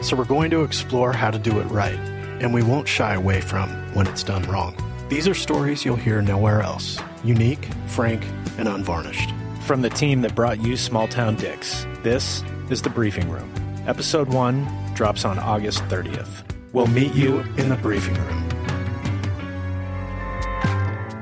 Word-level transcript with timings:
So, 0.00 0.16
we're 0.16 0.24
going 0.24 0.50
to 0.50 0.64
explore 0.64 1.12
how 1.12 1.30
to 1.30 1.38
do 1.38 1.60
it 1.60 1.64
right, 1.64 1.98
and 2.40 2.54
we 2.54 2.62
won't 2.62 2.88
shy 2.88 3.14
away 3.14 3.40
from 3.40 3.68
when 3.94 4.06
it's 4.06 4.22
done 4.22 4.42
wrong. 4.44 4.74
These 5.08 5.26
are 5.26 5.34
stories 5.34 5.84
you'll 5.84 5.96
hear 5.96 6.22
nowhere 6.22 6.62
else 6.62 6.98
unique, 7.22 7.68
frank, 7.86 8.24
and 8.58 8.68
unvarnished. 8.68 9.30
From 9.66 9.82
the 9.82 9.90
team 9.90 10.22
that 10.22 10.34
brought 10.34 10.60
you 10.62 10.76
Small 10.76 11.06
Town 11.06 11.36
Dicks, 11.36 11.86
this 12.02 12.42
is 12.70 12.82
The 12.82 12.90
Briefing 12.90 13.28
Room. 13.28 13.52
Episode 13.86 14.28
1 14.28 14.94
drops 14.94 15.24
on 15.24 15.38
August 15.38 15.82
30th. 15.84 16.44
We'll 16.72 16.86
meet 16.86 17.14
you 17.14 17.40
in 17.56 17.68
the 17.68 17.76
briefing 17.76 18.14
room. 18.14 18.48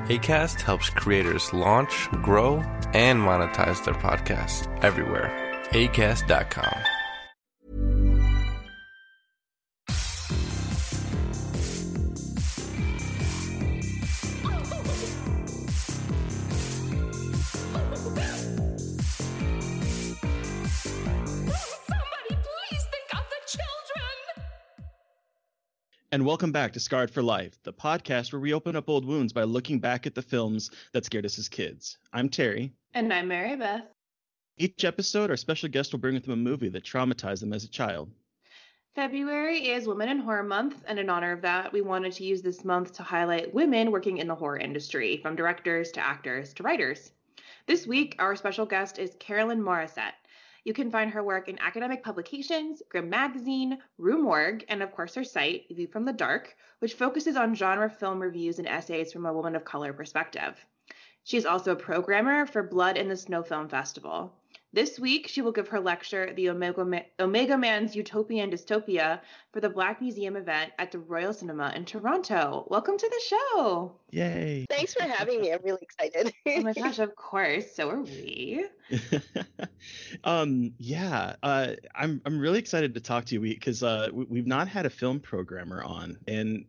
ACAST 0.07 0.61
helps 0.61 0.89
creators 0.89 1.53
launch, 1.53 2.09
grow, 2.23 2.57
and 2.93 3.19
monetize 3.19 3.83
their 3.85 3.93
podcasts 3.93 4.67
everywhere. 4.83 5.29
ACAST.com. 5.71 6.98
And 26.19 26.25
welcome 26.25 26.51
back 26.51 26.73
to 26.73 26.81
Scarred 26.81 27.09
for 27.09 27.23
Life, 27.23 27.63
the 27.63 27.71
podcast 27.71 28.33
where 28.33 28.41
we 28.41 28.53
open 28.53 28.75
up 28.75 28.89
old 28.89 29.05
wounds 29.05 29.31
by 29.31 29.43
looking 29.43 29.79
back 29.79 30.05
at 30.05 30.15
the 30.15 30.21
films 30.21 30.69
that 30.91 31.05
scared 31.05 31.25
us 31.25 31.39
as 31.39 31.47
kids. 31.47 31.97
I'm 32.11 32.27
Terry. 32.27 32.73
And 32.93 33.13
I'm 33.13 33.29
Mary 33.29 33.55
Beth. 33.55 33.85
Each 34.57 34.83
episode, 34.83 35.29
our 35.29 35.37
special 35.37 35.69
guest 35.69 35.93
will 35.93 35.99
bring 35.99 36.15
with 36.15 36.23
them 36.23 36.33
a 36.33 36.35
movie 36.35 36.67
that 36.67 36.83
traumatized 36.83 37.39
them 37.39 37.53
as 37.53 37.63
a 37.63 37.69
child. 37.69 38.11
February 38.95 39.69
is 39.69 39.87
Women 39.87 40.09
in 40.09 40.19
Horror 40.19 40.43
Month, 40.43 40.83
and 40.89 40.99
in 40.99 41.09
honor 41.09 41.31
of 41.31 41.41
that, 41.43 41.71
we 41.71 41.79
wanted 41.79 42.11
to 42.11 42.25
use 42.25 42.41
this 42.41 42.65
month 42.65 42.91
to 42.95 43.03
highlight 43.03 43.53
women 43.53 43.89
working 43.89 44.17
in 44.17 44.27
the 44.27 44.35
horror 44.35 44.57
industry, 44.57 45.21
from 45.21 45.37
directors 45.37 45.89
to 45.93 46.05
actors 46.05 46.53
to 46.55 46.63
writers. 46.63 47.13
This 47.65 47.87
week, 47.87 48.17
our 48.19 48.35
special 48.35 48.65
guest 48.65 48.99
is 48.99 49.15
Carolyn 49.19 49.61
Mauricette. 49.61 50.18
You 50.69 50.75
can 50.75 50.91
find 50.91 51.09
her 51.09 51.23
work 51.23 51.49
in 51.49 51.57
academic 51.57 52.03
publications, 52.03 52.83
Grim 52.89 53.09
Magazine, 53.09 53.79
Rue 53.97 54.21
Morgue, 54.21 54.65
and 54.69 54.83
of 54.83 54.91
course 54.91 55.15
her 55.15 55.23
site, 55.23 55.65
View 55.71 55.87
from 55.87 56.05
the 56.05 56.13
Dark, 56.13 56.55
which 56.77 56.93
focuses 56.93 57.35
on 57.35 57.55
genre 57.55 57.89
film 57.89 58.19
reviews 58.19 58.59
and 58.59 58.67
essays 58.67 59.11
from 59.11 59.25
a 59.25 59.33
woman 59.33 59.55
of 59.55 59.65
color 59.65 59.93
perspective. 59.93 60.63
She 61.23 61.37
is 61.37 61.45
also 61.47 61.71
a 61.71 61.75
programmer 61.75 62.45
for 62.45 62.61
Blood 62.61 62.97
in 62.97 63.09
the 63.09 63.17
Snow 63.17 63.41
Film 63.41 63.67
Festival. 63.67 64.31
This 64.71 64.99
week, 64.99 65.27
she 65.27 65.41
will 65.41 65.51
give 65.51 65.67
her 65.69 65.79
lecture, 65.79 66.31
The 66.35 66.49
Omega, 66.49 66.85
Ma- 66.85 67.01
Omega 67.19 67.57
Man's 67.57 67.95
Utopia 67.95 68.43
and 68.43 68.53
Dystopia, 68.53 69.19
for 69.51 69.61
the 69.61 69.69
Black 69.69 69.99
Museum 69.99 70.35
event 70.35 70.73
at 70.77 70.91
the 70.91 70.99
Royal 70.99 71.33
Cinema 71.33 71.73
in 71.75 71.85
Toronto. 71.85 72.67
Welcome 72.69 72.95
to 72.95 73.09
the 73.09 73.21
show. 73.25 73.95
Yay! 74.11 74.67
Thanks 74.69 74.93
for 74.93 75.01
having 75.01 75.41
me. 75.41 75.51
I'm 75.51 75.61
really 75.63 75.81
excited. 75.81 76.31
Oh 76.47 76.61
my 76.61 76.73
gosh, 76.77 76.99
of 76.99 77.15
course. 77.15 77.71
So 77.75 77.89
are 77.89 78.01
we. 78.01 78.65
um, 80.23 80.71
yeah, 80.77 81.35
uh, 81.41 81.71
I'm 81.95 82.21
I'm 82.25 82.39
really 82.39 82.59
excited 82.59 82.93
to 82.93 82.99
talk 82.99 83.25
to 83.25 83.35
you 83.35 83.41
because 83.41 83.81
uh, 83.81 84.09
we, 84.13 84.25
we've 84.25 84.47
not 84.47 84.67
had 84.67 84.85
a 84.85 84.89
film 84.91 85.19
programmer 85.19 85.83
on, 85.83 86.17
and 86.27 86.65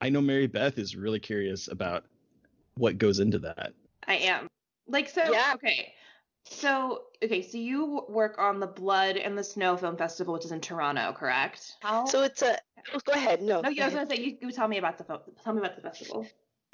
I 0.00 0.08
know 0.08 0.22
Mary 0.22 0.46
Beth 0.46 0.78
is 0.78 0.96
really 0.96 1.20
curious 1.20 1.68
about 1.68 2.04
what 2.76 2.96
goes 2.96 3.20
into 3.20 3.38
that. 3.40 3.72
I 4.06 4.14
am. 4.16 4.48
Like, 4.88 5.08
so, 5.10 5.22
Yeah. 5.30 5.52
okay. 5.54 5.92
So, 6.44 7.02
okay, 7.22 7.42
so 7.42 7.56
you 7.56 8.04
work 8.08 8.36
on 8.38 8.60
the 8.60 8.66
Blood 8.66 9.16
and 9.16 9.38
the 9.38 9.44
Snow 9.44 9.76
Film 9.76 9.96
Festival, 9.96 10.34
which 10.34 10.44
is 10.44 10.52
in 10.52 10.60
Toronto, 10.60 11.12
correct? 11.12 11.76
How? 11.80 12.04
So 12.06 12.22
it's 12.22 12.42
a. 12.42 12.58
Oh, 12.94 12.98
go 13.04 13.12
ahead. 13.12 13.42
No. 13.42 13.60
no, 13.60 13.62
go 13.62 13.68
yeah, 13.70 13.84
I 13.84 13.86
was 13.86 13.94
gonna 13.94 14.10
say 14.16 14.22
you, 14.22 14.38
you 14.40 14.50
tell 14.50 14.66
me 14.66 14.78
about 14.78 14.98
the 14.98 15.04
fo- 15.04 15.22
tell 15.44 15.52
me 15.52 15.60
about 15.60 15.76
the 15.76 15.82
festival. 15.82 16.26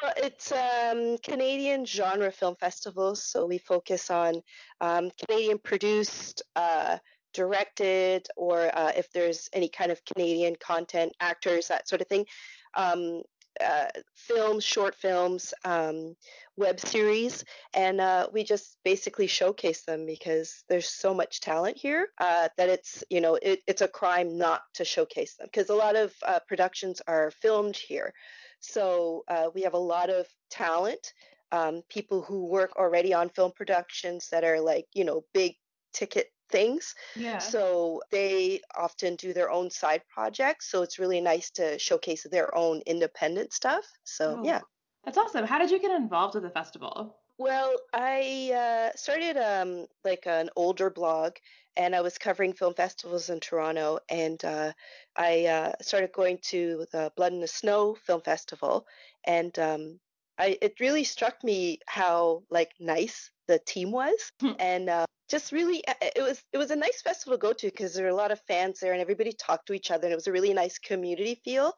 Well, 0.02 0.12
It's 0.16 0.52
um, 0.52 1.18
Canadian 1.18 1.84
genre 1.84 2.30
film 2.30 2.56
festival, 2.56 3.14
so 3.14 3.46
we 3.46 3.58
focus 3.58 4.10
on 4.10 4.42
um, 4.80 5.10
Canadian 5.18 5.58
produced, 5.58 6.42
uh, 6.56 6.98
directed, 7.34 8.28
or 8.36 8.70
uh, 8.72 8.92
if 8.96 9.10
there's 9.12 9.50
any 9.52 9.68
kind 9.68 9.90
of 9.90 10.04
Canadian 10.04 10.56
content, 10.56 11.12
actors, 11.20 11.68
that 11.68 11.88
sort 11.88 12.00
of 12.00 12.06
thing. 12.06 12.26
Um, 12.74 13.22
uh, 13.64 13.86
films, 14.14 14.64
short 14.64 14.94
films, 14.94 15.52
um, 15.64 16.14
web 16.56 16.80
series, 16.80 17.44
and 17.74 18.00
uh, 18.00 18.28
we 18.32 18.44
just 18.44 18.76
basically 18.84 19.26
showcase 19.26 19.82
them 19.82 20.06
because 20.06 20.64
there's 20.68 20.88
so 20.88 21.14
much 21.14 21.40
talent 21.40 21.76
here 21.76 22.08
uh, 22.18 22.48
that 22.56 22.68
it's 22.68 23.04
you 23.10 23.20
know 23.20 23.38
it, 23.40 23.60
it's 23.66 23.82
a 23.82 23.88
crime 23.88 24.36
not 24.36 24.62
to 24.74 24.84
showcase 24.84 25.36
them 25.36 25.48
because 25.50 25.70
a 25.70 25.74
lot 25.74 25.96
of 25.96 26.12
uh, 26.26 26.40
productions 26.48 27.00
are 27.06 27.30
filmed 27.30 27.76
here. 27.76 28.12
So 28.60 29.24
uh, 29.28 29.50
we 29.54 29.62
have 29.62 29.74
a 29.74 29.78
lot 29.78 30.10
of 30.10 30.26
talent, 30.50 31.12
um, 31.52 31.82
people 31.88 32.22
who 32.22 32.46
work 32.46 32.76
already 32.76 33.14
on 33.14 33.28
film 33.30 33.52
productions 33.54 34.28
that 34.30 34.44
are 34.44 34.60
like, 34.60 34.86
you 34.94 35.04
know, 35.04 35.24
big 35.32 35.54
ticket 35.92 36.28
things. 36.50 36.94
Yeah. 37.14 37.38
So 37.38 38.02
they 38.10 38.60
often 38.76 39.16
do 39.16 39.32
their 39.32 39.50
own 39.50 39.70
side 39.70 40.02
projects. 40.08 40.70
So 40.70 40.82
it's 40.82 40.98
really 40.98 41.20
nice 41.20 41.50
to 41.52 41.78
showcase 41.78 42.26
their 42.30 42.54
own 42.56 42.82
independent 42.86 43.52
stuff. 43.52 43.86
So 44.04 44.38
Oh, 44.40 44.44
yeah. 44.44 44.60
That's 45.04 45.18
awesome. 45.18 45.44
How 45.44 45.58
did 45.58 45.70
you 45.70 45.78
get 45.78 45.90
involved 45.90 46.34
with 46.34 46.42
the 46.42 46.50
festival? 46.50 47.16
Well, 47.38 47.76
I 47.94 48.52
uh, 48.52 48.96
started 48.96 49.36
um, 49.36 49.86
like 50.04 50.26
an 50.26 50.50
older 50.56 50.90
blog, 50.90 51.36
and 51.76 51.94
I 51.94 52.00
was 52.00 52.18
covering 52.18 52.52
film 52.52 52.74
festivals 52.74 53.30
in 53.30 53.38
Toronto, 53.40 54.00
and 54.08 54.44
uh, 54.44 54.72
I 55.16 55.46
uh, 55.46 55.72
started 55.80 56.12
going 56.12 56.38
to 56.48 56.86
the 56.90 57.12
Blood 57.16 57.32
in 57.32 57.40
the 57.40 57.46
Snow 57.46 57.94
Film 57.94 58.22
Festival, 58.22 58.86
and 59.24 59.56
um, 59.58 60.00
I 60.36 60.58
it 60.60 60.80
really 60.80 61.04
struck 61.04 61.44
me 61.44 61.78
how 61.86 62.42
like 62.50 62.72
nice 62.80 63.30
the 63.48 63.58
team 63.66 63.90
was, 63.90 64.32
Hmm. 64.40 64.52
and 64.60 64.88
uh, 64.88 65.06
just 65.28 65.52
really 65.52 65.86
uh, 65.86 65.94
it 66.02 66.22
was 66.22 66.42
it 66.52 66.58
was 66.58 66.70
a 66.70 66.76
nice 66.76 67.02
festival 67.02 67.36
to 67.36 67.40
go 67.40 67.52
to 67.52 67.66
because 67.66 67.94
there 67.94 68.04
were 68.04 68.10
a 68.10 68.14
lot 68.14 68.30
of 68.30 68.40
fans 68.48 68.80
there 68.80 68.92
and 68.92 69.00
everybody 69.00 69.32
talked 69.32 69.66
to 69.66 69.74
each 69.74 69.90
other 69.90 70.04
and 70.06 70.12
it 70.12 70.16
was 70.16 70.26
a 70.28 70.32
really 70.32 70.54
nice 70.54 70.78
community 70.78 71.40
feel. 71.44 71.72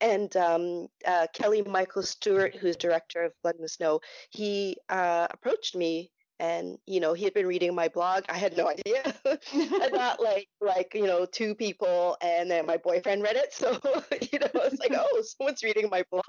And 0.00 0.36
um, 0.36 0.88
uh, 1.06 1.26
Kelly 1.32 1.62
Michael 1.62 2.02
Stewart, 2.02 2.54
who's 2.54 2.76
director 2.76 3.22
of 3.24 3.32
Blood 3.42 3.56
in 3.56 3.62
the 3.62 3.68
Snow, 3.68 4.00
he 4.30 4.76
uh, 4.90 5.26
approached 5.30 5.74
me 5.74 6.10
and 6.38 6.76
you 6.86 7.00
know 7.00 7.14
he 7.14 7.24
had 7.24 7.32
been 7.34 7.46
reading 7.46 7.74
my 7.74 7.88
blog. 7.88 8.24
I 8.28 8.36
had 8.38 8.56
no 8.56 8.68
idea. 8.68 9.14
I 9.26 9.88
thought 9.90 10.20
like 10.20 10.48
like 10.60 10.92
you 10.94 11.06
know 11.06 11.26
two 11.26 11.54
people 11.54 12.16
and 12.20 12.50
then 12.50 12.66
my 12.66 12.76
boyfriend 12.76 13.22
read 13.22 13.36
it. 13.36 13.54
So 13.54 13.72
you 14.32 14.38
know 14.38 14.48
it's 14.54 14.78
like 14.80 14.92
oh 14.94 15.22
someone's 15.22 15.62
reading 15.62 15.88
my 15.90 16.04
blog. 16.10 16.24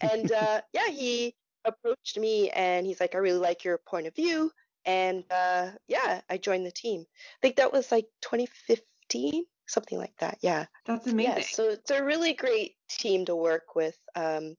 And 0.00 0.32
uh 0.32 0.60
yeah 0.72 0.88
he 0.88 1.34
approached 1.64 2.18
me 2.18 2.50
and 2.50 2.86
he's 2.86 3.00
like 3.00 3.14
i 3.14 3.18
really 3.18 3.38
like 3.38 3.64
your 3.64 3.78
point 3.78 4.06
of 4.06 4.14
view 4.14 4.50
and 4.84 5.24
uh 5.30 5.70
yeah 5.88 6.20
i 6.30 6.38
joined 6.38 6.64
the 6.66 6.70
team 6.72 7.04
i 7.10 7.38
think 7.42 7.56
that 7.56 7.72
was 7.72 7.92
like 7.92 8.06
2015 8.20 9.44
something 9.66 9.98
like 9.98 10.16
that 10.18 10.38
yeah 10.42 10.66
That's 10.86 11.06
amazing. 11.06 11.34
yeah 11.34 11.40
so 11.42 11.68
it's 11.70 11.90
a 11.90 12.04
really 12.04 12.32
great 12.32 12.76
team 12.88 13.24
to 13.26 13.36
work 13.36 13.74
with 13.74 13.98
um 14.14 14.56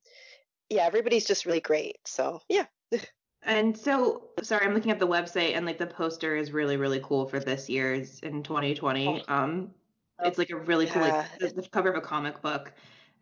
yeah 0.70 0.84
everybody's 0.86 1.26
just 1.26 1.46
really 1.46 1.62
great 1.62 1.98
so 2.08 2.42
yeah 2.50 2.68
And 3.42 3.78
so, 3.78 4.32
sorry, 4.44 4.66
I'm 4.66 4.74
looking 4.74 4.92
at 4.92 5.00
the 5.00 5.08
website, 5.08 5.56
and 5.56 5.66
like 5.66 5.78
the 5.78 5.88
poster 5.88 6.36
is 6.36 6.52
really, 6.52 6.76
really 6.78 7.00
cool 7.00 7.26
for 7.28 7.40
this 7.40 7.70
year's 7.70 8.20
in 8.20 8.44
2020. 8.44 9.26
Um, 9.28 9.74
it's 10.22 10.38
like 10.38 10.50
a 10.50 10.58
really 10.58 10.88
cool, 10.88 11.02
like 11.02 11.16
Yeah. 11.16 11.30
the, 11.40 11.50
the 11.50 11.70
cover 11.70 11.90
of 11.90 11.96
a 11.96 12.02
comic 12.02 12.42
book, 12.42 12.74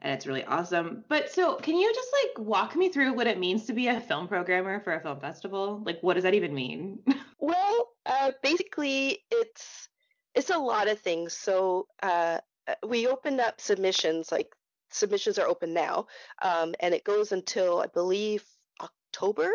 and 0.02 0.14
it's 0.14 0.28
really 0.28 0.44
awesome. 0.46 1.04
But 1.08 1.32
so, 1.32 1.56
can 1.56 1.76
you 1.76 1.94
just 1.94 2.10
like 2.24 2.48
walk 2.48 2.76
me 2.76 2.90
through 2.90 3.14
what 3.14 3.28
it 3.28 3.40
means 3.40 3.66
to 3.66 3.74
be 3.74 3.88
a 3.88 4.00
film 4.00 4.28
programmer 4.28 4.80
for 4.80 4.94
a 4.94 5.02
film 5.02 5.20
festival? 5.20 5.82
Like, 5.86 6.00
what 6.02 6.14
does 6.16 6.24
that 6.24 6.34
even 6.34 6.54
mean? 6.54 7.00
Well, 7.40 7.90
uh, 8.06 8.32
basically, 8.42 9.20
it's 9.32 9.90
it's 10.34 10.50
a 10.50 10.58
lot 10.58 10.88
of 10.88 11.00
things. 11.00 11.34
So 11.34 11.88
uh, 12.02 12.40
uh, 12.68 12.74
we 12.86 13.08
opened 13.08 13.40
up 13.40 13.62
submissions. 13.62 14.32
Like 14.32 14.54
submissions 14.90 15.38
are 15.38 15.48
open 15.48 15.74
now, 15.74 16.08
um, 16.42 16.74
and 16.80 16.94
it 16.94 17.04
goes 17.04 17.32
until 17.32 17.80
I 17.80 17.88
believe 17.88 18.44
October. 18.82 19.52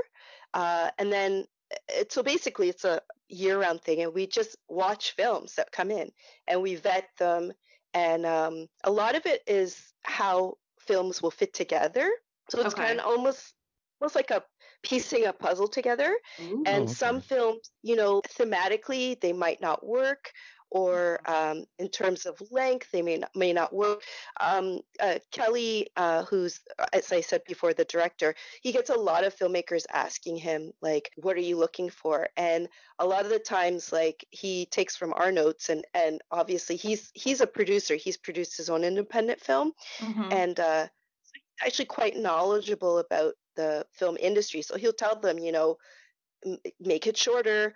Uh, 0.54 0.90
and 0.98 1.12
then 1.12 1.44
it, 1.88 2.12
so 2.12 2.22
basically, 2.22 2.68
it's 2.68 2.84
a 2.84 3.02
year-round 3.28 3.82
thing, 3.82 4.02
and 4.02 4.14
we 4.14 4.26
just 4.26 4.56
watch 4.68 5.12
films 5.12 5.56
that 5.56 5.72
come 5.72 5.90
in, 5.90 6.12
and 6.46 6.62
we 6.62 6.76
vet 6.76 7.08
them. 7.18 7.52
And 7.94 8.26
um, 8.26 8.66
a 8.84 8.90
lot 8.90 9.14
of 9.16 9.26
it 9.26 9.42
is 9.46 9.92
how 10.04 10.58
films 10.80 11.22
will 11.22 11.30
fit 11.30 11.52
together. 11.54 12.10
So 12.50 12.60
it's 12.60 12.74
Okay. 12.74 12.74
kind 12.74 13.00
of 13.00 13.06
almost 13.06 13.54
almost 14.00 14.16
like 14.16 14.30
a 14.30 14.44
piecing 14.82 15.26
a 15.26 15.32
puzzle 15.32 15.68
together 15.68 16.16
and 16.64 16.88
Oh, 16.88 16.90
some 16.90 17.20
films 17.20 17.70
you 17.82 17.94
know 17.94 18.20
thematically 18.22 19.18
they 19.20 19.32
might 19.32 19.60
not 19.60 19.86
work 19.86 20.32
or 20.74 21.20
um, 21.30 21.64
in 21.78 21.88
terms 21.88 22.26
of 22.26 22.40
length 22.50 22.90
they 22.92 23.02
may 23.02 23.18
not, 23.18 23.30
may 23.36 23.52
not 23.52 23.72
work 23.74 24.02
um, 24.40 24.80
uh, 25.00 25.18
kelly 25.30 25.88
uh, 25.96 26.24
who's 26.24 26.60
uh, 26.78 26.86
as 26.92 27.12
i 27.12 27.20
said 27.20 27.42
before 27.46 27.72
the 27.74 27.84
director 27.84 28.34
he 28.62 28.72
gets 28.72 28.90
a 28.90 28.94
lot 28.98 29.24
of 29.24 29.36
filmmakers 29.36 29.84
asking 29.92 30.36
him 30.36 30.72
like 30.80 31.10
what 31.16 31.36
are 31.36 31.40
you 31.40 31.56
looking 31.56 31.90
for 31.90 32.28
and 32.36 32.68
a 32.98 33.06
lot 33.06 33.24
of 33.24 33.30
the 33.30 33.38
times 33.38 33.92
like 33.92 34.24
he 34.30 34.66
takes 34.66 34.96
from 34.96 35.12
our 35.14 35.30
notes 35.30 35.68
and 35.68 35.84
and 35.94 36.20
obviously 36.30 36.76
he's 36.76 37.10
he's 37.14 37.40
a 37.40 37.46
producer 37.46 37.94
he's 37.96 38.16
produced 38.16 38.56
his 38.56 38.70
own 38.70 38.84
independent 38.84 39.40
film 39.40 39.72
Mhm. 40.00 40.32
and 40.32 40.58
uh, 40.60 40.86
actually 41.64 41.86
quite 41.86 42.16
knowledgeable 42.16 42.98
about 42.98 43.34
the 43.56 43.86
film 43.92 44.16
industry. 44.20 44.62
So 44.62 44.76
he'll 44.76 44.92
tell 44.92 45.18
them, 45.20 45.38
you 45.38 45.52
know, 45.52 45.76
m- 46.44 46.58
make 46.80 47.06
it 47.06 47.16
shorter. 47.16 47.74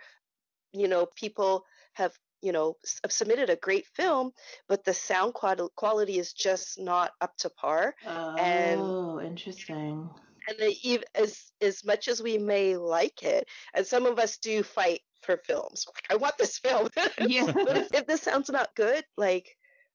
You 0.73 0.89
know, 0.89 1.07
people 1.17 1.65
have 1.95 2.13
you 2.47 2.53
know 2.53 2.77
submitted 3.09 3.51
a 3.51 3.57
great 3.67 3.87
film, 3.99 4.31
but 4.69 4.85
the 4.85 4.95
sound 4.95 5.35
quality 5.35 6.17
is 6.19 6.33
just 6.33 6.79
not 6.81 7.11
up 7.21 7.37
to 7.39 7.51
par. 7.51 7.95
and- 8.39 8.81
oh, 8.81 9.21
interesting. 9.21 10.09
And 10.49 10.59
they, 10.61 10.77
ev- 10.85 11.05
as 11.15 11.33
as 11.61 11.85
much 11.85 12.07
as 12.09 12.23
we 12.23 12.39
may 12.39 12.77
like 12.77 13.23
it, 13.25 13.49
and 13.75 13.85
some 13.87 14.07
of 14.07 14.19
us 14.25 14.39
do 14.39 14.63
fight 14.63 15.01
for 15.23 15.37
films. 15.39 15.87
Like, 15.95 16.07
I 16.13 16.17
want 16.23 16.39
this 16.39 16.59
film. 16.59 16.89
Yeah. 17.37 17.51
but 17.53 17.77
if, 17.77 17.95
if 17.95 18.07
this 18.07 18.23
sounds 18.23 18.49
not 18.49 18.69
good, 18.77 19.03
like 19.17 19.47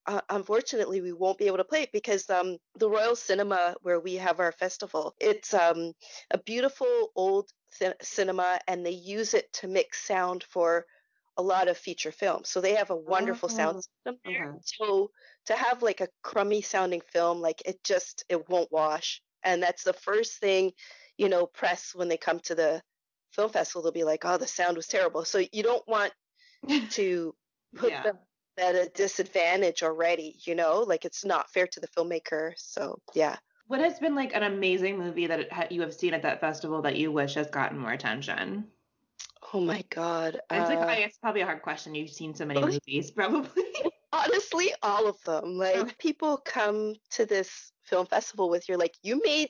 uh, 0.07 0.19
unfortunately 0.29 0.99
we 1.01 1.13
won't 1.13 1.37
be 1.37 1.47
able 1.47 1.57
to 1.63 1.63
play 1.71 1.83
it 1.83 1.91
because 1.93 2.29
um, 2.29 2.57
the 2.75 2.89
Royal 2.89 3.15
Cinema 3.15 3.75
where 3.83 3.99
we 4.01 4.15
have 4.15 4.39
our 4.41 4.51
festival, 4.51 5.15
it's 5.21 5.53
um, 5.53 5.93
a 6.31 6.37
beautiful 6.39 7.11
old 7.15 7.47
ci- 7.79 7.93
cinema, 8.01 8.59
and 8.67 8.85
they 8.85 8.91
use 9.17 9.33
it 9.33 9.47
to 9.53 9.67
mix 9.69 10.05
sound 10.05 10.43
for 10.43 10.85
a 11.37 11.41
lot 11.43 11.67
of 11.67 11.77
feature 11.77 12.11
films. 12.11 12.49
So 12.49 12.61
they 12.61 12.75
have 12.75 12.89
a 12.89 12.95
wonderful 12.95 13.49
Oh, 13.49 13.49
sound 13.49 13.77
system 13.77 14.19
there. 14.25 14.25
okay. 14.25 14.61
So 14.61 15.11
to 15.45 15.55
have 15.55 15.81
like 15.83 16.01
a 16.01 16.09
crummy 16.23 16.61
sounding 16.61 17.01
film, 17.01 17.41
like 17.41 17.61
it 17.65 17.83
just 17.83 18.25
it 18.29 18.49
won't 18.49 18.71
wash, 18.71 19.21
and 19.43 19.61
that's 19.63 19.83
the 19.83 19.93
first 19.93 20.39
thing, 20.39 20.73
you 21.17 21.29
know, 21.29 21.47
press 21.47 21.95
when 21.95 22.07
they 22.09 22.17
come 22.17 22.39
to 22.41 22.55
the 22.55 22.81
film 23.33 23.51
festival, 23.51 23.81
they'll 23.83 23.91
be 23.91 24.03
like, 24.03 24.25
"Oh, 24.25 24.37
the 24.37 24.47
sound 24.47 24.77
was 24.77 24.87
terrible." 24.87 25.25
So 25.25 25.43
you 25.51 25.63
don't 25.63 25.87
want 25.87 26.13
to 26.91 27.35
put 27.75 27.93
Yeah. 27.93 28.03
them 28.03 28.19
at 28.57 28.75
a 28.75 28.89
disadvantage 28.89 29.83
already, 29.83 30.39
you 30.45 30.55
know, 30.55 30.81
like 30.81 31.05
it's 31.05 31.25
not 31.25 31.51
fair 31.51 31.67
to 31.67 31.79
the 31.79 31.87
filmmaker. 31.89 32.53
So 32.57 33.01
yeah. 33.13 33.37
What 33.65 33.79
has 33.79 33.97
been 33.99 34.13
like 34.13 34.35
an 34.35 34.43
amazing 34.43 34.99
movie 34.99 35.25
that 35.25 35.39
it 35.39 35.51
ha- 35.51 35.65
you 35.71 35.81
have 35.81 35.95
seen 35.95 36.13
at 36.13 36.21
that 36.21 36.39
festival 36.41 36.83
that 36.83 36.97
you 36.97 37.11
wish 37.11 37.33
has 37.33 37.49
gotten 37.49 37.79
more 37.79 37.91
attention? 37.91 38.71
Oh 39.53 39.59
my 39.59 39.83
God. 39.89 40.39
It's 40.51 40.69
like 40.69 40.79
Uh, 40.79 40.85
it's 40.97 41.17
probably 41.17 41.41
a 41.41 41.45
hard 41.45 41.61
question. 41.61 41.95
You've 41.95 42.09
seen 42.09 42.33
so 42.35 42.45
many 42.45 42.61
Oh. 42.61 42.67
movies, 42.67 43.11
probably. 43.15 43.63
honestly, 44.13 44.73
all 44.83 45.07
of 45.07 45.21
them. 45.23 45.57
Like 45.57 45.77
Okay. 45.77 45.93
people 45.99 46.37
come 46.37 46.95
to 47.11 47.25
this 47.25 47.71
film 47.83 48.05
festival 48.05 48.49
with 48.49 48.67
you're 48.69 48.77
like, 48.77 48.95
you 49.03 49.21
made 49.23 49.49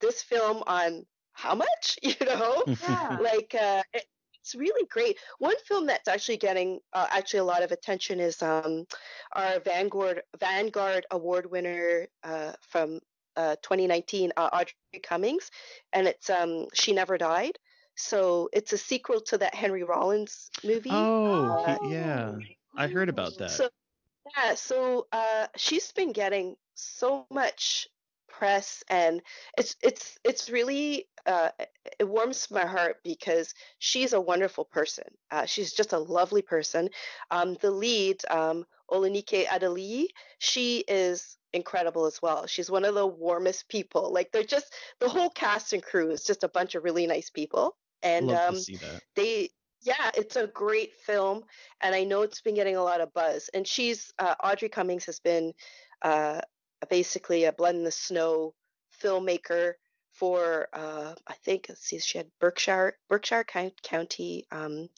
this 0.00 0.22
film 0.22 0.62
on 0.66 1.06
how 1.32 1.54
much? 1.54 1.98
You 2.02 2.14
know? 2.26 2.64
yeah. 2.80 3.18
like 3.20 3.54
uh, 3.54 3.82
it, 3.92 4.04
it's 4.40 4.54
really 4.54 4.86
great. 4.86 5.18
One 5.38 5.56
film 5.68 5.86
that's 5.86 6.08
actually 6.08 6.38
getting 6.38 6.80
uh, 6.92 7.06
actually 7.10 7.40
a 7.40 7.44
lot 7.44 7.62
of 7.62 7.72
attention 7.72 8.20
is 8.20 8.42
um, 8.42 8.84
our 9.32 9.60
Vanguard 9.60 10.22
Vanguard 10.38 11.04
Award 11.10 11.50
winner 11.50 12.06
uh, 12.22 12.52
from 12.60 13.00
uh, 13.36 13.56
2019, 13.62 14.32
uh, 14.36 14.48
Audrey 14.52 14.74
Cummings, 15.02 15.50
and 15.92 16.06
it's 16.06 16.30
um, 16.30 16.66
She 16.74 16.92
Never 16.92 17.18
Died. 17.18 17.58
So 17.96 18.48
it's 18.52 18.72
a 18.72 18.78
sequel 18.78 19.20
to 19.22 19.38
that 19.38 19.54
Henry 19.54 19.82
Rollins 19.84 20.50
movie. 20.64 21.12
Oh, 21.24 21.64
he- 21.66 21.72
Oh, 21.72 21.78
yeah. 21.82 22.38
I 22.76 22.88
heard 22.88 23.08
about 23.08 23.38
that. 23.38 23.50
So 23.50 23.68
yeah, 24.36 24.54
so 24.54 25.06
uh, 25.12 25.48
she's 25.56 25.92
been 25.92 26.12
getting 26.12 26.56
so 26.74 27.26
much 27.30 27.88
press, 28.28 28.82
and 28.88 29.22
it's 29.56 29.76
it's 29.82 30.18
it's 30.24 30.50
really 30.50 31.08
uh, 31.26 31.50
it 31.98 32.04
warms 32.04 32.50
my 32.50 32.66
heart 32.66 32.98
because 33.04 33.54
she's 33.78 34.12
a 34.12 34.20
wonderful 34.20 34.64
person. 34.64 35.04
Uh, 35.30 35.46
she's 35.46 35.72
just 35.72 35.92
a 35.92 35.98
lovely 35.98 36.42
person. 36.42 36.90
Um, 37.30 37.56
the 37.60 37.70
lead, 37.70 38.20
um, 38.30 38.66
Olunike 38.90 39.46
Adeli, 39.46 40.08
she 40.38 40.84
is 40.88 41.36
incredible 41.52 42.06
as 42.06 42.20
well. 42.22 42.46
She's 42.46 42.70
one 42.70 42.84
of 42.84 42.94
the 42.94 43.06
warmest 43.06 43.68
people. 43.68 44.12
Like 44.12 44.32
they're 44.32 44.42
just 44.44 44.72
the 45.00 45.08
whole 45.08 45.30
cast 45.30 45.72
and 45.72 45.82
crew 45.82 46.10
is 46.10 46.24
just 46.24 46.44
a 46.44 46.48
bunch 46.48 46.74
of 46.74 46.84
really 46.84 47.06
nice 47.06 47.30
people, 47.30 47.76
and 48.02 48.30
um, 48.30 48.54
to 48.54 48.60
see 48.60 48.76
that. 48.76 49.02
they 49.14 49.48
yeah 49.82 50.10
it's 50.14 50.36
a 50.36 50.46
great 50.48 50.94
film 50.94 51.42
and 51.80 51.94
i 51.94 52.04
know 52.04 52.22
it's 52.22 52.40
been 52.40 52.54
getting 52.54 52.76
a 52.76 52.82
lot 52.82 53.00
of 53.00 53.12
buzz 53.14 53.48
and 53.54 53.66
she's 53.66 54.12
uh, 54.18 54.34
audrey 54.42 54.68
cummings 54.68 55.04
has 55.04 55.20
been 55.20 55.52
uh, 56.02 56.40
basically 56.90 57.44
a 57.44 57.52
blood 57.52 57.74
in 57.74 57.84
the 57.84 57.90
snow 57.90 58.54
filmmaker 59.02 59.72
for 60.12 60.68
uh, 60.72 61.14
i 61.26 61.34
think 61.44 61.66
let's 61.68 61.82
see 61.82 61.98
she 61.98 62.18
had 62.18 62.26
berkshire 62.40 62.96
berkshire 63.08 63.44
county 63.82 64.44
um, 64.50 64.88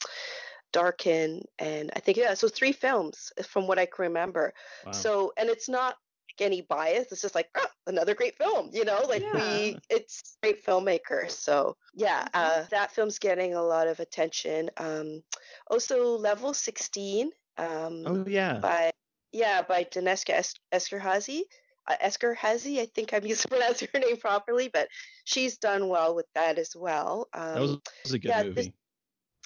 darken 0.71 1.41
and 1.57 1.91
i 1.95 1.99
think 1.99 2.17
yeah 2.17 2.33
so 2.33 2.47
three 2.47 2.71
films 2.71 3.31
from 3.43 3.67
what 3.67 3.79
i 3.79 3.85
can 3.85 4.03
remember 4.03 4.53
Wow. 4.85 4.91
so 4.91 5.33
and 5.37 5.49
it's 5.49 5.67
not 5.67 5.95
any 6.41 6.61
bias 6.61 7.07
it's 7.11 7.21
just 7.21 7.35
like 7.35 7.49
oh, 7.57 7.65
another 7.87 8.13
great 8.13 8.35
film 8.37 8.69
you 8.73 8.85
know 8.85 9.05
like 9.07 9.23
we 9.33 9.77
it's 9.89 10.37
great 10.41 10.65
filmmaker 10.65 11.29
so 11.29 11.75
yeah 11.93 12.27
uh, 12.33 12.63
that 12.71 12.91
film's 12.91 13.19
getting 13.19 13.55
a 13.55 13.61
lot 13.61 13.87
of 13.87 13.99
attention 13.99 14.69
um 14.77 15.21
also 15.69 16.17
level 16.17 16.53
16 16.53 17.31
um 17.57 18.03
oh 18.05 18.25
yeah. 18.27 18.59
by 18.59 18.91
yeah 19.31 19.61
by 19.61 19.83
Danishka 19.83 20.31
es- 20.31 20.55
Eskerhazy 20.73 21.41
uh, 21.87 21.95
Eskerhazy 22.03 22.79
I 22.79 22.87
think 22.93 23.13
I'm 23.13 23.23
mispronouncing 23.23 23.87
her 23.93 23.99
name 23.99 24.17
properly 24.17 24.69
but 24.71 24.87
she's 25.25 25.57
done 25.57 25.87
well 25.87 26.15
with 26.15 26.27
that 26.35 26.57
as 26.57 26.71
well 26.75 27.27
um 27.33 27.53
that 27.53 27.61
was, 27.61 27.77
was 28.03 28.13
a 28.13 28.19
good 28.19 28.29
yeah, 28.29 28.43
movie. 28.43 28.53
this- 28.53 28.69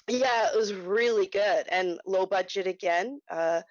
yeah, 0.08 0.48
it 0.52 0.56
was 0.56 0.74
really 0.74 1.26
good 1.26 1.66
and 1.70 1.98
low 2.06 2.26
budget 2.26 2.66
again. 2.66 3.20
Uh, 3.30 3.62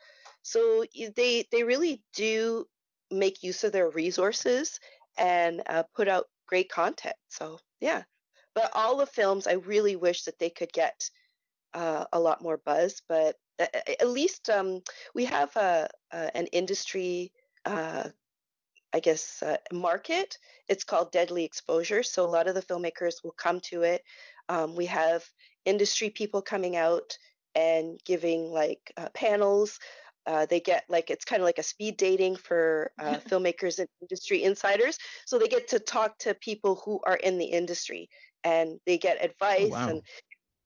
so 0.42 0.84
they 1.15 1.48
they 1.51 1.63
really 1.63 2.03
do 2.15 2.65
make 3.13 3.43
use 3.43 3.63
of 3.63 3.72
their 3.72 3.89
resources 3.89 4.79
and 5.17 5.62
uh, 5.67 5.84
put 5.96 6.08
out 6.08 6.25
great 6.48 6.70
content. 6.70 7.15
So 7.29 7.60
yeah, 7.79 8.03
but 8.55 8.72
all 8.74 8.98
the 8.98 9.05
films, 9.05 9.48
I 9.48 9.53
really 9.53 9.96
wish 9.96 10.24
that 10.24 10.39
they 10.39 10.50
could 10.50 10.72
get 10.74 11.10
uh, 11.74 12.05
a 12.13 12.20
lot 12.20 12.41
more 12.41 12.58
buzz. 12.65 13.01
But 13.08 13.36
at 13.60 14.08
least 14.08 14.50
um, 14.50 14.82
we 15.13 15.25
have 15.25 15.55
a, 15.55 15.89
a, 16.12 16.38
an 16.38 16.48
industry, 16.48 17.32
uh, 17.65 18.10
I 18.93 19.00
guess, 19.00 19.41
uh, 19.41 19.58
market. 19.72 20.38
It's 20.67 20.84
called 20.84 21.12
Deadly 21.12 21.43
Exposure. 21.43 22.03
So 22.03 22.25
a 22.25 22.29
lot 22.29 22.48
of 22.48 22.55
the 22.55 22.62
filmmakers 22.62 23.24
will 23.24 23.36
come 23.38 23.60
to 23.62 23.84
it. 23.84 24.03
Um, 24.50 24.75
we 24.75 24.86
have 24.88 25.24
industry 25.65 26.10
people 26.10 26.41
coming 26.41 26.75
out 26.75 27.17
and 27.55 28.00
giving 28.05 28.51
like 28.51 28.91
uh, 28.98 29.10
panels. 29.13 29.79
Uh, 30.25 30.46
they 30.46 30.60
get 30.60 30.86
like 30.89 31.10
it's 31.10 31.25
kind 31.25 31.42
of 31.42 31.46
like 31.46 31.58
a 31.60 31.63
speed 31.63 31.98
dating 31.98 32.36
for 32.38 32.92
uh, 33.00 33.18
filmmakers 33.30 33.80
and 33.80 33.88
industry 34.01 34.44
insiders. 34.44 34.98
So 35.25 35.39
they 35.39 35.48
get 35.48 35.68
to 35.70 35.80
talk 35.80 36.18
to 36.20 36.34
people 36.36 36.75
who 36.75 37.00
are 37.06 37.15
in 37.18 37.38
the 37.38 37.46
industry 37.46 38.10
and 38.44 38.80
they 38.86 38.98
get 38.98 39.24
Oh, 39.58 39.68
advice 39.68 39.70
wow. 39.70 39.88
and 39.88 40.01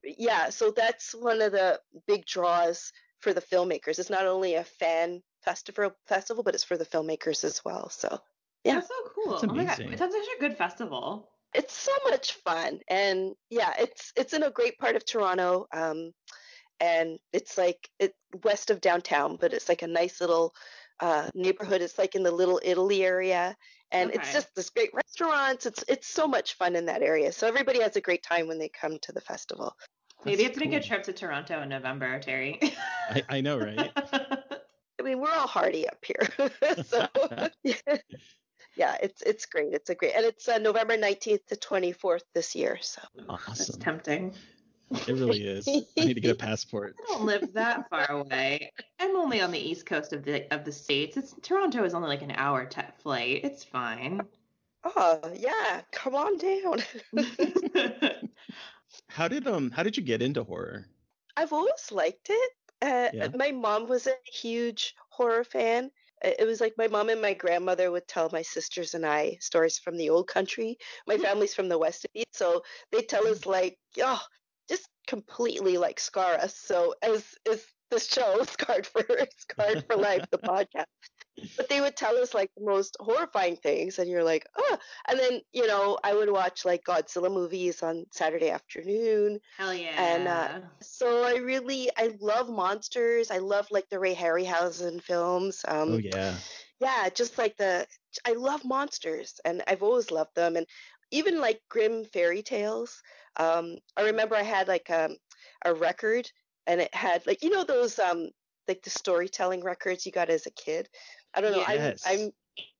yeah. 0.03 0.49
So 0.49 0.71
that's 0.71 1.13
one 1.13 1.41
of 1.41 1.51
the 1.51 1.79
big 2.07 2.25
draws 2.25 2.91
for 3.19 3.33
the 3.33 3.41
filmmakers. 3.41 3.99
It's 3.99 4.09
not 4.09 4.25
only 4.27 4.55
a 4.55 4.63
fan 4.63 5.21
festival 5.43 5.91
festival, 6.07 6.43
but 6.43 6.55
it's 6.55 6.63
for 6.63 6.77
the 6.77 6.85
filmmakers 6.85 7.43
as 7.43 7.63
well. 7.65 7.89
So 7.89 8.19
yeah. 8.63 8.75
That's 8.75 8.87
so 8.87 8.93
cool. 9.15 9.31
That's 9.31 9.43
Oh 9.49 9.53
my 9.55 9.65
god, 9.65 9.79
amazing. 9.79 9.93
it 9.93 9.99
sounds 9.99 10.13
like 10.13 10.23
such 10.23 10.37
a 10.37 10.39
good 10.41 10.57
festival. 10.57 11.29
it's 11.53 11.73
so 11.73 11.91
much 12.09 12.33
fun 12.33 12.79
and 12.89 13.35
yeah 13.49 13.73
it's 13.79 14.11
it's 14.15 14.33
in 14.33 14.43
a 14.43 14.51
great 14.51 14.77
part 14.77 14.95
of 14.95 15.05
toronto 15.05 15.65
um 15.73 16.11
and 16.79 17.19
it's 17.33 17.57
like 17.57 17.89
it 17.99 18.13
west 18.43 18.69
of 18.69 18.81
downtown 18.81 19.37
but 19.39 19.53
it's 19.53 19.69
like 19.69 19.81
a 19.81 19.87
nice 19.87 20.21
little 20.21 20.53
uh 20.99 21.29
neighborhood. 21.33 21.81
It's 21.81 21.97
like 21.97 22.15
in 22.15 22.23
the 22.23 22.31
little 22.31 22.59
italy 22.63 23.03
area 23.03 23.55
and 23.91 24.11
it's 24.13 24.33
just 24.33 24.53
this 24.55 24.69
great 24.69 24.93
restaurants. 24.93 25.65
It's 25.65 25.83
it's 25.87 26.07
so 26.07 26.27
much 26.27 26.55
fun 26.55 26.75
in 26.75 26.85
that 26.87 27.01
area. 27.01 27.31
So 27.31 27.47
everybody 27.47 27.81
has 27.81 27.95
a 27.95 28.01
great 28.01 28.23
time 28.23 28.47
when 28.47 28.59
they 28.59 28.69
come 28.69 28.99
to 28.99 29.11
the 29.11 29.21
festival. 29.21 29.75
Maybe 30.25 30.43
you 30.43 30.49
have 30.49 30.55
That's 30.55 30.63
to 30.63 30.69
make 30.69 30.77
a 30.77 30.81
cool. 30.81 30.87
trip 30.87 31.03
to 31.03 31.13
Toronto 31.13 31.61
in 31.61 31.69
November, 31.69 32.19
Terry. 32.19 32.59
I, 33.09 33.23
I 33.29 33.41
know, 33.41 33.57
right? 33.59 33.91
i 34.99 35.03
mean 35.03 35.19
we're 35.19 35.31
all 35.31 35.47
hardy 35.47 35.87
up 35.87 36.03
here. 36.03 36.27
So 36.83 37.07
yeah 37.63 37.77
yeah, 38.75 38.97
it's 39.01 39.21
it's 39.21 39.45
great. 39.45 39.73
It's 39.73 39.89
a 39.89 39.95
great 39.95 40.15
and 40.15 40.25
it's 40.25 40.47
uh, 40.47 40.57
november 40.57 40.97
19th 40.97 41.45
to 41.47 41.55
24th 41.55 42.23
this 42.33 42.55
year 42.55 42.77
so. 42.81 43.01
That's 43.47 43.77
tempting. 43.77 44.33
It 44.91 45.07
really 45.07 45.43
is. 45.43 45.67
I 45.67 46.05
need 46.05 46.13
to 46.13 46.21
get 46.21 46.31
a 46.31 46.35
passport. 46.47 46.95
I 46.99 47.13
don't 47.13 47.25
live 47.25 47.53
that 47.53 47.89
far 47.89 48.09
away. 48.09 48.71
I'm 48.99 49.15
only 49.15 49.41
on 49.41 49.51
the 49.51 49.59
east 49.59 49.85
coast 49.85 50.13
of 50.13 50.23
the 50.23 50.51
of 50.53 50.63
the 50.65 50.71
states. 50.71 51.17
It's 51.17 51.35
Toronto 51.41 51.83
is 51.83 51.93
only 51.93 52.07
like 52.07 52.21
an 52.21 52.31
hour 52.31 52.65
t- 52.65 52.81
flight. 52.99 53.41
It's 53.43 53.63
fine. 53.63 54.21
oh 54.95 55.19
yeah 55.35 55.81
come 55.91 56.15
on 56.15 56.37
down 56.37 56.77
How 59.09 59.27
did 59.27 59.47
um 59.47 59.71
how 59.71 59.83
did 59.83 59.97
you 59.97 60.03
get 60.03 60.21
into 60.21 60.43
horror? 60.43 60.85
I've 61.35 61.51
always 61.53 61.91
liked 61.91 62.27
it. 62.29 62.51
Uh, 62.81 63.09
Yeah. 63.13 63.27
My 63.35 63.51
mom 63.51 63.87
was 63.87 64.07
a 64.07 64.15
huge 64.25 64.95
horror 65.09 65.43
fan. 65.43 65.91
It 66.23 66.47
was 66.47 66.61
like 66.61 66.73
my 66.77 66.87
mom 66.87 67.09
and 67.09 67.21
my 67.21 67.33
grandmother 67.33 67.91
would 67.91 68.07
tell 68.07 68.29
my 68.31 68.41
sisters 68.41 68.95
and 68.95 69.05
I 69.05 69.37
stories 69.39 69.77
from 69.77 69.97
the 69.97 70.09
old 70.09 70.27
country. 70.27 70.77
My 71.05 71.17
family's 71.17 71.53
from 71.53 71.69
the 71.69 71.77
West 71.77 72.05
Indies, 72.13 72.25
so 72.31 72.63
they 72.91 73.01
tell 73.01 73.27
us 73.27 73.45
like, 73.45 73.77
oh, 74.01 74.15
just 74.15 74.29
completely 75.07 75.77
like 75.77 75.99
scar 75.99 76.33
us. 76.35 76.55
So 76.57 76.93
as 77.01 77.25
is 77.49 77.65
this 77.89 78.07
show, 78.07 78.43
Scarred 78.43 78.85
for 78.85 79.03
Scarred 79.37 79.85
for 79.87 79.95
Life, 79.95 80.25
the 80.31 80.37
podcast. 80.51 80.85
But 81.55 81.69
they 81.69 81.81
would 81.81 81.95
tell 81.95 82.17
us 82.17 82.33
like 82.33 82.51
the 82.57 82.65
most 82.65 82.97
horrifying 82.99 83.57
things, 83.57 83.99
and 83.99 84.09
you're 84.09 84.23
like, 84.23 84.45
oh. 84.57 84.77
And 85.07 85.19
then 85.19 85.41
you 85.53 85.67
know, 85.67 85.97
I 86.03 86.13
would 86.15 86.31
watch 86.31 86.65
like 86.65 86.83
Godzilla 86.83 87.31
movies 87.31 87.83
on 87.83 88.05
Saturday 88.11 88.49
afternoon. 88.49 89.39
Hell 89.57 89.73
yeah. 89.73 89.93
And, 89.97 90.27
uh, 90.27 90.59
So 90.81 91.23
I 91.23 91.35
really 91.37 91.89
I 91.97 92.15
love 92.19 92.49
monsters. 92.49 93.29
I 93.31 93.37
love 93.37 93.67
like 93.71 93.87
the 93.89 93.99
Ray 93.99 94.15
Harryhausen 94.15 95.01
films. 95.01 95.63
Um, 95.67 95.93
Oh 95.93 95.97
yeah. 95.97 96.35
yeah, 96.79 97.09
just 97.13 97.37
like 97.37 97.55
the 97.57 97.85
I 98.25 98.33
love 98.33 98.65
monsters 98.65 99.39
and 99.45 99.63
I've 99.67 99.83
always 99.83 100.09
loved 100.11 100.35
them 100.35 100.55
and 100.55 100.65
even 101.11 101.39
like 101.39 101.61
Grimm 101.69 102.03
fairy 102.05 102.41
tales. 102.41 103.01
Um, 103.37 103.77
I 103.95 104.03
remember 104.03 104.35
I 104.35 104.43
had 104.43 104.67
like 104.67 104.89
um, 104.89 105.17
a 105.63 105.73
record 105.73 106.29
and 106.65 106.81
it 106.81 106.93
had 106.93 107.25
like 107.25 107.43
you 107.43 107.49
know 107.49 107.63
those 107.63 107.97
um 107.99 108.29
like 108.67 108.83
the 108.83 108.89
storytelling 108.89 109.63
records 109.63 110.05
you 110.05 110.11
got 110.11 110.29
as 110.29 110.45
a 110.45 110.51
kid. 110.51 110.89
I 111.33 111.41
don't 111.41 111.53
know. 111.53 111.65
Yes. 111.67 112.03
I'm 112.05 112.19
I'm 112.21 112.31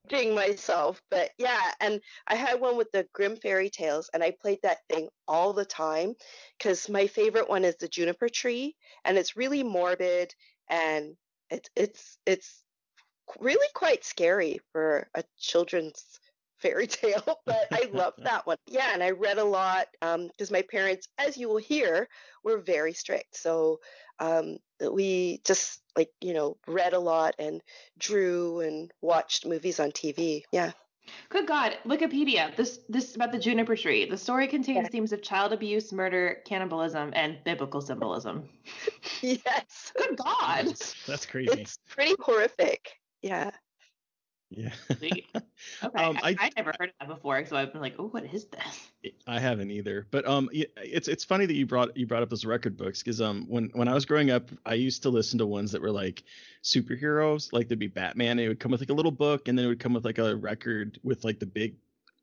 being 0.10 0.36
myself, 0.36 1.02
but 1.12 1.32
yeah, 1.38 1.60
and 1.82 2.02
I 2.28 2.36
had 2.36 2.60
one 2.60 2.78
with 2.78 2.92
the 2.92 3.08
Grimm 3.14 3.36
fairy 3.38 3.70
tales 3.70 4.10
and 4.14 4.24
I 4.24 4.32
played 4.32 4.60
that 4.64 4.80
thing 4.90 5.10
all 5.28 5.54
the 5.54 5.66
time 5.66 6.16
cuz 6.60 6.90
my 6.90 7.08
favorite 7.08 7.50
one 7.50 7.64
is 7.64 7.76
the 7.76 7.88
juniper 7.88 8.30
tree 8.30 8.76
and 9.06 9.18
it's 9.18 9.36
really 9.36 9.64
morbid 9.64 10.34
and 10.70 11.16
it's 11.50 11.70
it's 11.76 12.18
it's 12.26 12.64
really 13.40 13.68
quite 13.74 14.04
scary 14.04 14.60
for 14.72 15.10
a 15.14 15.24
children's 15.38 16.20
fairy 16.60 16.88
tale, 16.88 17.40
but 17.46 17.68
I 17.72 17.90
love 17.92 18.14
that 18.24 18.46
one. 18.48 18.58
Yeah, 18.68 18.92
and 18.94 19.04
I 19.04 19.12
read 19.12 19.38
a 19.38 19.44
lot 19.44 19.88
because 20.02 20.52
my 20.52 20.62
parents, 20.64 21.08
as 21.18 21.38
you 21.38 21.48
will 21.50 21.58
hear, 21.58 22.08
were 22.44 22.58
very 22.60 22.94
strict. 22.94 23.38
So 23.38 23.80
um, 24.20 24.58
we 24.92 25.42
just 25.46 25.82
like 25.96 26.10
you 26.22 26.34
know 26.34 26.58
read 26.68 26.94
a 26.94 27.00
lot 27.00 27.36
and 27.40 27.62
drew 27.98 28.60
and 28.62 28.92
watched 29.02 29.46
movies 29.46 29.80
on 29.80 29.92
TV. 29.92 30.44
Yeah. 30.52 30.72
Good 31.30 31.48
God, 31.48 31.78
Wikipedia. 31.86 32.54
This 32.58 32.82
this 32.90 33.16
about 33.16 33.32
the 33.32 33.40
juniper 33.40 33.78
tree. 33.78 34.10
The 34.10 34.18
story 34.18 34.48
contains 34.48 34.84
Yeah. 34.84 34.90
themes 34.90 35.14
of 35.14 35.22
child 35.22 35.54
abuse, 35.54 35.94
murder, 35.94 36.42
cannibalism, 36.46 37.12
and 37.16 37.38
biblical 37.46 37.82
symbolism. 37.82 38.50
Yes. 39.22 39.94
Good 39.98 40.18
God. 40.18 40.68
That's, 40.68 40.94
that's 41.08 41.26
crazy. 41.26 41.62
It's 41.62 41.80
pretty 41.90 42.14
horrific. 42.20 43.00
Yeah. 43.24 43.50
Yeah. 44.50 44.72
Sweet. 44.98 45.26
Okay, 45.84 46.04
Um, 46.04 46.18
I, 46.22 46.30
I- 46.30 46.36
I 46.46 46.50
never 46.56 46.72
heard 46.80 46.90
of 46.90 46.96
that 47.08 47.08
before, 47.16 47.44
so 47.46 47.56
I've 47.58 47.72
been 47.72 47.82
like, 47.82 47.96
oh, 47.98 48.08
what 48.10 48.24
is 48.32 48.46
this? 48.46 48.90
I 49.26 49.40
haven't 49.40 49.72
either. 49.72 50.06
But 50.12 50.28
um, 50.28 50.50
it's 50.54 51.08
it's 51.08 51.24
funny 51.24 51.46
that 51.48 51.56
you 51.56 51.66
brought 51.66 51.98
you 51.98 52.06
brought 52.06 52.22
up 52.24 52.30
those 52.30 52.46
record 52.46 52.78
books 52.78 53.02
because 53.02 53.20
um, 53.22 53.46
when 53.50 53.70
when 53.74 53.88
I 53.88 53.94
was 53.96 54.06
growing 54.06 54.30
up, 54.30 54.50
I 54.66 54.76
used 54.76 55.02
to 55.04 55.10
listen 55.10 55.40
to 55.40 55.46
ones 55.48 55.72
that 55.72 55.82
were 55.82 55.92
like 55.92 56.24
superheroes, 56.64 57.52
like 57.54 57.68
there'd 57.68 57.80
be 57.80 57.88
Batman. 57.88 58.32
And 58.32 58.42
it 58.42 58.48
would 58.50 58.60
come 58.60 58.72
with 58.72 58.82
like 58.82 58.90
a 58.90 58.94
little 58.94 59.12
book, 59.12 59.48
and 59.48 59.58
then 59.58 59.66
it 59.66 59.70
would 59.70 59.80
come 59.80 59.94
with 59.94 60.06
like 60.06 60.20
a 60.20 60.36
record 60.36 61.00
with 61.04 61.24
like 61.24 61.40
the 61.40 61.46
big 61.46 61.76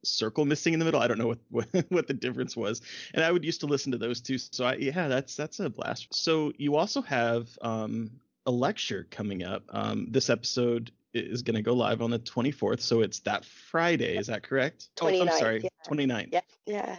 circle 0.05 0.45
missing 0.45 0.73
in 0.75 0.79
the 0.79 0.85
middle. 0.85 1.01
I 1.01 1.09
don't 1.09 1.19
know 1.19 1.29
what 1.29 1.39
what, 1.73 1.87
what 1.91 2.07
the 2.07 2.15
difference 2.15 2.57
was, 2.57 2.83
and 3.15 3.25
I 3.25 3.33
would 3.33 3.45
used 3.45 3.61
to 3.61 3.67
listen 3.67 3.91
to 3.93 3.99
those 3.99 4.21
too. 4.21 4.39
So 4.39 4.65
I 4.65 4.75
yeah, 4.77 5.09
that's 5.09 5.35
that's 5.37 5.59
a 5.61 5.69
blast. 5.71 6.09
So 6.15 6.53
you 6.59 6.77
also 6.77 7.03
have 7.03 7.49
um 7.63 8.11
a 8.47 8.51
lecture 8.51 9.07
coming 9.11 9.43
up. 9.43 9.65
Um, 9.71 10.07
this 10.11 10.31
episode 10.31 10.93
is 11.15 11.43
going 11.43 11.57
to 11.57 11.63
go 11.63 11.75
live 11.75 12.03
on 12.03 12.11
the 12.11 12.19
24th, 12.19 12.81
so 12.81 13.01
it's 13.01 13.21
that 13.21 13.45
Friday. 13.45 14.17
Is 14.17 14.27
that 14.27 14.43
correct? 14.43 14.89
Oh, 15.01 15.07
I'm 15.09 15.31
sorry, 15.31 15.63
yeah. 15.63 15.69
29th. 15.89 16.29
Yeah. 16.33 16.41
Yeah. 16.67 16.99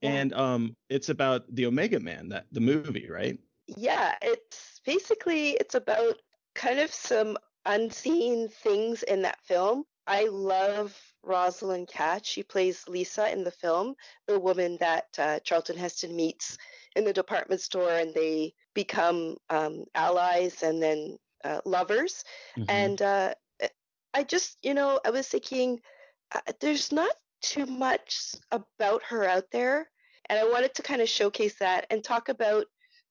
Yeah. 0.00 0.10
And 0.10 0.32
um, 0.32 0.76
it's 0.88 1.08
about 1.10 1.44
the 1.54 1.66
Omega 1.66 2.00
Man, 2.00 2.28
that 2.30 2.46
the 2.52 2.60
movie, 2.60 3.08
right? 3.10 3.38
yeah 3.76 4.16
it's 4.22 4.80
basically 4.84 5.50
it's 5.52 5.76
about 5.76 6.16
kind 6.56 6.80
of 6.80 6.92
some 6.92 7.38
unseen 7.64 8.48
things 8.48 9.04
in 9.04 9.22
that 9.22 9.40
film 9.40 9.84
i 10.08 10.24
love 10.26 11.00
rosalind 11.22 11.86
cash 11.86 12.26
she 12.26 12.42
plays 12.42 12.88
lisa 12.88 13.30
in 13.32 13.44
the 13.44 13.52
film 13.52 13.94
the 14.26 14.38
woman 14.38 14.76
that 14.80 15.06
uh, 15.18 15.38
charlton 15.44 15.76
heston 15.76 16.14
meets 16.14 16.58
in 16.96 17.04
the 17.04 17.12
department 17.12 17.60
store 17.60 17.92
and 17.92 18.12
they 18.14 18.52
become 18.74 19.36
um, 19.48 19.84
allies 19.94 20.64
and 20.64 20.82
then 20.82 21.16
uh, 21.44 21.60
lovers 21.64 22.24
Mhm. 22.58 22.64
and 22.68 23.00
uh, 23.00 23.32
I 24.14 24.22
just, 24.22 24.58
you 24.62 24.74
know, 24.74 25.00
I 25.04 25.10
was 25.10 25.28
thinking 25.28 25.80
uh, 26.34 26.40
there's 26.60 26.92
not 26.92 27.12
too 27.42 27.66
much 27.66 28.34
about 28.50 29.02
her 29.04 29.24
out 29.24 29.46
there. 29.52 29.88
And 30.28 30.38
I 30.38 30.44
wanted 30.44 30.74
to 30.74 30.82
kind 30.82 31.02
of 31.02 31.08
showcase 31.08 31.56
that 31.58 31.86
and 31.90 32.02
talk 32.02 32.28
about 32.28 32.66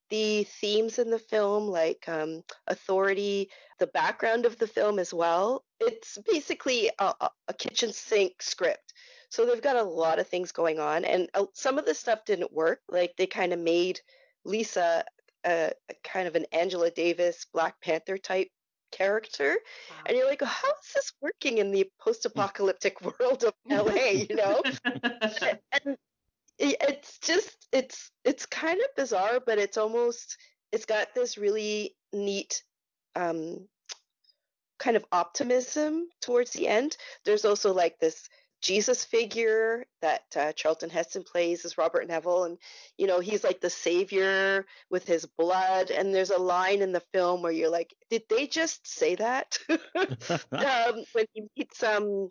the 0.10 0.44
themes 0.44 1.00
in 1.00 1.10
the 1.10 1.20
film, 1.20 1.68
like 1.68 2.04
um, 2.08 2.44
authority, 2.68 3.50
the 3.80 3.88
background 3.88 4.46
of 4.46 4.58
the 4.58 4.68
film 4.68 5.00
as 5.00 5.14
well. 5.14 5.64
It's 5.80 6.18
basically 6.30 6.92
a, 7.00 7.14
a- 7.20 7.54
kitchen 7.54 7.94
sink 7.94 8.42
script. 8.42 8.94
So 9.30 9.46
they've 9.46 9.62
got 9.62 9.78
a 9.78 9.84
lot 9.84 10.20
of 10.20 10.28
things 10.28 10.52
going 10.52 10.80
on. 10.80 11.06
And 11.06 11.30
uh, 11.34 11.46
some 11.54 11.78
of 11.78 11.86
the 11.86 11.94
stuff 11.94 12.26
didn't 12.26 12.54
work. 12.54 12.80
Like 12.90 13.14
they 13.18 13.28
kind 13.28 13.54
of 13.54 13.60
made 13.60 14.00
Lisa 14.46 15.06
a, 15.46 15.72
a 15.90 15.94
kind 16.04 16.28
of 16.28 16.36
an 16.36 16.46
Angela 16.52 16.92
Davis 16.92 17.46
Black 17.54 17.80
Panther 17.82 18.18
type 18.18 18.50
character 18.92 19.58
and 20.06 20.18
you're 20.18 20.28
like 20.28 20.42
how 20.42 20.70
is 20.70 20.94
this 20.94 21.14
working 21.22 21.58
in 21.58 21.72
the 21.72 21.90
post-apocalyptic 22.00 23.02
world 23.20 23.44
of 23.44 23.54
la 23.70 23.94
you 23.94 24.36
know? 24.36 24.62
And 25.84 25.98
it's 26.60 27.18
just 27.20 27.68
it's 27.72 28.12
it's 28.24 28.46
kind 28.46 28.80
of 28.80 28.96
bizarre 28.96 29.40
but 29.44 29.58
it's 29.58 29.78
almost 29.78 30.38
it's 30.72 30.86
got 30.86 31.16
this 31.16 31.38
really 31.38 31.96
neat 32.14 32.62
um 33.16 33.68
kind 34.82 34.98
of 34.98 35.06
optimism 35.12 36.08
towards 36.22 36.52
the 36.52 36.68
end. 36.68 36.98
There's 37.24 37.46
also 37.46 37.72
like 37.72 38.00
this 38.00 38.28
Jesus 38.62 39.04
figure 39.04 39.86
that 40.02 40.24
uh, 40.36 40.52
Charlton 40.54 40.90
Heston 40.90 41.24
plays 41.24 41.66
as 41.66 41.78
Robert 41.78 42.08
Neville, 42.08 42.46
and 42.46 42.58
you 42.98 43.08
know 43.08 43.20
he's 43.20 43.44
like 43.44 43.60
the 43.60 43.70
savior 43.70 44.66
with 44.90 45.06
his 45.06 45.26
blood. 45.26 45.92
And 45.92 46.14
there's 46.14 46.30
a 46.30 46.40
line 46.40 46.82
in 46.82 46.92
the 46.92 47.04
film 47.14 47.42
where 47.42 47.52
you're 47.52 47.70
like, 47.70 47.96
did 48.10 48.24
they 48.30 48.48
just 48.48 48.88
say 48.88 49.16
that? 49.16 49.58
um, 50.52 51.04
when 51.14 51.26
he 51.34 51.44
meets 51.58 51.84
um 51.84 52.30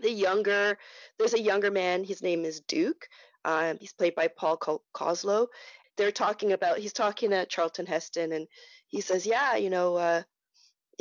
the 0.00 0.10
younger, 0.10 0.78
there's 1.18 1.34
a 1.34 1.40
younger 1.40 1.70
man. 1.70 2.04
His 2.04 2.22
name 2.22 2.44
is 2.44 2.60
Duke. 2.60 3.06
Um, 3.44 3.78
he's 3.80 3.92
played 3.92 4.14
by 4.14 4.28
Paul 4.28 4.58
Koslo. 4.94 5.48
They're 5.96 6.12
talking 6.12 6.52
about. 6.52 6.78
He's 6.78 6.92
talking 6.92 7.30
to 7.30 7.46
Charlton 7.46 7.86
Heston, 7.86 8.32
and 8.32 8.46
he 8.88 9.00
says, 9.00 9.26
"Yeah, 9.26 9.56
you 9.56 9.70
know." 9.70 9.96
Uh, 9.96 10.22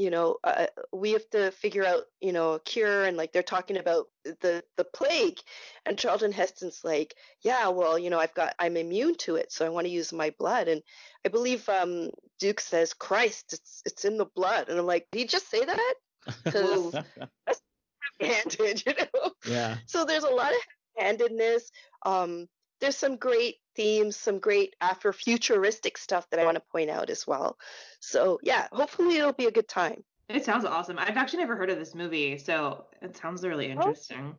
you 0.01 0.10
know 0.10 0.38
uh, 0.43 0.65
we 0.91 1.12
have 1.12 1.29
to 1.29 1.51
figure 1.51 1.86
out 1.86 2.03
you 2.22 2.34
know 2.34 2.53
a 2.53 2.60
cure 2.60 3.05
and 3.05 3.15
like 3.17 3.31
they're 3.31 3.43
talking 3.43 3.77
about 3.77 4.08
the 4.24 4.63
the 4.77 4.84
plague. 4.84 5.38
And 5.86 5.98
charlton 5.98 6.31
heston's 6.31 6.81
like 6.84 7.15
yeah 7.43 7.67
well 7.70 8.00
you 8.00 8.10
know 8.10 8.20
i've 8.20 8.34
got 8.34 8.55
i'm 8.60 8.77
immune 8.77 9.15
to 9.20 9.36
it 9.36 9.51
so 9.51 9.65
i 9.65 9.70
want 9.70 9.86
to 9.86 9.93
use 9.93 10.12
my 10.12 10.34
blood. 10.39 10.67
And 10.67 10.81
i 11.25 11.29
believe 11.29 11.67
um 11.70 12.10
duke 12.39 12.60
says 12.60 12.93
christ 12.93 13.53
it's 13.53 13.81
it's 13.86 14.05
in 14.05 14.17
the 14.17 14.25
blood. 14.36 14.70
And 14.70 14.79
i'm 14.79 14.88
like 14.88 15.08
did 15.12 15.22
you 15.22 15.27
just 15.27 15.50
say 15.50 15.63
that? 15.63 15.93
Because 16.46 16.91
that's 17.48 17.62
handed 18.22 18.84
you 18.86 18.93
know? 18.93 19.31
Yeah. 19.48 19.77
So 19.86 20.05
there's 20.05 20.24
a 20.24 20.29
lot 20.29 20.51
of 20.51 20.60
handedness 20.98 21.72
um 22.05 22.48
there's 22.81 22.97
some 22.97 23.15
great 23.15 23.57
themes, 23.75 24.17
some 24.17 24.39
great 24.39 24.75
after 24.81 25.13
futuristic 25.13 25.97
stuff 25.97 26.29
that 26.29 26.39
I 26.39 26.45
want 26.45 26.55
to 26.55 26.63
point 26.71 26.89
out 26.89 27.09
as 27.09 27.25
well. 27.25 27.57
So 28.00 28.39
yeah, 28.43 28.67
hopefully 28.71 29.17
it'll 29.17 29.33
be 29.33 29.45
a 29.45 29.51
good 29.51 29.67
time. 29.67 30.03
It 30.27 30.45
sounds 30.45 30.65
awesome. 30.65 30.97
I've 30.97 31.17
actually 31.17 31.39
never 31.39 31.55
heard 31.55 31.69
of 31.69 31.77
this 31.77 31.95
movie, 31.95 32.38
so 32.38 32.85
it 33.01 33.15
sounds 33.17 33.45
really 33.45 33.67
oh. 33.67 33.71
interesting. 33.71 34.35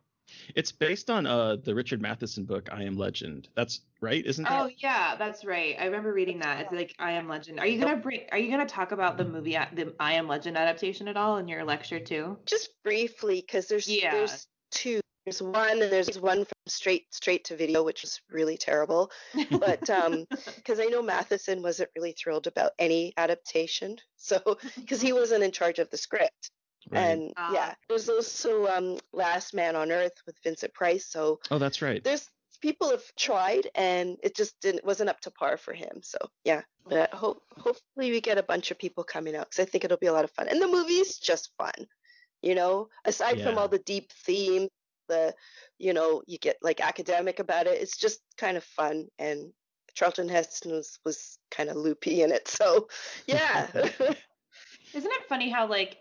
It's 0.55 0.71
based 0.71 1.09
on 1.09 1.25
uh 1.25 1.57
the 1.57 1.75
Richard 1.75 2.01
Matheson 2.01 2.45
book 2.45 2.69
I 2.71 2.83
Am 2.83 2.97
Legend. 2.97 3.49
That's 3.55 3.81
right, 4.01 4.25
isn't 4.25 4.45
it? 4.45 4.51
Oh 4.51 4.69
yeah, 4.77 5.15
that's 5.17 5.43
right. 5.43 5.75
I 5.79 5.85
remember 5.85 6.13
reading 6.13 6.39
that. 6.39 6.61
It's 6.61 6.73
like 6.73 6.95
I 6.97 7.11
Am 7.11 7.27
Legend. 7.27 7.59
Are 7.59 7.67
you 7.67 7.79
gonna 7.79 7.97
bring? 7.97 8.21
Are 8.31 8.37
you 8.37 8.49
gonna 8.49 8.65
talk 8.65 8.93
about 8.93 9.17
the 9.17 9.25
movie, 9.25 9.57
the 9.73 9.93
I 9.99 10.13
Am 10.13 10.27
Legend 10.27 10.57
adaptation 10.57 11.07
at 11.07 11.17
all 11.17 11.37
in 11.37 11.47
your 11.47 11.63
lecture 11.65 11.99
too? 11.99 12.37
Just 12.45 12.69
briefly, 12.83 13.41
because 13.41 13.67
there's 13.67 13.87
yeah. 13.87 14.11
there's 14.11 14.47
two 14.71 15.01
there's 15.25 15.41
one 15.41 15.81
and 15.81 15.91
there's 15.91 16.19
one 16.19 16.45
from 16.45 16.57
straight 16.67 17.13
straight 17.13 17.45
to 17.45 17.55
video 17.55 17.83
which 17.83 18.03
is 18.03 18.21
really 18.29 18.57
terrible. 18.57 19.11
But 19.51 19.89
um 19.89 20.25
because 20.55 20.79
i 20.79 20.85
know 20.85 21.01
matheson 21.01 21.61
wasn't 21.61 21.89
really 21.95 22.13
thrilled 22.13 22.47
about 22.47 22.71
any 22.79 23.13
adaptation 23.17 23.97
so 24.17 24.57
because 24.75 25.01
he 25.01 25.13
wasn't 25.13 25.43
in 25.43 25.51
charge 25.51 25.79
of 25.79 25.89
the 25.89 25.97
script. 25.97 26.51
Right. 26.91 26.99
and 26.99 27.33
uh, 27.37 27.51
yeah 27.53 27.73
there's 27.87 28.09
also 28.09 28.67
um 28.67 28.97
last 29.13 29.53
man 29.53 29.77
on 29.77 29.89
earth 29.89 30.21
with 30.25 30.35
vincent 30.43 30.73
price 30.73 31.07
so 31.07 31.39
oh 31.49 31.57
that's 31.57 31.81
right. 31.81 32.03
there's 32.03 32.27
people 32.61 32.89
have 32.89 33.03
tried 33.17 33.69
and 33.73 34.17
it 34.21 34.35
just 34.35 34.59
didn't 34.59 34.83
wasn't 34.83 35.09
up 35.09 35.21
to 35.21 35.31
par 35.31 35.55
for 35.55 35.73
him 35.73 36.01
so 36.01 36.17
yeah. 36.43 36.61
But 36.85 37.13
hope, 37.13 37.41
hopefully 37.57 38.11
we 38.11 38.19
get 38.19 38.37
a 38.37 38.43
bunch 38.43 38.69
of 38.69 38.77
people 38.77 39.05
coming 39.05 39.35
out 39.37 39.49
because 39.49 39.65
i 39.65 39.65
think 39.65 39.85
it'll 39.85 39.97
be 39.97 40.07
a 40.07 40.13
lot 40.13 40.25
of 40.25 40.31
fun. 40.31 40.49
And 40.49 40.61
the 40.61 40.67
movie's 40.67 41.17
just 41.17 41.51
fun 41.57 41.87
you 42.41 42.53
know? 42.53 42.89
Aside 43.05 43.37
yeah. 43.37 43.45
from 43.45 43.57
all 43.57 43.69
the 43.69 43.79
deep 43.79 44.11
themes 44.11 44.69
the 45.07 45.33
you 45.77 45.93
know 45.93 46.21
you 46.27 46.37
get 46.37 46.57
like 46.61 46.79
academic 46.81 47.39
about 47.39 47.67
it 47.67 47.81
it's 47.81 47.97
just 47.97 48.19
kind 48.37 48.57
of 48.57 48.63
fun 48.63 49.07
and 49.19 49.51
charlton 49.93 50.27
heston 50.27 50.71
was, 50.71 50.99
was 51.05 51.37
kind 51.51 51.69
of 51.69 51.75
loopy 51.75 52.21
in 52.21 52.31
it 52.31 52.47
so 52.47 52.87
yeah. 53.27 53.67
Isn't 54.93 55.11
it 55.11 55.27
funny 55.27 55.49
how 55.49 55.67
like 55.67 55.97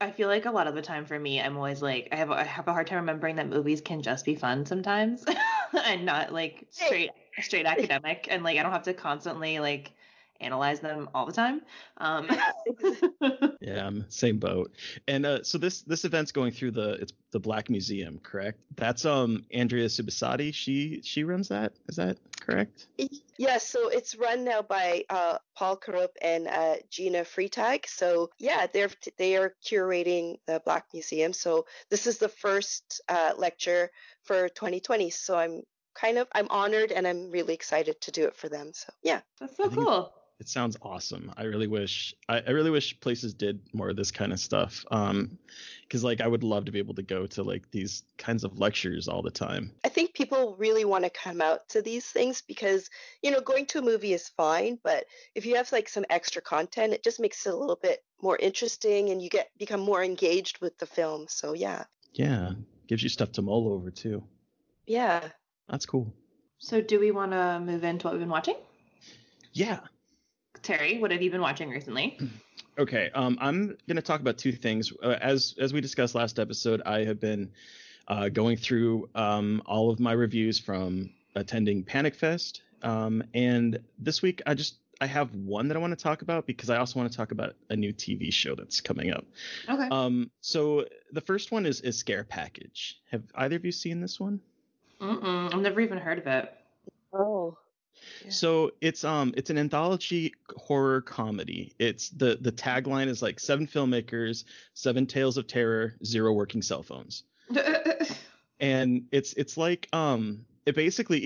I 0.00 0.10
feel 0.10 0.28
like 0.28 0.46
a 0.46 0.50
lot 0.50 0.66
of 0.66 0.74
the 0.74 0.82
time 0.82 1.04
for 1.04 1.18
me, 1.18 1.40
I'm 1.40 1.56
always 1.56 1.82
like, 1.82 2.08
I 2.12 2.16
have 2.16 2.30
I 2.30 2.44
have 2.44 2.66
a 2.66 2.72
hard 2.72 2.86
time 2.86 3.00
remembering 3.00 3.36
that 3.36 3.48
movies 3.48 3.80
can 3.80 4.02
just 4.02 4.24
be 4.24 4.34
fun 4.34 4.64
sometimes, 4.64 5.24
and 5.84 6.06
not 6.06 6.32
like 6.32 6.66
straight 6.70 7.10
straight 7.40 7.66
academic, 7.66 8.26
and 8.30 8.42
like 8.42 8.58
I 8.58 8.62
don't 8.62 8.72
have 8.72 8.84
to 8.84 8.94
constantly 8.94 9.58
like 9.58 9.92
analyze 10.40 10.80
them 10.80 11.08
all 11.14 11.26
the 11.26 11.32
time. 11.32 11.62
Um, 11.98 12.28
yeah, 13.60 13.90
same 14.08 14.38
boat. 14.38 14.72
And 15.08 15.26
uh, 15.26 15.42
so 15.42 15.58
this 15.58 15.82
this 15.82 16.04
event's 16.04 16.32
going 16.32 16.52
through 16.52 16.72
the 16.72 16.92
it's 16.94 17.12
the 17.30 17.40
Black 17.40 17.70
Museum, 17.70 18.18
correct? 18.22 18.60
That's 18.76 19.04
um 19.04 19.44
Andrea 19.52 19.86
Subissati. 19.86 20.54
She 20.54 21.00
she 21.02 21.24
runs 21.24 21.48
that. 21.48 21.72
Is 21.88 21.96
that 21.96 22.18
correct? 22.40 22.86
Yes. 22.96 23.20
Yeah, 23.38 23.58
so 23.58 23.88
it's 23.88 24.16
run 24.16 24.44
now 24.44 24.62
by 24.62 25.04
uh, 25.10 25.38
Paul 25.54 25.76
Corupe 25.76 26.16
and 26.22 26.48
uh, 26.48 26.76
Gina 26.90 27.22
Freitag. 27.22 27.86
So 27.86 28.30
yeah, 28.38 28.66
they're 28.66 28.88
they 29.18 29.36
are 29.36 29.54
curating 29.64 30.38
the 30.46 30.62
Black 30.64 30.86
Museum. 30.92 31.32
So 31.32 31.66
this 31.90 32.06
is 32.06 32.18
the 32.18 32.28
first 32.30 33.02
uh, 33.08 33.32
lecture 33.36 33.90
for 34.24 34.48
2020. 34.48 35.10
So 35.10 35.36
I'm 35.36 35.62
kind 35.94 36.18
of 36.18 36.28
I'm 36.32 36.48
honored 36.50 36.92
and 36.92 37.06
I'm 37.06 37.30
really 37.30 37.54
excited 37.54 38.00
to 38.02 38.10
do 38.10 38.24
it 38.24 38.36
for 38.36 38.48
them. 38.48 38.72
So 38.74 38.92
yeah, 39.02 39.20
that's 39.38 39.56
so 39.56 39.68
cool 39.68 40.12
it 40.38 40.48
sounds 40.48 40.76
awesome. 40.82 41.32
I 41.36 41.44
really 41.44 41.66
wish 41.66 42.14
I, 42.28 42.42
I, 42.46 42.50
really 42.50 42.70
wish 42.70 42.98
places 43.00 43.32
did 43.32 43.60
more 43.72 43.88
of 43.88 43.96
this 43.96 44.10
kind 44.10 44.32
of 44.32 44.38
stuff. 44.38 44.84
Um, 44.90 45.38
because 45.82 46.04
like 46.04 46.20
I 46.20 46.26
would 46.26 46.42
love 46.42 46.66
to 46.66 46.72
be 46.72 46.78
able 46.78 46.94
to 46.94 47.02
go 47.02 47.26
to 47.28 47.42
like 47.42 47.70
these 47.70 48.02
kinds 48.18 48.44
of 48.44 48.58
lectures 48.58 49.08
all 49.08 49.22
the 49.22 49.30
time. 49.30 49.72
I 49.84 49.88
think 49.88 50.14
people 50.14 50.56
really 50.58 50.84
want 50.84 51.04
to 51.04 51.10
come 51.10 51.40
out 51.40 51.68
to 51.70 51.80
these 51.80 52.06
things 52.06 52.42
because 52.42 52.90
you 53.22 53.30
know 53.30 53.40
going 53.40 53.66
to 53.66 53.78
a 53.78 53.82
movie 53.82 54.12
is 54.12 54.28
fine, 54.28 54.78
but 54.82 55.06
if 55.34 55.46
you 55.46 55.56
have 55.56 55.72
like 55.72 55.88
some 55.88 56.04
extra 56.10 56.42
content, 56.42 56.92
it 56.92 57.02
just 57.02 57.20
makes 57.20 57.46
it 57.46 57.54
a 57.54 57.56
little 57.56 57.78
bit 57.80 58.04
more 58.20 58.36
interesting 58.36 59.10
and 59.10 59.22
you 59.22 59.30
get 59.30 59.50
become 59.58 59.80
more 59.80 60.02
engaged 60.02 60.60
with 60.60 60.76
the 60.78 60.86
film. 60.86 61.26
So 61.28 61.54
yeah. 61.54 61.84
Yeah, 62.12 62.52
gives 62.88 63.02
you 63.02 63.08
stuff 63.08 63.32
to 63.32 63.42
mull 63.42 63.68
over 63.68 63.90
too. 63.90 64.22
Yeah. 64.86 65.28
That's 65.68 65.86
cool. 65.86 66.12
So 66.58 66.80
do 66.80 67.00
we 67.00 67.10
want 67.10 67.32
to 67.32 67.60
move 67.60 67.84
into 67.84 68.06
what 68.06 68.14
we've 68.14 68.20
been 68.20 68.28
watching? 68.28 68.56
Yeah. 69.52 69.80
Terry, 70.66 70.98
what 70.98 71.12
have 71.12 71.22
you 71.22 71.30
been 71.30 71.40
watching 71.40 71.70
recently? 71.70 72.18
Okay, 72.78 73.10
um, 73.14 73.38
I'm 73.40 73.68
going 73.88 73.96
to 73.96 74.02
talk 74.02 74.20
about 74.20 74.36
two 74.36 74.52
things. 74.52 74.92
Uh, 75.02 75.16
as 75.22 75.54
as 75.58 75.72
we 75.72 75.80
discussed 75.80 76.14
last 76.14 76.38
episode, 76.38 76.82
I 76.84 77.04
have 77.04 77.18
been 77.18 77.50
uh, 78.06 78.28
going 78.28 78.58
through 78.58 79.08
um, 79.14 79.62
all 79.64 79.88
of 79.90 79.98
my 79.98 80.12
reviews 80.12 80.58
from 80.58 81.08
attending 81.34 81.82
Panic 81.82 82.14
Fest, 82.14 82.60
um, 82.82 83.22
and 83.32 83.78
this 83.98 84.20
week 84.20 84.42
I 84.46 84.52
just 84.52 84.74
I 85.00 85.06
have 85.06 85.34
one 85.34 85.68
that 85.68 85.76
I 85.78 85.80
want 85.80 85.98
to 85.98 86.02
talk 86.02 86.20
about 86.20 86.46
because 86.46 86.68
I 86.68 86.76
also 86.76 86.98
want 86.98 87.10
to 87.10 87.16
talk 87.16 87.30
about 87.30 87.54
a 87.70 87.76
new 87.76 87.94
TV 87.94 88.30
show 88.30 88.54
that's 88.54 88.82
coming 88.82 89.10
up. 89.10 89.24
Okay. 89.70 89.88
Um, 89.90 90.30
so 90.42 90.84
the 91.12 91.22
first 91.22 91.52
one 91.52 91.64
is 91.64 91.80
is 91.80 91.96
Scare 91.96 92.24
Package. 92.24 93.00
Have 93.10 93.22
either 93.36 93.56
of 93.56 93.64
you 93.64 93.72
seen 93.72 94.02
this 94.02 94.20
one? 94.20 94.38
Mm-mm, 95.00 95.54
I've 95.54 95.62
never 95.62 95.80
even 95.80 95.96
heard 95.96 96.18
of 96.18 96.26
it. 96.26 96.52
Oh. 97.14 97.56
So 98.28 98.72
it's 98.80 99.04
um 99.04 99.34
it's 99.36 99.50
an 99.50 99.58
anthology 99.58 100.34
horror 100.56 101.00
comedy. 101.00 101.74
It's 101.78 102.10
the 102.10 102.38
the 102.40 102.52
tagline 102.52 103.08
is 103.08 103.22
like 103.22 103.40
seven 103.40 103.66
filmmakers, 103.66 104.44
seven 104.74 105.06
tales 105.06 105.36
of 105.36 105.46
terror, 105.46 105.94
zero 106.04 106.32
working 106.32 106.62
cell 106.62 106.82
phones. 106.82 107.24
and 108.60 109.04
it's 109.12 109.32
it's 109.34 109.56
like 109.56 109.88
um 109.92 110.44
it 110.64 110.74
basically 110.74 111.18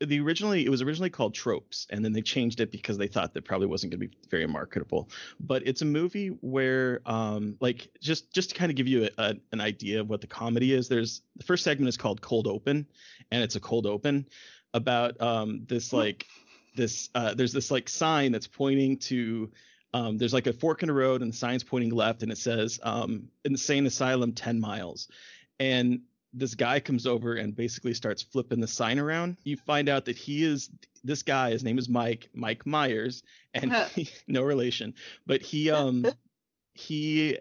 it, 0.00 0.08
the 0.08 0.18
originally 0.18 0.64
it 0.64 0.70
was 0.70 0.82
originally 0.82 1.10
called 1.10 1.34
Tropes 1.34 1.86
and 1.90 2.04
then 2.04 2.12
they 2.12 2.22
changed 2.22 2.60
it 2.60 2.72
because 2.72 2.98
they 2.98 3.06
thought 3.06 3.34
that 3.34 3.44
probably 3.44 3.66
wasn't 3.66 3.92
going 3.92 4.00
to 4.00 4.08
be 4.08 4.16
very 4.30 4.46
marketable. 4.46 5.10
But 5.38 5.66
it's 5.66 5.82
a 5.82 5.86
movie 5.86 6.28
where 6.28 7.00
um 7.06 7.56
like 7.60 7.88
just 8.00 8.32
just 8.32 8.50
to 8.50 8.56
kind 8.56 8.70
of 8.70 8.76
give 8.76 8.88
you 8.88 9.04
a, 9.04 9.22
a, 9.22 9.34
an 9.52 9.60
idea 9.60 10.00
of 10.00 10.08
what 10.08 10.20
the 10.20 10.26
comedy 10.26 10.72
is. 10.72 10.88
There's 10.88 11.22
the 11.36 11.44
first 11.44 11.64
segment 11.64 11.88
is 11.88 11.96
called 11.96 12.20
Cold 12.20 12.46
Open 12.46 12.86
and 13.30 13.42
it's 13.42 13.56
a 13.56 13.60
cold 13.60 13.86
open 13.86 14.26
about 14.74 15.20
um, 15.20 15.64
this 15.68 15.92
like 15.92 16.26
this 16.76 17.10
uh, 17.14 17.34
there's 17.34 17.52
this 17.52 17.70
like 17.70 17.88
sign 17.88 18.32
that's 18.32 18.46
pointing 18.46 18.96
to 18.98 19.50
um, 19.92 20.18
there's 20.18 20.34
like 20.34 20.46
a 20.46 20.52
fork 20.52 20.82
in 20.82 20.86
the 20.86 20.92
road 20.92 21.22
and 21.22 21.32
the 21.32 21.36
sign's 21.36 21.64
pointing 21.64 21.90
left 21.90 22.22
and 22.22 22.30
it 22.30 22.38
says 22.38 22.78
um, 22.82 23.28
insane 23.44 23.86
asylum 23.86 24.32
10 24.32 24.60
miles. 24.60 25.08
And 25.58 26.02
this 26.32 26.54
guy 26.54 26.78
comes 26.78 27.06
over 27.06 27.34
and 27.34 27.56
basically 27.56 27.92
starts 27.92 28.22
flipping 28.22 28.60
the 28.60 28.68
sign 28.68 29.00
around. 29.00 29.36
You 29.42 29.56
find 29.56 29.88
out 29.88 30.04
that 30.04 30.16
he 30.16 30.44
is 30.44 30.70
this 31.02 31.22
guy 31.22 31.50
his 31.50 31.64
name 31.64 31.78
is 31.78 31.88
mike 31.88 32.28
mike 32.34 32.66
myers 32.66 33.22
and 33.54 33.72
he, 33.94 34.08
no 34.28 34.42
relation 34.42 34.94
but 35.26 35.42
he 35.42 35.70
um 35.70 36.04
he 36.74 37.38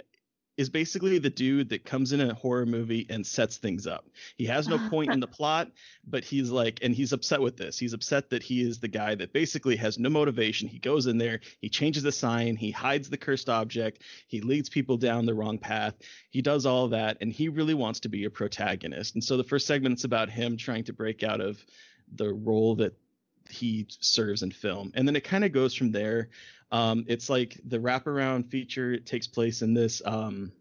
is 0.59 0.69
basically 0.69 1.17
the 1.19 1.29
dude 1.29 1.69
that 1.69 1.85
comes 1.85 2.11
in 2.11 2.19
a 2.19 2.33
horror 2.33 2.65
movie 2.65 3.07
and 3.09 3.25
sets 3.25 3.55
things 3.55 3.87
up. 3.87 4.05
He 4.35 4.45
has 4.47 4.67
no 4.67 4.77
point 4.89 5.13
in 5.13 5.21
the 5.21 5.25
plot, 5.25 5.71
but 6.05 6.25
he's 6.25 6.49
like, 6.49 6.79
and 6.81 6.93
he's 6.93 7.13
upset 7.13 7.39
with 7.39 7.55
this. 7.55 7.79
He's 7.79 7.93
upset 7.93 8.29
that 8.31 8.43
he 8.43 8.61
is 8.61 8.77
the 8.77 8.89
guy 8.89 9.15
that 9.15 9.31
basically 9.31 9.77
has 9.77 9.97
no 9.97 10.09
motivation. 10.09 10.67
He 10.67 10.77
goes 10.77 11.07
in 11.07 11.17
there, 11.17 11.39
he 11.61 11.69
changes 11.69 12.03
the 12.03 12.11
sign, 12.11 12.57
he 12.57 12.71
hides 12.71 13.09
the 13.09 13.15
cursed 13.15 13.47
object, 13.47 14.01
he 14.27 14.41
leads 14.41 14.67
people 14.67 14.97
down 14.97 15.25
the 15.25 15.33
wrong 15.33 15.59
path. 15.59 15.95
He 16.29 16.41
does 16.41 16.65
all 16.65 16.89
that, 16.89 17.15
and 17.21 17.31
he 17.31 17.47
really 17.47 17.73
wants 17.73 18.01
to 18.01 18.09
be 18.09 18.25
a 18.25 18.29
protagonist. 18.29 19.15
And 19.15 19.23
so 19.23 19.37
the 19.37 19.45
first 19.45 19.65
segment's 19.65 20.03
about 20.03 20.29
him 20.29 20.57
trying 20.57 20.83
to 20.83 20.93
break 20.93 21.23
out 21.23 21.39
of 21.39 21.63
the 22.13 22.33
role 22.33 22.75
that 22.75 22.97
he 23.49 23.87
serves 24.01 24.43
in 24.43 24.51
film. 24.51 24.91
And 24.93 25.07
then 25.07 25.15
it 25.15 25.23
kind 25.23 25.45
of 25.45 25.53
goes 25.53 25.73
from 25.73 25.93
there. 25.93 26.29
Um, 26.71 27.05
it's 27.07 27.29
like 27.29 27.59
the 27.65 27.79
wraparound 27.79 28.49
feature 28.49 28.97
takes 28.97 29.27
place 29.27 29.61
in 29.61 29.73
this 29.73 30.01
um, 30.05 30.51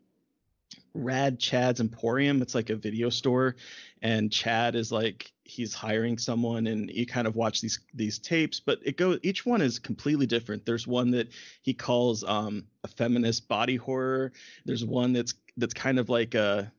Rad 0.95 1.39
Chad's 1.39 1.81
Emporium. 1.81 2.43
It's 2.43 2.55
like 2.55 2.71
a 2.71 2.77
video 2.77 3.11
store, 3.11 3.57
and 4.03 4.33
Chad 4.33 4.75
is 4.75 4.91
like 4.91 5.33
he's 5.45 5.75
hiring 5.75 6.19
someone, 6.19 6.67
and 6.67 6.91
you 6.91 7.07
kind 7.07 7.27
of 7.27 7.37
watch 7.37 7.61
these 7.61 7.81
these 7.95 8.19
tapes. 8.19 8.61
But 8.61 8.81
it 8.85 8.97
goes 8.97 9.19
each 9.23 9.45
one 9.45 9.61
is 9.61 9.79
completely 9.79 10.27
different. 10.27 10.65
There's 10.65 10.87
one 10.87 11.11
that 11.13 11.29
he 11.63 11.75
calls 11.75 12.25
um, 12.25 12.65
a 12.85 12.89
feminist 12.89 13.49
body 13.49 13.77
horror. 13.77 14.33
There's 14.65 14.85
one 14.85 15.13
that's 15.13 15.35
that's 15.57 15.75
kind 15.75 15.99
of 15.99 16.09
like 16.09 16.35
a 16.35 16.73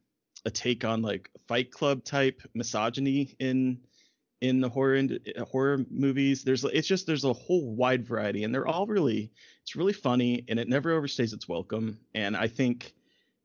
a 0.46 0.52
take 0.52 0.86
on 0.86 1.02
like 1.02 1.30
Fight 1.48 1.72
Club 1.72 2.04
type 2.04 2.42
misogyny 2.54 3.36
in 3.40 3.80
in 4.42 4.62
the 4.62 4.70
horror 4.70 5.02
horror 5.52 5.86
movies. 5.90 6.44
There's 6.44 6.64
it's 6.64 6.88
just 6.88 7.06
there's 7.08 7.26
a 7.26 7.34
whole 7.34 7.76
wide 7.76 8.06
variety, 8.06 8.44
and 8.44 8.54
they're 8.54 8.68
all 8.68 8.88
really 8.88 9.32
it's 9.62 9.76
really 9.76 9.94
funny, 9.94 10.46
and 10.48 10.60
it 10.60 10.68
never 10.68 11.00
overstays 11.00 11.34
its 11.34 11.48
welcome. 11.48 12.00
And 12.14 12.36
I 12.36 12.48
think 12.48 12.94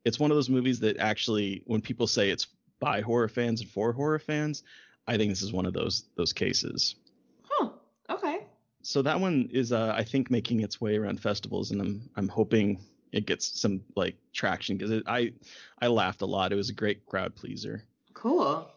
it's 0.05 0.19
one 0.19 0.31
of 0.31 0.37
those 0.37 0.51
movies 0.51 0.81
that 0.81 0.99
actually, 0.99 1.63
when 1.67 1.81
people 1.81 2.07
say 2.07 2.31
it's 2.31 2.47
by 2.81 3.01
horror 3.01 3.29
fans 3.29 3.61
and 3.61 3.71
for 3.71 3.93
horror 3.93 4.19
fans, 4.19 4.63
I 5.07 5.17
think 5.17 5.31
this 5.31 5.43
is 5.43 5.53
one 5.53 5.67
of 5.67 5.73
those 5.73 6.05
those 6.17 6.33
cases. 6.33 6.97
Huh. 7.43 7.71
Okay. 8.11 8.47
So 8.83 9.01
that 9.03 9.19
one 9.19 9.49
is, 9.51 9.73
uh, 9.73 9.95
I 9.97 10.05
think, 10.05 10.31
making 10.31 10.61
its 10.61 10.81
way 10.81 10.97
around 10.97 11.21
festivals, 11.21 11.71
and 11.71 11.81
I'm 11.81 12.11
I'm 12.17 12.29
hoping 12.29 12.81
it 13.13 13.27
gets 13.27 13.61
some 13.61 13.81
like 13.97 14.17
traction 14.33 14.77
because 14.77 15.03
I 15.07 15.33
I 15.81 15.89
laughed 15.89 16.23
a 16.23 16.27
lot. 16.27 16.53
It 16.53 16.57
was 16.57 16.69
a 16.69 16.75
great 16.75 17.07
crowd 17.07 17.35
pleaser. 17.35 17.83
Cool. 18.13 18.71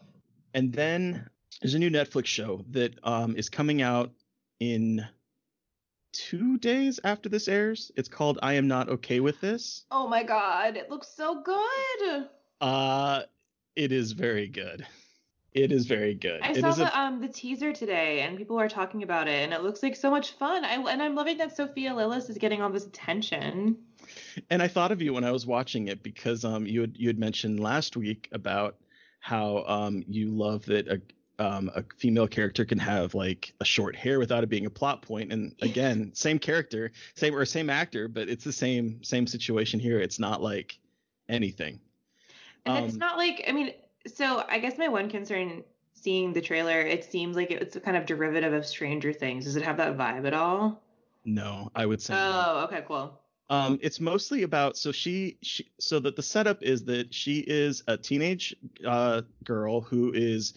And 0.54 0.74
then 0.74 1.30
there's 1.62 1.74
a 1.74 1.80
new 1.80 1.90
Netflix 1.90 2.26
show 2.26 2.64
that 2.72 2.94
um, 3.04 3.36
is 3.36 3.50
coming 3.50 3.82
out 3.82 4.12
in 4.60 5.06
two 6.14 6.58
days 6.58 7.00
after 7.04 7.30
this 7.30 7.48
airs. 7.48 7.92
It's 7.96 8.10
called 8.10 8.40
I 8.42 8.54
Am 8.54 8.68
Not 8.68 8.90
Okay 8.90 9.20
with 9.20 9.40
This. 9.42 9.86
Oh 9.92 10.08
my 10.08 10.24
god, 10.24 10.76
it 10.78 10.90
looks 10.90 11.08
so 11.16 11.42
good. 11.42 12.28
Uh 12.60 13.22
it 13.76 13.92
is 13.92 14.14
very 14.14 14.48
good. 14.48 14.86
It 15.54 15.72
is 15.72 15.86
very 15.86 16.16
good. 16.16 16.42
I 16.42 16.52
it 16.52 16.62
saw 16.62 16.70
is 16.70 16.78
the 16.78 16.92
a, 16.92 17.00
um 17.00 17.22
the 17.22 17.28
teaser 17.28 17.72
today 17.74 18.22
and 18.22 18.38
people 18.38 18.60
are 18.60 18.70
talking 18.70 19.04
about 19.04 19.28
it 19.28 19.44
and 19.44 19.54
it 19.54 19.62
looks 19.62 19.84
like 19.84 19.96
so 19.96 20.10
much 20.10 20.32
fun. 20.34 20.66
I 20.66 20.74
and 20.92 21.02
I'm 21.02 21.14
loving 21.14 21.38
that 21.38 21.56
Sophia 21.56 21.92
Lillis 21.92 22.30
is 22.30 22.38
getting 22.38 22.62
all 22.62 22.72
this 22.72 22.86
attention. 22.86 23.78
and 24.50 24.62
I 24.64 24.68
thought 24.68 24.92
of 24.92 25.02
you 25.02 25.14
when 25.14 25.24
I 25.24 25.32
was 25.32 25.46
watching 25.46 25.88
it 25.88 26.02
because 26.02 26.44
um 26.44 26.66
you 26.66 26.82
had 26.82 26.94
you 26.98 27.08
had 27.10 27.20
mentioned 27.20 27.60
last 27.60 27.96
week 27.96 28.28
about 28.32 28.78
how 29.20 29.64
um 29.68 30.04
you 30.08 30.30
love 30.30 30.66
that 30.66 30.88
a 30.88 31.02
um, 31.40 31.70
a 31.76 31.84
female 31.98 32.28
character 32.28 32.66
can 32.66 32.80
have 32.80 33.14
like 33.14 33.54
a 33.62 33.66
short 33.66 33.96
hair 33.96 34.20
without 34.20 34.44
it 34.44 34.50
being 34.50 34.66
a 34.66 34.70
plot 34.70 35.02
point 35.02 35.32
and 35.32 35.56
again 35.62 36.12
same 36.14 36.40
character 36.40 36.92
same 37.16 37.36
or 37.36 37.46
same 37.46 37.70
actor 37.70 38.08
but 38.08 38.30
it's 38.30 38.44
the 38.44 38.52
same 38.54 39.04
same 39.04 39.28
situation 39.28 39.80
here 39.80 40.00
it's 40.00 40.20
not 40.20 40.42
like 40.42 40.80
anything 41.30 41.80
And 42.66 42.78
it's 42.78 42.94
Um, 42.94 43.00
not 43.00 43.18
like 43.18 43.44
I 43.48 43.52
mean, 43.52 43.74
so 44.06 44.44
I 44.50 44.60
guess 44.60 44.78
my 44.78 44.88
one 44.88 45.10
concern 45.10 45.64
seeing 45.94 46.34
the 46.34 46.42
trailer, 46.42 46.82
it 46.82 47.04
seems 47.04 47.36
like 47.36 47.52
it's 47.52 47.76
a 47.76 47.80
kind 47.82 47.98
of 47.98 48.06
derivative 48.06 48.54
of 48.54 48.66
Stranger 48.66 49.14
Things. 49.14 49.46
Does 49.46 49.56
it 49.56 49.64
have 49.64 49.78
that 49.78 49.98
vibe 49.98 50.26
at 50.28 50.34
all? 50.34 50.84
no 51.26 51.70
i 51.76 51.86
would 51.86 52.02
say 52.02 52.22
no. 52.22 52.48
Oh, 52.48 52.64
okay, 52.66 52.84
cool. 52.88 53.20
Um, 53.50 53.80
it's 53.82 54.00
mostly 54.02 54.44
about 54.44 54.76
so 54.78 54.92
she, 54.92 55.38
she 55.42 55.72
so 55.80 56.00
that 56.02 56.16
the 56.18 56.24
setup 56.24 56.64
is 56.64 56.84
that 56.86 57.14
she 57.14 57.40
is 57.48 57.82
a 57.88 57.96
teenage 57.98 58.54
uh, 58.86 59.22
girl 59.46 59.80
who 59.82 60.12
is 60.14 60.54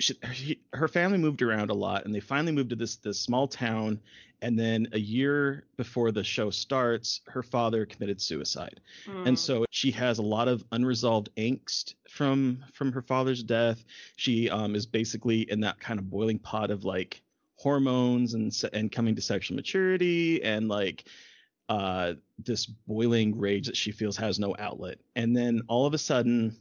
she, 0.00 0.14
she, 0.32 0.60
her 0.72 0.88
family 0.88 1.18
moved 1.18 1.42
around 1.42 1.70
a 1.70 1.74
lot 1.74 2.04
and 2.04 2.14
they 2.14 2.20
finally 2.20 2.52
moved 2.52 2.70
to 2.70 2.76
this 2.76 2.96
this 2.96 3.20
small 3.20 3.46
town 3.46 4.00
and 4.42 4.58
then 4.58 4.88
a 4.92 4.98
year 4.98 5.64
before 5.76 6.10
the 6.10 6.24
show 6.24 6.50
starts 6.50 7.20
her 7.26 7.42
father 7.42 7.84
committed 7.84 8.20
suicide. 8.20 8.80
Hmm. 9.04 9.26
and 9.26 9.38
so 9.38 9.66
she 9.70 9.90
has 9.92 10.18
a 10.18 10.22
lot 10.22 10.48
of 10.48 10.64
unresolved 10.72 11.28
angst 11.36 11.94
from 12.08 12.64
from 12.72 12.92
her 12.92 13.02
father's 13.02 13.42
death. 13.42 13.84
She 14.16 14.48
um 14.50 14.74
is 14.74 14.86
basically 14.86 15.42
in 15.50 15.60
that 15.60 15.78
kind 15.80 15.98
of 15.98 16.10
boiling 16.10 16.38
pot 16.38 16.70
of 16.70 16.84
like 16.84 17.22
hormones 17.56 18.34
and 18.34 18.52
and 18.72 18.90
coming 18.90 19.14
to 19.14 19.22
sexual 19.22 19.56
maturity 19.56 20.42
and 20.42 20.68
like 20.68 21.04
uh 21.68 22.14
this 22.38 22.66
boiling 22.66 23.38
rage 23.38 23.66
that 23.66 23.76
she 23.76 23.92
feels 23.92 24.16
has 24.16 24.38
no 24.38 24.56
outlet. 24.58 24.98
And 25.14 25.36
then 25.36 25.62
all 25.68 25.86
of 25.86 25.92
a 25.92 25.98
sudden 25.98 26.56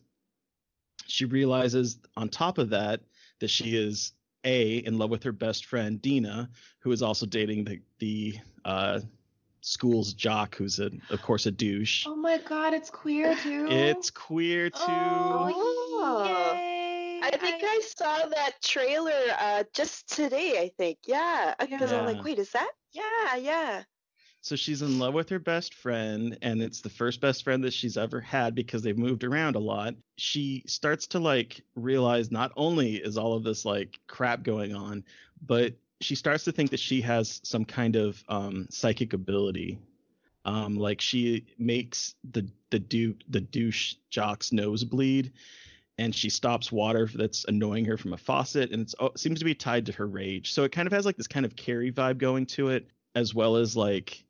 she 1.07 1.25
realizes 1.25 1.97
on 2.17 2.29
top 2.29 2.57
of 2.57 2.69
that 2.69 3.01
that 3.39 3.49
she 3.49 3.75
is 3.75 4.13
a 4.43 4.77
in 4.77 4.97
love 4.97 5.09
with 5.09 5.23
her 5.23 5.31
best 5.31 5.65
friend 5.65 6.01
Dina 6.01 6.49
who 6.79 6.91
is 6.91 7.01
also 7.01 7.25
dating 7.25 7.65
the 7.65 7.81
the 7.99 8.35
uh 8.65 8.99
school's 9.61 10.13
jock 10.13 10.55
who's 10.55 10.79
a 10.79 10.89
of 11.09 11.21
course 11.21 11.45
a 11.45 11.51
douche 11.51 12.05
Oh 12.07 12.15
my 12.15 12.37
god, 12.37 12.73
it's 12.73 12.89
queer 12.89 13.35
too. 13.35 13.67
it's 13.69 14.09
queer 14.09 14.69
too 14.69 14.79
Oh, 14.81 15.49
yay. 15.49 17.19
I 17.21 17.31
think 17.31 17.63
I, 17.63 17.81
saw 17.81 18.27
that 18.27 18.61
trailer 18.63 19.11
uh, 19.39 19.63
just 19.73 20.07
today. 20.15 20.59
I 20.59 20.71
think, 20.77 20.99
yeah, 21.05 21.53
because 21.59 21.91
I'm 21.91 22.05
like, 22.05 22.23
wait, 22.23 22.39
is 22.39 22.51
that? 22.51 22.71
Yeah, 22.91 23.35
yeah. 23.35 23.83
So 24.41 24.55
she's 24.55 24.81
in 24.81 24.99
love 24.99 25.13
with 25.13 25.29
her 25.29 25.39
best 25.39 25.73
friend, 25.73 26.37
and 26.41 26.61
it's 26.61 26.79
the 26.79 26.89
first 26.89 27.19
best 27.19 27.43
friend 27.43 27.63
that 27.65 27.73
she's 27.73 27.97
ever 27.97 28.21
had 28.21 28.55
because 28.55 28.81
they've 28.81 28.97
moved 28.97 29.25
around 29.25 29.55
a 29.55 29.59
lot. 29.59 29.95
She 30.17 30.63
starts 30.65 31.07
to 31.07 31.19
like 31.19 31.61
realize 31.75 32.31
not 32.31 32.53
only 32.55 32.95
is 32.95 33.17
all 33.17 33.33
of 33.33 33.43
this 33.43 33.65
like 33.65 33.99
crap 34.07 34.43
going 34.43 34.73
on, 34.73 35.03
but 35.45 35.73
she 36.01 36.15
starts 36.15 36.45
to 36.45 36.53
think 36.53 36.71
that 36.71 36.79
she 36.79 37.01
has 37.01 37.41
some 37.43 37.65
kind 37.65 37.97
of 37.97 38.23
um, 38.29 38.67
psychic 38.69 39.11
ability. 39.13 39.77
Um, 40.45 40.77
like 40.77 41.01
she 41.01 41.45
makes 41.57 42.15
the 42.31 42.49
the 42.69 42.79
duke 42.79 43.17
the 43.27 43.41
douche 43.41 43.95
jock's 44.09 44.53
nose 44.53 44.85
bleed, 44.85 45.33
and 45.97 46.15
she 46.15 46.29
stops 46.29 46.71
water 46.71 47.09
that's 47.13 47.43
annoying 47.49 47.83
her 47.85 47.97
from 47.97 48.13
a 48.13 48.17
faucet, 48.17 48.71
and 48.71 48.89
it 48.89 49.19
seems 49.19 49.39
to 49.39 49.45
be 49.45 49.53
tied 49.53 49.85
to 49.87 49.91
her 49.91 50.07
rage. 50.07 50.53
So 50.53 50.63
it 50.63 50.71
kind 50.71 50.87
of 50.87 50.93
has 50.93 51.05
like 51.05 51.17
this 51.17 51.27
kind 51.27 51.45
of 51.45 51.57
Carrie 51.57 51.91
vibe 51.91 52.19
going 52.19 52.45
to 52.47 52.69
it, 52.69 52.87
as 53.15 53.35
well 53.35 53.57
as 53.57 53.75
like 53.75 54.23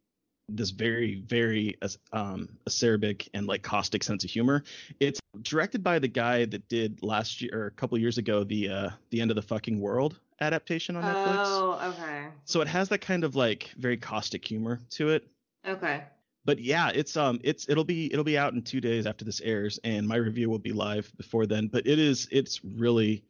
this 0.55 0.71
very 0.71 1.21
very 1.27 1.77
um 2.13 2.49
acerbic 2.67 3.27
and 3.33 3.47
like 3.47 3.61
caustic 3.61 4.03
sense 4.03 4.23
of 4.23 4.29
humor. 4.29 4.63
It's 4.99 5.19
directed 5.41 5.83
by 5.83 5.99
the 5.99 6.07
guy 6.07 6.45
that 6.45 6.67
did 6.69 7.03
last 7.03 7.41
year 7.41 7.51
or 7.53 7.65
a 7.67 7.71
couple 7.71 7.97
years 7.97 8.17
ago 8.17 8.43
the 8.43 8.69
uh 8.69 8.89
the 9.09 9.21
end 9.21 9.31
of 9.31 9.35
the 9.35 9.41
fucking 9.41 9.79
world 9.79 10.19
adaptation 10.41 10.95
on 10.95 11.03
netflix. 11.03 11.43
Oh, 11.45 11.93
okay. 11.93 12.27
so 12.45 12.61
it 12.61 12.67
has 12.67 12.89
that 12.89 12.99
kind 12.99 13.23
of 13.23 13.35
like 13.35 13.71
very 13.77 13.97
caustic 13.97 14.45
humor 14.45 14.79
to 14.91 15.09
it. 15.09 15.27
Okay. 15.67 16.03
but 16.45 16.59
yeah 16.59 16.89
it's 16.89 17.17
um 17.17 17.39
it's 17.43 17.67
it'll 17.69 17.83
be 17.83 18.11
it'll 18.11 18.23
be 18.23 18.37
out 18.37 18.53
in 18.53 18.61
two 18.61 18.81
days 18.81 19.05
after 19.05 19.25
this 19.25 19.41
airs 19.41 19.79
and 19.83 20.07
my 20.07 20.15
review 20.15 20.49
will 20.49 20.59
be 20.59 20.71
live 20.71 21.11
before 21.17 21.45
then. 21.45 21.67
But 21.67 21.87
it 21.87 21.99
is 21.99 22.27
it's 22.31 22.63
really 22.63 23.23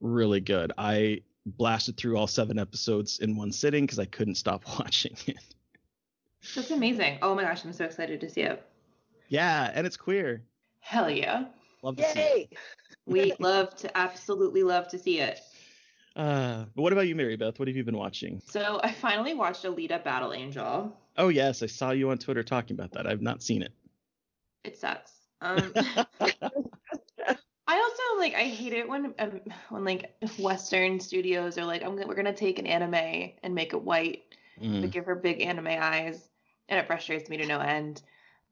really 0.00 0.40
good. 0.40 0.72
I 0.76 1.22
blasted 1.46 1.96
through 1.96 2.16
all 2.16 2.26
seven 2.26 2.58
episodes 2.58 3.20
in 3.20 3.36
one 3.36 3.52
sitting 3.52 3.84
because 3.84 4.00
i 4.00 4.04
couldn't 4.04 4.34
stop 4.34 4.64
watching 4.80 5.16
it 5.26 5.36
That's 6.54 6.70
amazing. 6.70 7.18
Oh 7.22 7.34
my 7.34 7.42
gosh, 7.42 7.64
I'm 7.64 7.72
so 7.72 7.84
excited 7.84 8.20
to 8.20 8.30
see 8.30 8.42
it. 8.42 8.62
yeah 9.28 9.70
and 9.74 9.86
it's 9.86 9.96
queer 9.96 10.42
Hell 10.80 11.10
yeah. 11.10 11.46
love 11.82 11.96
to 11.96 12.04
see 12.04 12.20
it 12.20 12.52
We 13.06 13.32
love 13.38 13.74
to 13.76 13.96
absolutely 13.96 14.62
love 14.64 14.88
to 14.88 14.98
see 14.98 15.20
it. 15.20 15.40
Uh, 16.16 16.64
but 16.74 16.82
what 16.82 16.92
about 16.92 17.06
you, 17.06 17.14
Mary 17.14 17.36
Beth? 17.36 17.58
What 17.58 17.68
have 17.68 17.76
you 17.76 17.84
been 17.84 17.96
watching? 17.96 18.42
So 18.48 18.80
I 18.82 18.90
finally 18.90 19.34
watched 19.34 19.64
Alita 19.64 20.02
Battle 20.02 20.32
Angel. 20.32 20.96
Oh 21.16 21.28
yes, 21.28 21.62
I 21.62 21.66
saw 21.66 21.90
you 21.90 22.10
on 22.10 22.18
Twitter 22.18 22.42
talking 22.42 22.74
about 22.76 22.92
that. 22.92 23.06
I've 23.06 23.22
not 23.22 23.42
seen 23.42 23.62
it. 23.62 23.72
It 24.64 24.76
sucks. 24.76 25.12
Um, 25.40 25.72
I 27.68 27.78
also 27.80 28.18
like 28.18 28.34
I 28.34 28.44
hate 28.44 28.72
it 28.72 28.88
when 28.88 29.14
um, 29.18 29.40
when 29.68 29.84
like 29.84 30.16
Western 30.38 30.98
studios 31.00 31.58
are 31.58 31.64
like, 31.64 31.84
I'm 31.84 31.96
we're 31.96 32.14
gonna 32.14 32.32
take 32.32 32.58
an 32.58 32.66
anime 32.66 33.32
and 33.42 33.54
make 33.54 33.72
it 33.72 33.82
white 33.82 34.22
to 34.60 34.66
Mm. 34.66 34.90
give 34.90 35.06
her 35.06 35.14
big 35.14 35.40
anime 35.42 35.68
eyes, 35.68 36.28
and 36.68 36.78
it 36.78 36.86
frustrates 36.86 37.28
me 37.28 37.36
to 37.38 37.46
no 37.46 37.60
end 37.60 38.02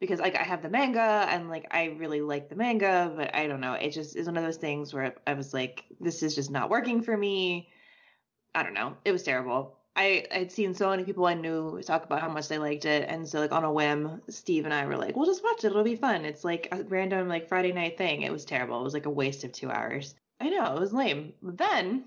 because 0.00 0.20
like 0.20 0.36
I 0.36 0.42
have 0.42 0.62
the 0.62 0.68
manga 0.68 1.26
and 1.30 1.48
like 1.48 1.66
I 1.70 1.86
really 1.98 2.20
like 2.20 2.48
the 2.48 2.56
manga, 2.56 3.12
but 3.16 3.34
I 3.34 3.46
don't 3.46 3.60
know, 3.60 3.74
it 3.74 3.90
just 3.90 4.16
is 4.16 4.26
one 4.26 4.36
of 4.36 4.44
those 4.44 4.56
things 4.56 4.92
where 4.92 5.14
I 5.26 5.34
was 5.34 5.54
like, 5.54 5.84
this 6.00 6.22
is 6.22 6.34
just 6.34 6.50
not 6.50 6.70
working 6.70 7.02
for 7.02 7.16
me. 7.16 7.68
I 8.54 8.62
don't 8.62 8.74
know, 8.74 8.96
it 9.04 9.12
was 9.12 9.22
terrible. 9.22 9.78
I 9.96 10.26
I'd 10.32 10.52
seen 10.52 10.74
so 10.74 10.90
many 10.90 11.04
people 11.04 11.24
I 11.24 11.34
knew 11.34 11.80
talk 11.82 12.04
about 12.04 12.20
how 12.20 12.28
much 12.28 12.48
they 12.48 12.58
liked 12.58 12.84
it, 12.84 13.08
and 13.08 13.28
so 13.28 13.40
like 13.40 13.52
on 13.52 13.64
a 13.64 13.72
whim, 13.72 14.20
Steve 14.28 14.64
and 14.64 14.74
I 14.74 14.86
were 14.86 14.96
like, 14.96 15.16
we'll 15.16 15.26
just 15.26 15.44
watch 15.44 15.64
it, 15.64 15.68
it'll 15.68 15.84
be 15.84 15.96
fun. 15.96 16.24
It's 16.24 16.44
like 16.44 16.68
a 16.72 16.82
random 16.82 17.28
like 17.28 17.48
Friday 17.48 17.72
night 17.72 17.96
thing. 17.96 18.22
It 18.22 18.32
was 18.32 18.44
terrible. 18.44 18.80
It 18.80 18.84
was 18.84 18.94
like 18.94 19.06
a 19.06 19.10
waste 19.10 19.44
of 19.44 19.52
two 19.52 19.70
hours. 19.70 20.14
I 20.40 20.50
know 20.50 20.74
it 20.74 20.80
was 20.80 20.92
lame. 20.92 21.32
But 21.42 21.58
then 21.58 22.04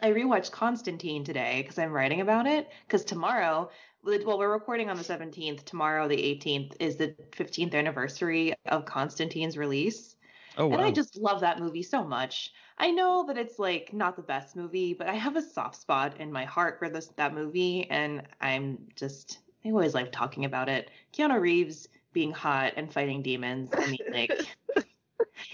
I 0.00 0.10
rewatched 0.10 0.50
Constantine 0.50 1.24
today 1.24 1.62
because 1.62 1.78
I'm 1.78 1.92
writing 1.92 2.20
about 2.20 2.46
it. 2.46 2.70
Because 2.86 3.04
tomorrow, 3.04 3.70
well, 4.02 4.38
we're 4.38 4.52
recording 4.52 4.90
on 4.90 4.96
the 4.96 5.04
17th. 5.04 5.64
Tomorrow, 5.64 6.08
the 6.08 6.16
18th, 6.16 6.74
is 6.80 6.96
the 6.96 7.14
15th 7.32 7.74
anniversary 7.74 8.54
of 8.66 8.84
Constantine's 8.84 9.56
release. 9.56 10.16
Oh 10.58 10.66
wow. 10.66 10.76
And 10.76 10.84
I 10.84 10.90
just 10.90 11.16
love 11.16 11.40
that 11.40 11.60
movie 11.60 11.82
so 11.82 12.04
much. 12.04 12.52
I 12.78 12.90
know 12.90 13.24
that 13.26 13.38
it's 13.38 13.58
like 13.58 13.92
not 13.92 14.16
the 14.16 14.22
best 14.22 14.54
movie, 14.56 14.92
but 14.92 15.08
I 15.08 15.14
have 15.14 15.36
a 15.36 15.42
soft 15.42 15.76
spot 15.76 16.20
in 16.20 16.30
my 16.30 16.44
heart 16.44 16.78
for 16.78 16.88
this 16.88 17.08
that 17.16 17.32
movie, 17.34 17.88
and 17.90 18.22
I'm 18.40 18.78
just 18.94 19.38
I 19.64 19.68
always 19.70 19.94
like 19.94 20.12
talking 20.12 20.44
about 20.44 20.68
it. 20.68 20.90
Keanu 21.14 21.40
Reeves 21.40 21.88
being 22.12 22.32
hot 22.32 22.74
and 22.76 22.92
fighting 22.92 23.22
demons. 23.22 23.70
I 23.72 23.86
mean, 23.86 23.98
like, 24.12 24.32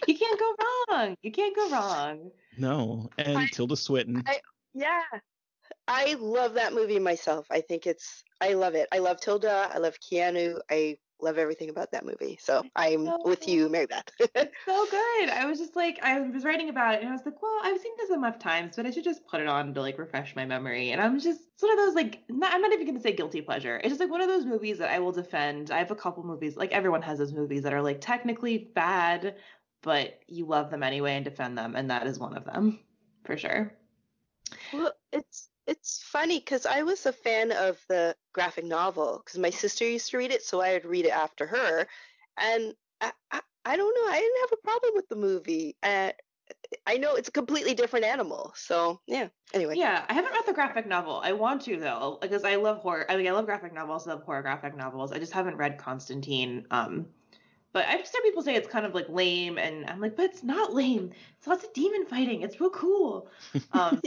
you 0.07 0.17
can't 0.17 0.39
go 0.39 0.55
wrong. 0.91 1.17
You 1.23 1.33
can't 1.33 1.55
go 1.57 1.71
wrong. 1.71 2.31
No, 2.57 3.11
and 3.19 3.39
I- 3.39 3.47
Tilda 3.47 3.77
Swinton. 3.77 4.23
I- 4.27 4.41
Yeah. 4.75 5.03
I 5.87 6.17
love 6.19 6.55
that 6.55 6.73
movie 6.73 6.99
myself. 6.99 7.47
I 7.51 7.61
think 7.63 7.87
it's 7.87 8.23
I 8.41 8.53
love 8.55 8.75
it. 8.75 8.89
I 8.93 8.99
love 8.99 9.21
Tilda. 9.21 9.71
I 9.73 9.79
love 9.79 9.97
Keanu. 10.01 10.61
I 10.71 10.99
love 11.21 11.39
everything 11.39 11.69
about 11.69 11.91
that 11.93 12.05
movie. 12.05 12.39
So 12.41 12.63
I'm 12.77 13.11
with 13.25 13.49
you, 13.49 13.69
Mary 13.69 13.87
Beth. 13.87 14.05
so 14.21 14.87
good. 14.91 15.29
I 15.31 15.45
was 15.47 15.59
just 15.59 15.75
like, 15.75 15.99
I 16.03 16.21
was 16.21 16.45
writing 16.45 16.69
about 16.69 16.95
it 16.95 17.01
and 17.01 17.09
I 17.09 17.13
was 17.13 17.23
like, 17.25 17.43
well, 17.43 17.59
I've 17.65 17.81
seen 17.81 17.93
this 17.99 18.11
enough 18.11 18.39
times, 18.39 18.77
but 18.77 18.87
I 18.87 18.91
should 18.91 19.03
just 19.03 19.27
put 19.27 19.41
it 19.41 19.49
on 19.49 19.75
to 19.75 19.81
like 19.81 19.99
refresh 19.99 20.37
my 20.37 20.45
memory. 20.45 20.93
And 20.93 21.01
I'm 21.01 21.19
just, 21.19 21.41
it's 21.55 21.63
one 21.63 21.73
of 21.73 21.79
those 21.79 21.95
like, 21.95 22.23
not, 22.29 22.53
I'm 22.55 22.61
not 22.63 22.73
even 22.73 22.87
going 22.87 22.97
to 22.97 23.03
say 23.03 23.13
guilty 23.13 23.41
pleasure. 23.41 23.79
It's 23.79 23.89
just 23.89 24.01
like 24.01 24.11
one 24.11 24.21
of 24.21 24.29
those 24.29 24.45
movies 24.45 24.79
that 24.79 24.91
I 24.91 25.01
will 25.01 25.13
defend. 25.13 25.71
I 25.73 25.79
have 25.79 25.91
a 25.91 25.97
couple 25.97 26.23
movies, 26.23 26.57
like 26.57 26.71
everyone 26.73 27.03
has 27.03 27.19
those 27.19 27.33
movies 27.33 27.63
that 27.63 27.73
are 27.73 27.83
like 27.83 28.01
technically 28.01 28.71
bad, 28.75 29.35
but 29.83 30.21
you 30.27 30.47
love 30.47 30.71
them 30.71 30.83
anyway 30.83 31.15
and 31.15 31.25
defend 31.25 31.57
them. 31.59 31.77
And 31.77 31.91
that 31.91 32.07
is 32.07 32.19
one 32.19 32.37
of 32.37 32.45
them 32.45 32.81
for 33.25 33.37
sure. 33.37 33.73
Well, 34.73 34.93
it's 35.13 35.49
it's 35.67 36.03
funny 36.03 36.39
because 36.39 36.67
I 36.67 36.83
was 36.83 37.05
a 37.07 37.13
fan 37.13 37.53
of 37.53 37.79
the 37.89 38.17
graphic 38.33 38.65
novel 38.65 39.23
because 39.25 39.39
my 39.39 39.51
sister 39.51 39.85
used 39.89 40.11
to 40.11 40.19
read 40.19 40.31
it, 40.33 40.43
so 40.43 40.61
I 40.61 40.73
would 40.75 40.87
read 40.87 41.05
it 41.05 41.11
after 41.13 41.47
her, 41.47 41.87
and 42.39 42.75
I, 43.01 43.13
I, 43.31 43.41
I 43.65 43.77
don't 43.77 43.95
know, 43.95 44.11
I 44.11 44.19
didn't 44.19 44.41
have 44.41 44.53
a 44.59 44.63
problem 44.65 44.93
with 44.95 45.09
the 45.09 45.17
movie. 45.17 45.77
Uh, 45.83 46.13
I 46.87 46.97
know 46.97 47.15
it's 47.17 47.29
a 47.29 47.33
completely 47.33 47.75
different 47.75 48.07
animal, 48.07 48.53
so 48.57 49.01
yeah. 49.07 49.29
Anyway, 49.53 49.75
Yeah, 49.75 50.05
I 50.09 50.15
haven't 50.15 50.33
read 50.33 50.47
the 50.47 50.53
graphic 50.55 50.87
novel. 50.87 51.21
I 51.23 51.33
want 51.33 51.63
to 51.63 51.77
though, 51.79 52.19
because 52.21 52.45
I 52.45 52.57
love 52.57 52.79
horror. 52.79 53.07
I 53.11 53.17
mean, 53.17 53.29
I 53.29 53.33
love 53.33 53.47
graphic 53.47 53.73
novels. 53.75 54.07
I 54.07 54.13
love 54.13 54.23
horror 54.25 54.43
graphic 54.43 54.77
novels. 54.77 55.13
I 55.13 55.19
just 55.19 55.33
haven't 55.33 55.57
read 55.57 55.79
Constantine. 55.79 56.67
Um, 56.71 57.09
but 57.73 57.87
I've 57.87 58.01
just 58.01 58.15
heard 58.15 58.23
people 58.23 58.43
say 58.43 58.55
it's 58.55 58.69
kind 58.69 58.87
of 58.87 58.95
like 58.95 59.09
lame, 59.09 59.59
and 59.59 59.89
I'm 59.89 60.01
like, 60.01 60.17
but 60.17 60.25
it's 60.27 60.43
not 60.43 60.75
lame. 60.75 61.11
It's 61.37 61.47
lots 61.47 61.65
of 61.65 61.73
demon 61.73 62.07
fighting. 62.07 62.43
It's 62.43 62.61
real 62.61 62.71
cool. 62.71 63.31
Um, 63.73 64.01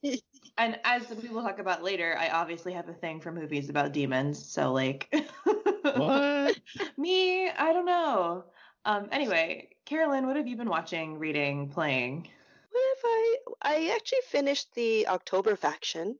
and 0.58 0.78
as 0.84 1.08
we 1.22 1.28
will 1.28 1.42
talk 1.42 1.58
about 1.58 1.82
later, 1.82 2.16
I 2.18 2.28
obviously 2.28 2.72
have 2.74 2.88
a 2.88 2.94
thing 2.94 3.20
for 3.20 3.32
movies 3.32 3.70
about 3.70 3.92
demons. 3.92 4.44
So 4.44 4.72
like, 4.72 5.12
What? 5.82 6.58
me, 6.96 7.48
I 7.48 7.72
don't 7.72 7.86
know. 7.86 8.44
Um, 8.84 9.08
anyway, 9.10 9.70
Carolyn, 9.84 10.26
what 10.26 10.36
have 10.36 10.46
you 10.46 10.56
been 10.56 10.68
watching, 10.68 11.18
reading, 11.18 11.68
playing? 11.68 12.28
what 12.76 12.98
if 12.98 13.02
I? 13.04 13.36
I 13.62 13.94
actually 13.94 14.20
finished 14.28 14.74
the 14.74 15.08
October 15.08 15.56
Faction, 15.56 16.18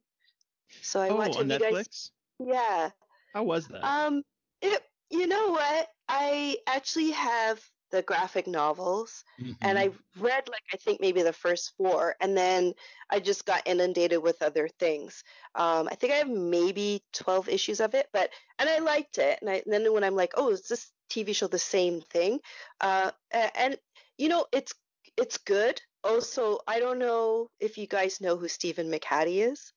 so 0.82 1.00
I 1.00 1.08
oh, 1.10 1.16
watched. 1.16 1.38
on 1.38 1.48
Netflix? 1.48 1.72
guys? 1.72 2.10
Yeah. 2.38 2.90
How 3.34 3.44
was 3.44 3.68
that? 3.68 3.84
Um, 3.84 4.22
it. 4.62 4.82
You 5.10 5.26
know 5.26 5.50
what? 5.50 5.88
I 6.08 6.58
actually 6.66 7.10
have 7.12 7.62
the 7.90 8.02
graphic 8.02 8.46
novels. 8.46 9.24
and 9.62 9.78
Mhm. 9.78 9.80
I 9.80 9.90
read 10.18 10.48
like 10.48 10.62
I 10.72 10.76
think 10.76 11.00
maybe 11.00 11.22
the 11.22 11.32
first 11.32 11.74
four, 11.76 12.14
and 12.20 12.36
then 12.36 12.74
I 13.10 13.20
just 13.20 13.46
got 13.46 13.66
inundated 13.66 14.22
with 14.22 14.42
other 14.42 14.68
things. 14.68 15.24
Um, 15.54 15.88
I 15.90 15.94
think 15.96 16.12
I 16.12 16.16
have 16.16 16.28
maybe 16.28 17.02
twelve 17.12 17.48
issues 17.48 17.80
of 17.80 17.94
it, 17.94 18.08
but 18.12 18.30
and 18.58 18.68
I 18.68 18.78
liked 18.78 19.18
it. 19.18 19.38
And, 19.40 19.50
I, 19.50 19.62
and 19.64 19.72
then 19.72 19.92
when 19.92 20.04
I'm 20.04 20.14
like, 20.16 20.32
oh, 20.36 20.50
is 20.50 20.68
this 20.68 20.92
TV 21.08 21.32
show 21.32 21.46
the 21.48 21.58
same 21.58 22.00
thing? 22.02 22.40
Uh, 22.80 23.10
a- 23.32 23.58
and 23.58 23.78
you 24.18 24.28
know, 24.28 24.46
it's 24.52 24.74
it's 25.16 25.38
good. 25.38 25.80
Also, 26.04 26.60
I 26.66 26.78
don't 26.80 26.98
know 26.98 27.50
if 27.60 27.78
you 27.78 27.86
guys 27.86 28.20
know 28.20 28.36
who 28.36 28.48
Stephen 28.48 28.90
McHattie 28.90 29.50
is, 29.50 29.72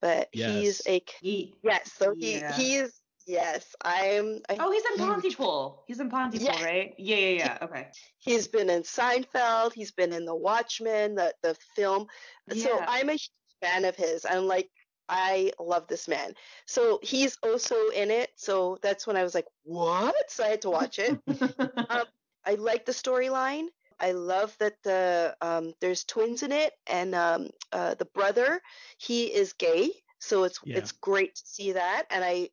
but 0.00 0.28
he's 0.32 0.82
a 0.86 1.02
Ye- 1.20 1.54
yes. 1.62 1.92
So 1.92 2.14
he 2.18 2.42
Yeah. 2.42 2.48
he 2.48 2.76
is 2.76 2.99
yes. 3.30 3.74
I'm. 3.84 4.40
I, 4.48 4.56
Oh, 4.58 4.70
he's 4.72 4.84
in 4.84 4.92
huge 4.98 5.08
Pontypool. 5.08 5.84
He's 5.86 6.00
in 6.00 6.10
Pontypool, 6.10 6.46
Yeah. 6.46 6.64
right? 6.64 6.94
Yeah, 6.98 7.16
yeah, 7.16 7.28
yeah. 7.38 7.58
Okay. 7.62 7.86
He's 8.18 8.48
been 8.48 8.70
in 8.70 8.82
Seinfeld. 8.82 9.72
He's 9.72 9.92
been 9.92 10.12
in 10.12 10.24
The 10.24 10.34
Watchmen, 10.34 11.14
the 11.14 11.34
the 11.42 11.54
film. 11.76 12.06
Yeah. 12.52 12.64
So 12.64 12.80
I'm 12.86 13.10
a 13.10 13.16
fan 13.60 13.84
of 13.84 13.96
his. 13.96 14.24
I'm 14.24 14.46
like, 14.46 14.70
I 15.08 15.52
love 15.58 15.86
this 15.88 16.08
man. 16.08 16.34
So 16.66 16.98
he's 17.02 17.36
also 17.42 17.88
in 17.90 18.10
it. 18.10 18.30
So 18.36 18.78
that's 18.82 19.06
when 19.06 19.16
I 19.16 19.22
was 19.22 19.34
like, 19.34 19.46
what? 19.64 20.30
So 20.30 20.44
I 20.44 20.48
had 20.48 20.62
to 20.62 20.70
watch 20.70 20.98
it. 20.98 21.18
um, 21.90 22.04
I 22.44 22.54
like 22.54 22.84
the 22.86 22.92
storyline. 22.92 23.66
I 23.98 24.12
love 24.12 24.56
that 24.60 24.74
the 24.82 25.36
um, 25.42 25.74
there's 25.80 26.04
twins 26.04 26.42
in 26.42 26.52
it, 26.52 26.72
and 26.86 27.14
um, 27.14 27.50
uh, 27.72 27.94
the 27.94 28.06
brother 28.06 28.60
he 28.98 29.26
is 29.26 29.52
gay. 29.54 29.90
So 30.20 30.44
it's 30.44 30.58
Yeah. 30.64 30.78
it's 30.78 30.92
great 30.92 31.34
to 31.34 31.42
see 31.44 31.72
that. 31.72 32.06
And 32.10 32.24
I 32.24 32.50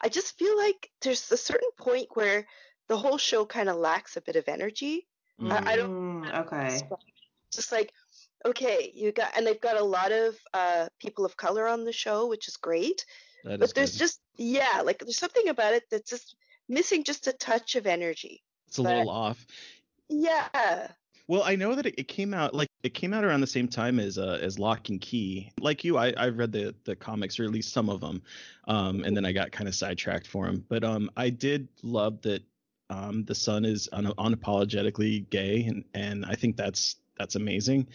I 0.00 0.08
just 0.08 0.38
feel 0.38 0.56
like 0.56 0.90
there's 1.00 1.30
a 1.32 1.36
certain 1.36 1.70
point 1.78 2.08
where 2.14 2.46
the 2.88 2.96
whole 2.96 3.18
show 3.18 3.44
kind 3.46 3.68
of 3.68 3.76
lacks 3.76 4.16
a 4.16 4.20
bit 4.20 4.36
of 4.36 4.48
energy. 4.48 5.06
I- 5.40 5.72
I 5.72 5.76
don't- 5.76 6.22
Mm, 6.24 6.40
okay. 6.46 6.80
Just 7.50 7.72
like, 7.72 7.92
okay, 8.44 8.90
you 8.94 9.10
got, 9.12 9.36
and 9.36 9.46
they've 9.46 9.60
got 9.60 9.76
a 9.80 9.84
lot 9.84 10.12
of 10.12 10.36
uh, 10.52 10.88
people 10.98 11.24
of 11.24 11.36
color 11.36 11.66
on 11.68 11.84
the 11.84 11.92
show, 11.92 12.26
which 12.26 12.46
is 12.48 12.56
great. 12.56 13.04
That 13.44 13.58
but 13.60 13.66
is 13.68 13.72
there's 13.72 13.92
good. 13.92 13.98
just, 13.98 14.20
yeah, 14.36 14.82
like 14.84 14.98
there's 14.98 15.18
something 15.18 15.48
about 15.48 15.74
it 15.74 15.84
that's 15.90 16.10
just 16.10 16.36
missing 16.68 17.04
just 17.04 17.26
a 17.26 17.32
touch 17.32 17.74
of 17.76 17.86
energy. 17.86 18.42
it's 18.68 18.78
a 18.78 18.82
but- 18.82 18.96
little 18.96 19.10
off. 19.10 19.46
Yeah. 20.08 20.88
Well, 21.26 21.42
I 21.42 21.56
know 21.56 21.74
that 21.74 21.86
it, 21.86 21.94
it 21.98 22.08
came 22.08 22.34
out 22.34 22.52
like 22.54 22.68
it 22.82 22.92
came 22.92 23.14
out 23.14 23.24
around 23.24 23.40
the 23.40 23.46
same 23.46 23.66
time 23.68 23.98
as 23.98 24.18
uh, 24.18 24.38
as 24.42 24.58
Locke 24.58 24.90
and 24.90 25.00
Key. 25.00 25.50
Like 25.58 25.82
you, 25.84 25.96
I 25.96 26.12
I've 26.16 26.36
read 26.38 26.52
the 26.52 26.74
the 26.84 26.94
comics 26.94 27.40
or 27.40 27.44
at 27.44 27.50
least 27.50 27.72
some 27.72 27.88
of 27.88 28.00
them, 28.00 28.22
um, 28.68 29.04
and 29.04 29.16
then 29.16 29.24
I 29.24 29.32
got 29.32 29.50
kind 29.50 29.66
of 29.68 29.74
sidetracked 29.74 30.26
for 30.26 30.46
them. 30.46 30.64
But 30.68 30.84
um, 30.84 31.10
I 31.16 31.30
did 31.30 31.68
love 31.82 32.20
that 32.22 32.42
um, 32.90 33.24
the 33.24 33.34
son 33.34 33.64
is 33.64 33.88
un- 33.92 34.12
unapologetically 34.18 35.28
gay, 35.30 35.64
and 35.64 35.84
and 35.94 36.26
I 36.26 36.34
think 36.34 36.56
that's 36.56 36.96
that's 37.18 37.36
amazing. 37.36 37.88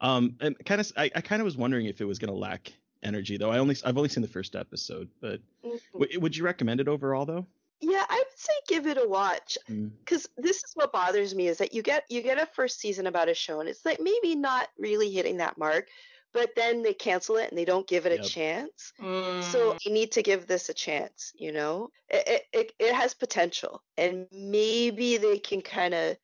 Um, 0.00 0.36
and 0.40 0.56
kind 0.64 0.80
of 0.80 0.92
I, 0.96 1.10
I 1.14 1.20
kind 1.20 1.40
of 1.42 1.44
was 1.44 1.56
wondering 1.56 1.86
if 1.86 2.00
it 2.00 2.04
was 2.04 2.18
gonna 2.20 2.34
lack 2.34 2.72
energy 3.02 3.36
though. 3.36 3.50
I 3.50 3.58
only 3.58 3.74
I've 3.84 3.96
only 3.96 4.08
seen 4.10 4.22
the 4.22 4.28
first 4.28 4.54
episode, 4.54 5.08
but 5.20 5.40
Mhm. 5.64 5.80
w- 5.92 6.20
would 6.20 6.36
you 6.36 6.44
recommend 6.44 6.80
it 6.80 6.86
overall 6.88 7.26
though? 7.26 7.46
Yeah, 7.80 8.04
I 8.08 8.15
say 8.46 8.54
give 8.68 8.86
it 8.86 8.98
a 8.98 9.08
watch 9.08 9.58
Mm. 9.68 9.92
because 10.04 10.28
this 10.36 10.56
is 10.64 10.72
what 10.74 10.92
bothers 10.92 11.34
me 11.34 11.48
is 11.48 11.58
that 11.58 11.74
you 11.74 11.82
get 11.82 12.04
you 12.10 12.22
get 12.22 12.40
a 12.40 12.46
first 12.46 12.80
season 12.80 13.06
about 13.06 13.28
a 13.28 13.34
show 13.34 13.60
and 13.60 13.68
it's 13.68 13.84
like 13.84 14.00
maybe 14.00 14.36
not 14.36 14.68
really 14.78 15.10
hitting 15.10 15.38
that 15.38 15.58
mark, 15.58 15.88
but 16.32 16.50
then 16.56 16.82
they 16.82 16.94
cancel 16.94 17.36
it 17.36 17.50
and 17.50 17.58
they 17.58 17.64
don't 17.64 17.88
give 17.88 18.06
it 18.06 18.12
Yep. 18.12 18.26
a 18.26 18.28
chance. 18.28 18.92
Mm. 19.00 19.42
So 19.42 19.74
you 19.84 19.92
need 19.92 20.12
to 20.12 20.22
give 20.22 20.46
this 20.46 20.68
a 20.70 20.74
chance. 20.74 21.32
You 21.38 21.52
know, 21.52 21.90
it 22.08 22.28
it 22.28 22.42
it, 22.52 22.72
it 22.80 22.94
has 22.94 23.14
potential 23.14 23.82
and 23.96 24.28
maybe 24.32 25.18
they 25.18 25.38
can 25.38 25.62
kind 25.62 25.94
of 25.94 26.16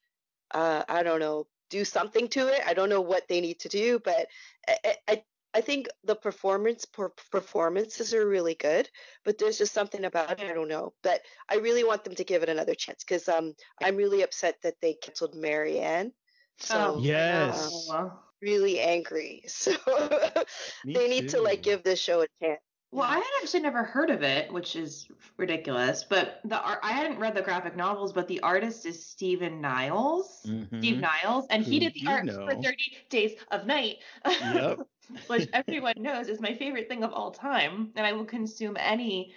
uh, 0.52 0.84
I 0.88 1.02
don't 1.02 1.20
know 1.20 1.48
do 1.70 1.84
something 1.84 2.28
to 2.28 2.48
it. 2.48 2.62
I 2.66 2.74
don't 2.74 2.90
know 2.90 3.00
what 3.00 3.28
they 3.28 3.40
need 3.40 3.60
to 3.60 3.68
do, 3.68 3.98
but 4.00 4.28
I 4.68 4.96
I, 5.08 5.24
I- 5.54 5.58
I 5.58 5.60
think 5.62 5.88
the 6.04 6.16
performance 6.16 6.84
per- 6.86 7.10
performances 7.30 8.14
are 8.14 8.26
really 8.26 8.54
good, 8.54 8.88
but 9.24 9.38
there's 9.38 9.58
just 9.58 9.74
something 9.74 10.04
about 10.04 10.40
it 10.40 10.40
I 10.40 10.54
don't 10.54 10.68
know. 10.68 10.94
But 11.02 11.22
I 11.48 11.56
really 11.56 11.84
want 11.84 12.04
them 12.04 12.14
to 12.16 12.24
give 12.24 12.42
it 12.42 12.48
another 12.48 12.74
chance 12.74 13.04
because 13.04 13.28
um 13.28 13.54
I'm 13.82 13.96
really 13.96 14.22
upset 14.22 14.62
that 14.62 14.80
they 14.80 14.94
canceled 14.94 15.34
Marianne. 15.34 16.12
So 16.58 16.78
Oh, 16.78 16.98
Yes. 16.98 17.88
no. 17.88 18.20
really 18.40 18.80
angry. 18.80 19.44
So 19.48 19.72
they 20.94 21.08
need 21.08 21.28
to 21.28 21.40
like 21.40 21.62
give 21.62 21.82
this 21.82 22.00
show 22.00 22.22
a 22.22 22.26
chance. 22.42 22.60
Well, 22.90 23.08
I 23.08 23.16
had 23.16 23.30
actually 23.42 23.60
never 23.60 23.84
heard 23.84 24.10
of 24.10 24.22
it, 24.22 24.52
which 24.52 24.76
is 24.76 25.08
ridiculous. 25.38 26.04
But 26.04 26.40
the 26.44 26.60
art, 26.60 26.80
I 26.82 26.92
hadn't 26.92 27.18
read 27.18 27.34
the 27.34 27.42
graphic 27.42 27.74
novels, 27.76 28.12
but 28.12 28.28
the 28.28 28.40
artist 28.40 28.84
is 28.86 29.06
Stephen 29.06 29.60
Niles. 29.60 30.42
Steve 30.78 30.98
Mhm. 30.98 31.00
Niles, 31.00 31.46
and 31.48 31.64
he 31.64 31.78
did 31.78 31.92
the 31.94 32.02
art 32.06 32.26
know. 32.26 32.44
for 32.44 32.54
30 32.56 32.98
Days 33.08 33.40
of 33.50 33.66
Night, 33.66 34.02
Yep. 34.40 34.80
Which 35.26 35.48
everyone 35.52 35.94
knows 35.96 36.28
is 36.28 36.40
my 36.40 36.54
favorite 36.54 36.88
thing 36.88 37.02
of 37.04 37.12
all 37.12 37.30
time. 37.30 37.90
And 37.96 38.06
I 38.06 38.12
will 38.12 38.24
consume 38.24 38.76
any 38.78 39.32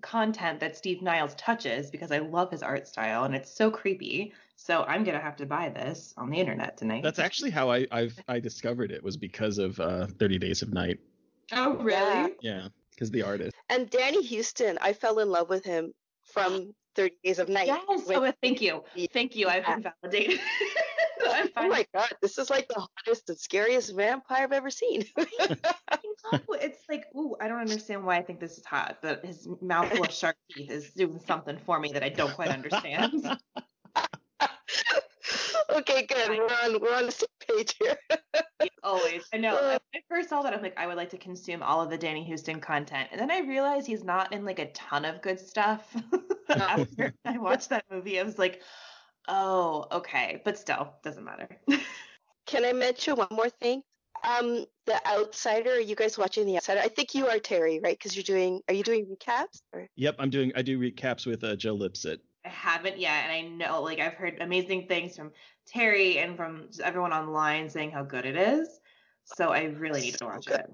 content 0.00 0.60
that 0.60 0.76
Steve 0.76 1.02
Niles 1.02 1.34
touches 1.34 1.90
because 1.90 2.12
I 2.12 2.18
love 2.18 2.50
his 2.50 2.62
art 2.62 2.86
style 2.86 3.24
and 3.24 3.34
it's 3.34 3.50
so 3.50 3.70
creepy. 3.70 4.32
So 4.56 4.84
I'm 4.84 5.04
gonna 5.04 5.20
have 5.20 5.36
to 5.36 5.46
buy 5.46 5.68
this 5.70 6.14
on 6.16 6.30
the 6.30 6.38
internet 6.38 6.76
tonight. 6.76 7.02
That's 7.02 7.18
actually 7.18 7.50
how 7.50 7.70
I 7.70 7.86
I've, 7.90 8.18
I 8.28 8.38
discovered 8.40 8.90
it 8.92 9.02
was 9.02 9.16
because 9.16 9.58
of 9.58 9.78
uh, 9.80 10.06
Thirty 10.18 10.38
Days 10.38 10.62
of 10.62 10.72
Night. 10.72 10.98
oh 11.52 11.74
really? 11.76 11.96
Yeah. 11.98 12.28
Yeah, 12.40 12.68
because 12.90 13.10
the 13.10 13.22
artist. 13.22 13.54
And 13.68 13.90
Danny 13.90 14.24
Huston, 14.26 14.78
I 14.80 14.92
fell 14.92 15.18
in 15.18 15.30
love 15.30 15.48
with 15.48 15.64
him 15.64 15.92
from 16.24 16.74
30 16.94 17.14
Days 17.24 17.38
of 17.38 17.48
Night. 17.48 17.66
Yes. 17.68 18.06
when- 18.06 18.18
Oh, 18.18 18.32
thank 18.42 18.60
you. 18.60 18.82
Thank 19.12 19.36
you. 19.36 19.48
I've 19.48 19.64
been 19.66 19.84
validated. 20.02 20.40
I'm 21.34 21.48
oh 21.56 21.68
my 21.68 21.86
god, 21.94 22.10
this 22.22 22.38
is 22.38 22.50
like 22.50 22.68
the 22.68 22.80
hottest 22.80 23.28
and 23.28 23.38
scariest 23.38 23.94
vampire 23.94 24.44
I've 24.44 24.52
ever 24.52 24.70
seen. 24.70 25.04
It's 26.60 26.82
like, 26.88 27.06
ooh, 27.16 27.36
I 27.40 27.48
don't 27.48 27.60
understand 27.60 28.04
why 28.04 28.16
I 28.16 28.22
think 28.22 28.40
this 28.40 28.58
is 28.58 28.64
hot. 28.64 28.98
But 29.00 29.24
his 29.24 29.48
mouthful 29.60 30.04
of 30.04 30.10
shark 30.10 30.36
teeth 30.50 30.70
is 30.70 30.90
doing 30.90 31.20
something 31.26 31.58
for 31.64 31.78
me 31.78 31.92
that 31.92 32.02
I 32.02 32.08
don't 32.08 32.34
quite 32.34 32.50
understand. 32.50 33.24
okay, 35.70 36.06
good. 36.06 36.28
We're 36.28 36.44
on 36.44 36.80
we're 36.80 36.94
on 36.94 37.06
the 37.06 37.12
same 37.12 37.28
page 37.48 37.74
here. 37.80 37.96
Always. 38.82 39.24
I 39.32 39.38
know. 39.38 39.56
Uh, 39.56 39.78
when 39.78 39.78
I 39.94 40.00
first 40.08 40.28
saw 40.28 40.42
that, 40.42 40.52
I'm 40.52 40.62
like, 40.62 40.78
I 40.78 40.86
would 40.86 40.96
like 40.96 41.10
to 41.10 41.18
consume 41.18 41.62
all 41.62 41.80
of 41.80 41.90
the 41.90 41.98
Danny 41.98 42.28
Huston 42.28 42.60
content. 42.60 43.08
And 43.12 43.20
then 43.20 43.30
I 43.30 43.40
realized 43.40 43.86
he's 43.86 44.04
not 44.04 44.32
in 44.32 44.44
like 44.44 44.58
a 44.58 44.70
ton 44.72 45.04
of 45.04 45.22
good 45.22 45.40
stuff. 45.40 45.94
After 46.48 47.14
I 47.24 47.38
watched 47.38 47.70
that 47.70 47.84
movie, 47.90 48.18
I 48.18 48.22
was 48.22 48.38
like, 48.38 48.62
oh, 49.28 49.86
okay. 49.92 50.42
But 50.44 50.58
still, 50.58 50.94
doesn't 51.02 51.24
matter. 51.24 51.48
Can 52.46 52.64
I 52.64 52.72
mention 52.72 53.16
one 53.16 53.28
more 53.30 53.50
thing? 53.50 53.82
Um, 54.24 54.64
The 54.86 55.00
Outsider. 55.06 55.72
Are 55.72 55.80
you 55.80 55.94
guys 55.94 56.18
watching 56.18 56.46
The 56.46 56.56
Outsider? 56.56 56.80
I 56.80 56.88
think 56.88 57.14
you 57.14 57.26
are 57.26 57.38
Terry, 57.38 57.80
right? 57.82 57.96
Because 57.96 58.16
you're 58.16 58.22
doing. 58.24 58.60
Are 58.68 58.74
you 58.74 58.82
doing 58.82 59.06
recaps? 59.06 59.60
Or? 59.72 59.86
Yep, 59.96 60.16
I'm 60.18 60.30
doing. 60.30 60.52
I 60.56 60.62
do 60.62 60.78
recaps 60.78 61.26
with 61.26 61.44
uh, 61.44 61.56
Joe 61.56 61.74
Lipsett. 61.74 62.20
I 62.44 62.48
haven't 62.48 62.98
yet, 62.98 63.24
and 63.24 63.32
I 63.32 63.42
know, 63.42 63.82
like, 63.82 64.00
I've 64.00 64.14
heard 64.14 64.38
amazing 64.40 64.86
things 64.86 65.16
from 65.16 65.32
Terry 65.66 66.18
and 66.18 66.36
from 66.36 66.68
everyone 66.82 67.12
online 67.12 67.68
saying 67.68 67.90
how 67.90 68.02
good 68.02 68.24
it 68.24 68.36
is. 68.36 68.80
So 69.24 69.50
I 69.50 69.64
really 69.64 70.00
need 70.00 70.18
to 70.18 70.24
watch 70.24 70.46
good. 70.46 70.60
it. 70.60 70.70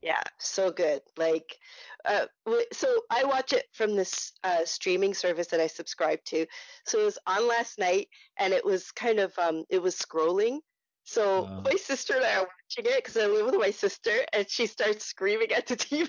Yeah, 0.00 0.22
so 0.38 0.70
good. 0.70 1.02
Like, 1.16 1.58
uh, 2.04 2.26
so 2.72 3.02
I 3.10 3.24
watch 3.24 3.52
it 3.52 3.66
from 3.72 3.96
this 3.96 4.32
uh, 4.44 4.64
streaming 4.64 5.12
service 5.14 5.48
that 5.48 5.60
I 5.60 5.66
subscribe 5.66 6.22
to. 6.26 6.46
So 6.86 7.00
it 7.00 7.04
was 7.04 7.18
on 7.26 7.48
last 7.48 7.78
night, 7.78 8.08
and 8.36 8.52
it 8.52 8.64
was 8.64 8.92
kind 8.92 9.18
of 9.18 9.36
um, 9.38 9.64
it 9.70 9.82
was 9.82 9.96
scrolling. 9.98 10.60
So 11.04 11.46
Uh. 11.46 11.62
my 11.64 11.74
sister 11.76 12.14
and 12.14 12.24
I 12.24 12.36
are 12.36 12.48
watching 12.48 12.92
it 12.92 12.96
because 13.04 13.16
I 13.16 13.26
live 13.26 13.46
with 13.46 13.56
my 13.56 13.70
sister, 13.70 14.24
and 14.32 14.48
she 14.48 14.66
starts 14.66 15.04
screaming 15.04 15.52
at 15.52 15.66
the 15.66 15.76
TV. 15.76 16.08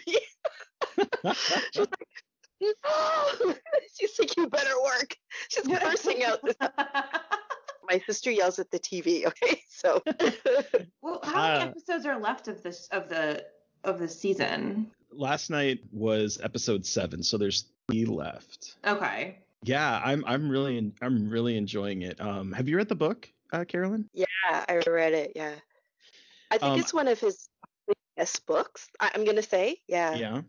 She's 1.74 1.80
like, 1.80 2.78
"Oh!" 2.84 3.56
she's 4.00 4.20
like, 4.20 4.36
"You 4.38 4.48
better 4.48 4.80
work." 4.84 5.16
She's 5.50 5.68
cursing 5.68 6.24
out. 6.24 6.40
This. 6.44 6.56
My 7.90 8.00
sister 8.06 8.30
yells 8.32 8.60
at 8.60 8.70
the 8.72 8.80
TV. 8.80 9.26
Okay, 9.26 9.62
so 9.70 10.02
well, 11.02 11.20
how 11.24 11.42
many 11.42 11.60
Uh, 11.60 11.66
episodes 11.66 12.06
are 12.06 12.20
left 12.20 12.48
of 12.48 12.62
this 12.62 12.88
of 12.90 13.10
the 13.10 13.46
of 13.84 14.00
the 14.00 14.08
season? 14.08 14.92
Last 15.12 15.50
night 15.50 15.80
was 15.92 16.40
episode 16.44 16.86
seven, 16.86 17.24
so 17.24 17.38
there's 17.38 17.66
three 17.88 18.06
left. 18.06 18.76
Okay. 18.86 19.40
Yeah, 19.64 20.02
I'm. 20.04 20.24
I'm 20.26 20.50
really. 20.50 20.94
I'm 21.02 21.30
really 21.30 21.58
enjoying 21.58 22.04
it. 22.04 22.22
Um, 22.22 22.52
have 22.54 22.70
you 22.70 22.78
read 22.78 22.88
the 22.88 22.96
book, 22.96 23.30
uh, 23.52 23.66
Carolyn? 23.66 24.10
Yeah, 24.14 24.26
I 24.52 24.82
read 24.88 25.14
it. 25.14 25.34
Yeah, 25.36 25.56
I 26.52 26.58
think 26.58 26.74
Um, 26.74 26.80
it's 26.80 26.94
one 26.94 27.08
of 27.10 27.20
his 27.20 27.50
best 28.16 28.46
books. 28.46 28.88
I, 29.00 29.12
I'm 29.16 29.26
gonna 29.26 29.42
say, 29.42 29.78
yeah. 29.88 30.16
Yeah. 30.16 30.42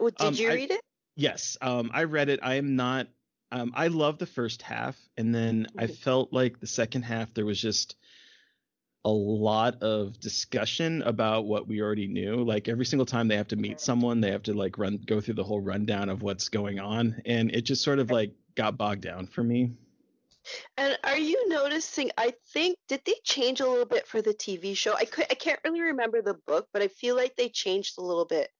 Well, 0.00 0.10
did 0.16 0.26
Um, 0.26 0.34
you 0.34 0.50
I- 0.50 0.54
read 0.54 0.70
it? 0.70 0.80
Yes, 1.16 1.56
um, 1.60 1.90
I 1.92 2.04
read 2.04 2.28
it. 2.28 2.40
I 2.42 2.54
am 2.54 2.74
not. 2.76 3.08
Um, 3.52 3.72
I 3.76 3.88
love 3.88 4.18
the 4.18 4.26
first 4.26 4.62
half, 4.62 4.96
and 5.16 5.34
then 5.34 5.66
I 5.78 5.86
Mhm. 5.86 5.96
felt 5.98 6.32
like 6.32 6.58
the 6.60 6.66
second 6.66 7.02
half 7.02 7.34
there 7.34 7.44
was 7.44 7.60
just 7.60 7.96
a 9.04 9.10
lot 9.10 9.82
of 9.82 10.18
discussion 10.18 11.02
about 11.02 11.44
what 11.44 11.66
we 11.68 11.82
already 11.82 12.06
knew. 12.06 12.42
Like 12.42 12.68
every 12.68 12.86
single 12.86 13.06
time 13.06 13.28
they 13.28 13.36
have 13.36 13.48
to 13.48 13.56
meet 13.56 13.80
someone, 13.80 14.20
they 14.20 14.30
have 14.30 14.42
to 14.44 14.54
like 14.54 14.78
run 14.78 14.98
go 15.06 15.20
through 15.20 15.34
the 15.34 15.44
whole 15.44 15.60
rundown 15.60 16.08
of 16.08 16.22
what's 16.22 16.48
going 16.48 16.80
on, 16.80 17.20
and 17.26 17.50
it 17.54 17.62
just 17.62 17.82
sort 17.82 17.98
of 17.98 18.10
like 18.10 18.32
got 18.54 18.78
bogged 18.78 19.02
down 19.02 19.26
for 19.26 19.42
me. 19.42 19.72
And 20.76 20.98
are 21.04 21.18
you 21.18 21.48
noticing? 21.48 22.10
I 22.18 22.34
think 22.52 22.78
did 22.88 23.00
they 23.06 23.14
change 23.24 23.60
a 23.60 23.68
little 23.68 23.86
bit 23.86 24.06
for 24.06 24.22
the 24.22 24.34
TV 24.34 24.76
show? 24.76 24.94
I 24.94 25.04
could, 25.04 25.26
I 25.30 25.34
can't 25.34 25.60
really 25.64 25.80
remember 25.80 26.22
the 26.22 26.34
book, 26.46 26.68
but 26.72 26.82
I 26.82 26.88
feel 26.88 27.16
like 27.16 27.36
they 27.36 27.48
changed 27.48 27.98
a 27.98 28.02
little 28.02 28.26
bit. 28.26 28.50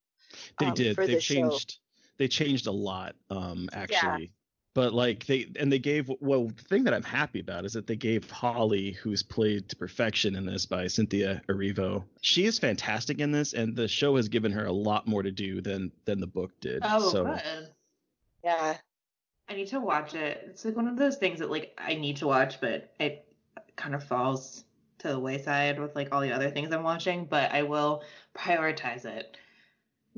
They 0.58 0.66
um, 0.66 0.74
did. 0.74 0.96
They 0.96 1.06
the 1.06 1.20
show. 1.20 1.34
changed. 1.34 1.78
They 2.16 2.28
changed 2.28 2.66
a 2.66 2.72
lot, 2.72 3.14
um, 3.30 3.68
actually. 3.72 4.32
But 4.74 4.92
like 4.92 5.24
they 5.26 5.46
and 5.58 5.70
they 5.70 5.78
gave 5.78 6.10
well 6.20 6.48
the 6.48 6.62
thing 6.64 6.82
that 6.84 6.94
I'm 6.94 7.04
happy 7.04 7.38
about 7.38 7.64
is 7.64 7.74
that 7.74 7.86
they 7.86 7.94
gave 7.94 8.28
Holly, 8.28 8.90
who's 8.90 9.22
played 9.22 9.68
to 9.68 9.76
perfection 9.76 10.34
in 10.34 10.44
this 10.44 10.66
by 10.66 10.88
Cynthia 10.88 11.40
Erivo. 11.48 12.02
She 12.22 12.44
is 12.44 12.58
fantastic 12.58 13.20
in 13.20 13.30
this, 13.30 13.52
and 13.52 13.76
the 13.76 13.86
show 13.86 14.16
has 14.16 14.28
given 14.28 14.50
her 14.50 14.66
a 14.66 14.72
lot 14.72 15.06
more 15.06 15.22
to 15.22 15.30
do 15.30 15.60
than 15.60 15.92
than 16.06 16.18
the 16.18 16.26
book 16.26 16.50
did. 16.60 16.82
Oh, 16.84 17.08
so 17.08 17.24
good. 17.24 17.70
Yeah, 18.42 18.76
I 19.48 19.54
need 19.54 19.68
to 19.68 19.78
watch 19.80 20.14
it. 20.14 20.42
It's 20.48 20.64
like 20.64 20.74
one 20.74 20.88
of 20.88 20.96
those 20.96 21.18
things 21.18 21.38
that 21.38 21.50
like 21.50 21.78
I 21.78 21.94
need 21.94 22.16
to 22.16 22.26
watch, 22.26 22.60
but 22.60 22.92
it 22.98 23.32
kind 23.76 23.94
of 23.94 24.02
falls 24.02 24.64
to 24.98 25.08
the 25.08 25.20
wayside 25.20 25.78
with 25.78 25.94
like 25.94 26.08
all 26.12 26.20
the 26.20 26.32
other 26.32 26.50
things 26.50 26.72
I'm 26.72 26.82
watching. 26.82 27.26
But 27.26 27.52
I 27.52 27.62
will 27.62 28.02
prioritize 28.36 29.04
it 29.04 29.36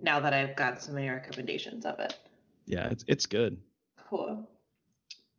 now 0.01 0.21
that 0.21 0.33
I've 0.33 0.57
got 0.57 0.83
so 0.83 0.93
many 0.93 1.11
recommendations 1.11 1.85
of 1.85 2.01
it. 2.01 2.15
yeah, 2.65 2.89
it's 2.89 3.05
it's 3.07 3.27
good. 3.27 3.59
Cool. 4.09 4.49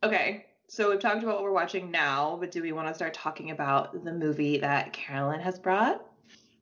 Okay, 0.03 0.45
so 0.67 0.89
we've 0.89 0.99
talked 0.99 1.23
about 1.23 1.35
what 1.35 1.43
we're 1.43 1.51
watching 1.51 1.89
now, 1.89 2.37
but 2.39 2.51
do 2.51 2.61
we 2.61 2.73
want 2.73 2.87
to 2.89 2.93
start 2.93 3.13
talking 3.13 3.51
about 3.51 4.03
the 4.03 4.11
movie 4.11 4.57
that 4.57 4.91
Carolyn 4.91 5.39
has 5.39 5.57
brought? 5.57 6.05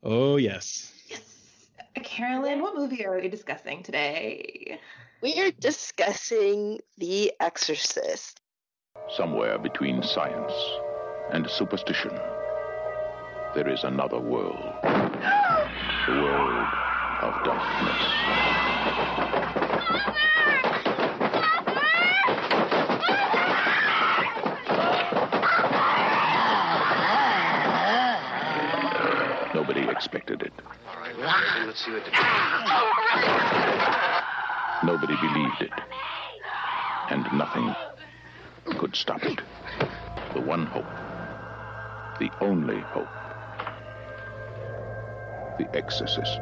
Oh 0.03 0.37
yes. 0.37 0.93
Yes. 1.09 1.67
Carolyn, 2.03 2.61
what 2.61 2.75
movie 2.75 3.05
are 3.05 3.19
we 3.19 3.27
discussing 3.27 3.81
today? 3.81 4.79
we 5.21 5.41
are 5.41 5.51
discussing 5.59 6.79
The 6.99 7.33
Exorcist. 7.39 8.39
Somewhere 9.09 9.57
between 9.57 10.03
science 10.03 10.53
and 11.31 11.49
superstition, 11.49 12.11
there 13.55 13.67
is 13.67 13.83
another 13.83 14.19
world. 14.19 14.73
The 16.05 16.11
world 16.11 16.67
of 17.23 17.43
darkness. 17.43 18.25
Nobody 29.55 29.84
expected 29.95 30.41
it. 30.41 30.51
Nobody 34.83 35.15
believed 35.15 35.61
it. 35.61 35.71
And 37.09 37.25
nothing 37.33 37.73
could 38.77 38.95
stop 38.95 39.23
it. 39.23 39.39
The 40.33 40.41
one 40.41 40.65
hope. 40.65 40.85
The 42.19 42.29
only 42.41 42.79
hope. 42.79 43.07
The 45.57 45.67
Exorcist. 45.73 46.41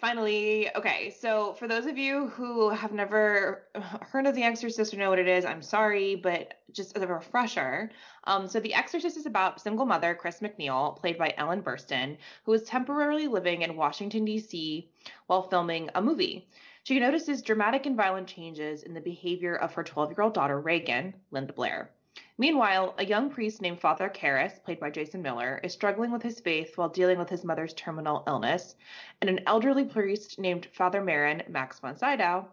Finally, 0.00 0.68
okay, 0.76 1.10
so 1.10 1.54
for 1.54 1.66
those 1.66 1.86
of 1.86 1.98
you 1.98 2.28
who 2.28 2.70
have 2.70 2.92
never 2.92 3.64
heard 4.00 4.26
of 4.26 4.34
The 4.34 4.44
Exorcist 4.44 4.94
or 4.94 4.96
know 4.96 5.10
what 5.10 5.18
it 5.18 5.26
is, 5.26 5.44
I'm 5.44 5.62
sorry, 5.62 6.14
but 6.14 6.60
just 6.72 6.96
as 6.96 7.02
a 7.02 7.06
refresher, 7.06 7.90
um, 8.24 8.46
so 8.46 8.60
The 8.60 8.74
Exorcist 8.74 9.16
is 9.16 9.26
about 9.26 9.60
single 9.60 9.86
mother 9.86 10.14
Chris 10.14 10.38
MacNeil, 10.38 10.96
played 10.96 11.18
by 11.18 11.34
Ellen 11.36 11.62
Burstyn, 11.62 12.16
who 12.44 12.52
is 12.52 12.62
temporarily 12.62 13.26
living 13.26 13.62
in 13.62 13.76
Washington, 13.76 14.24
D.C. 14.24 14.88
while 15.26 15.48
filming 15.48 15.90
a 15.96 16.02
movie. 16.02 16.48
She 16.84 17.00
notices 17.00 17.42
dramatic 17.42 17.84
and 17.84 17.96
violent 17.96 18.28
changes 18.28 18.84
in 18.84 18.94
the 18.94 19.00
behavior 19.00 19.56
of 19.56 19.74
her 19.74 19.82
12 19.82 20.10
year 20.12 20.22
old 20.22 20.34
daughter, 20.34 20.60
Regan, 20.60 21.14
Linda 21.32 21.52
Blair. 21.52 21.90
Meanwhile, 22.38 22.94
a 22.98 23.04
young 23.04 23.30
priest 23.30 23.60
named 23.60 23.80
Father 23.80 24.08
Karras, 24.08 24.62
played 24.62 24.80
by 24.80 24.90
Jason 24.90 25.22
Miller, 25.22 25.60
is 25.62 25.72
struggling 25.72 26.10
with 26.10 26.22
his 26.22 26.40
faith 26.40 26.78
while 26.78 26.88
dealing 26.88 27.18
with 27.18 27.28
his 27.28 27.44
mother's 27.44 27.74
terminal 27.74 28.22
illness, 28.26 28.76
and 29.20 29.28
an 29.28 29.40
elderly 29.46 29.84
priest 29.84 30.38
named 30.38 30.68
Father 30.72 31.00
Merrin, 31.00 31.48
Max 31.48 31.80
von 31.80 31.96
Sydow, 31.96 32.48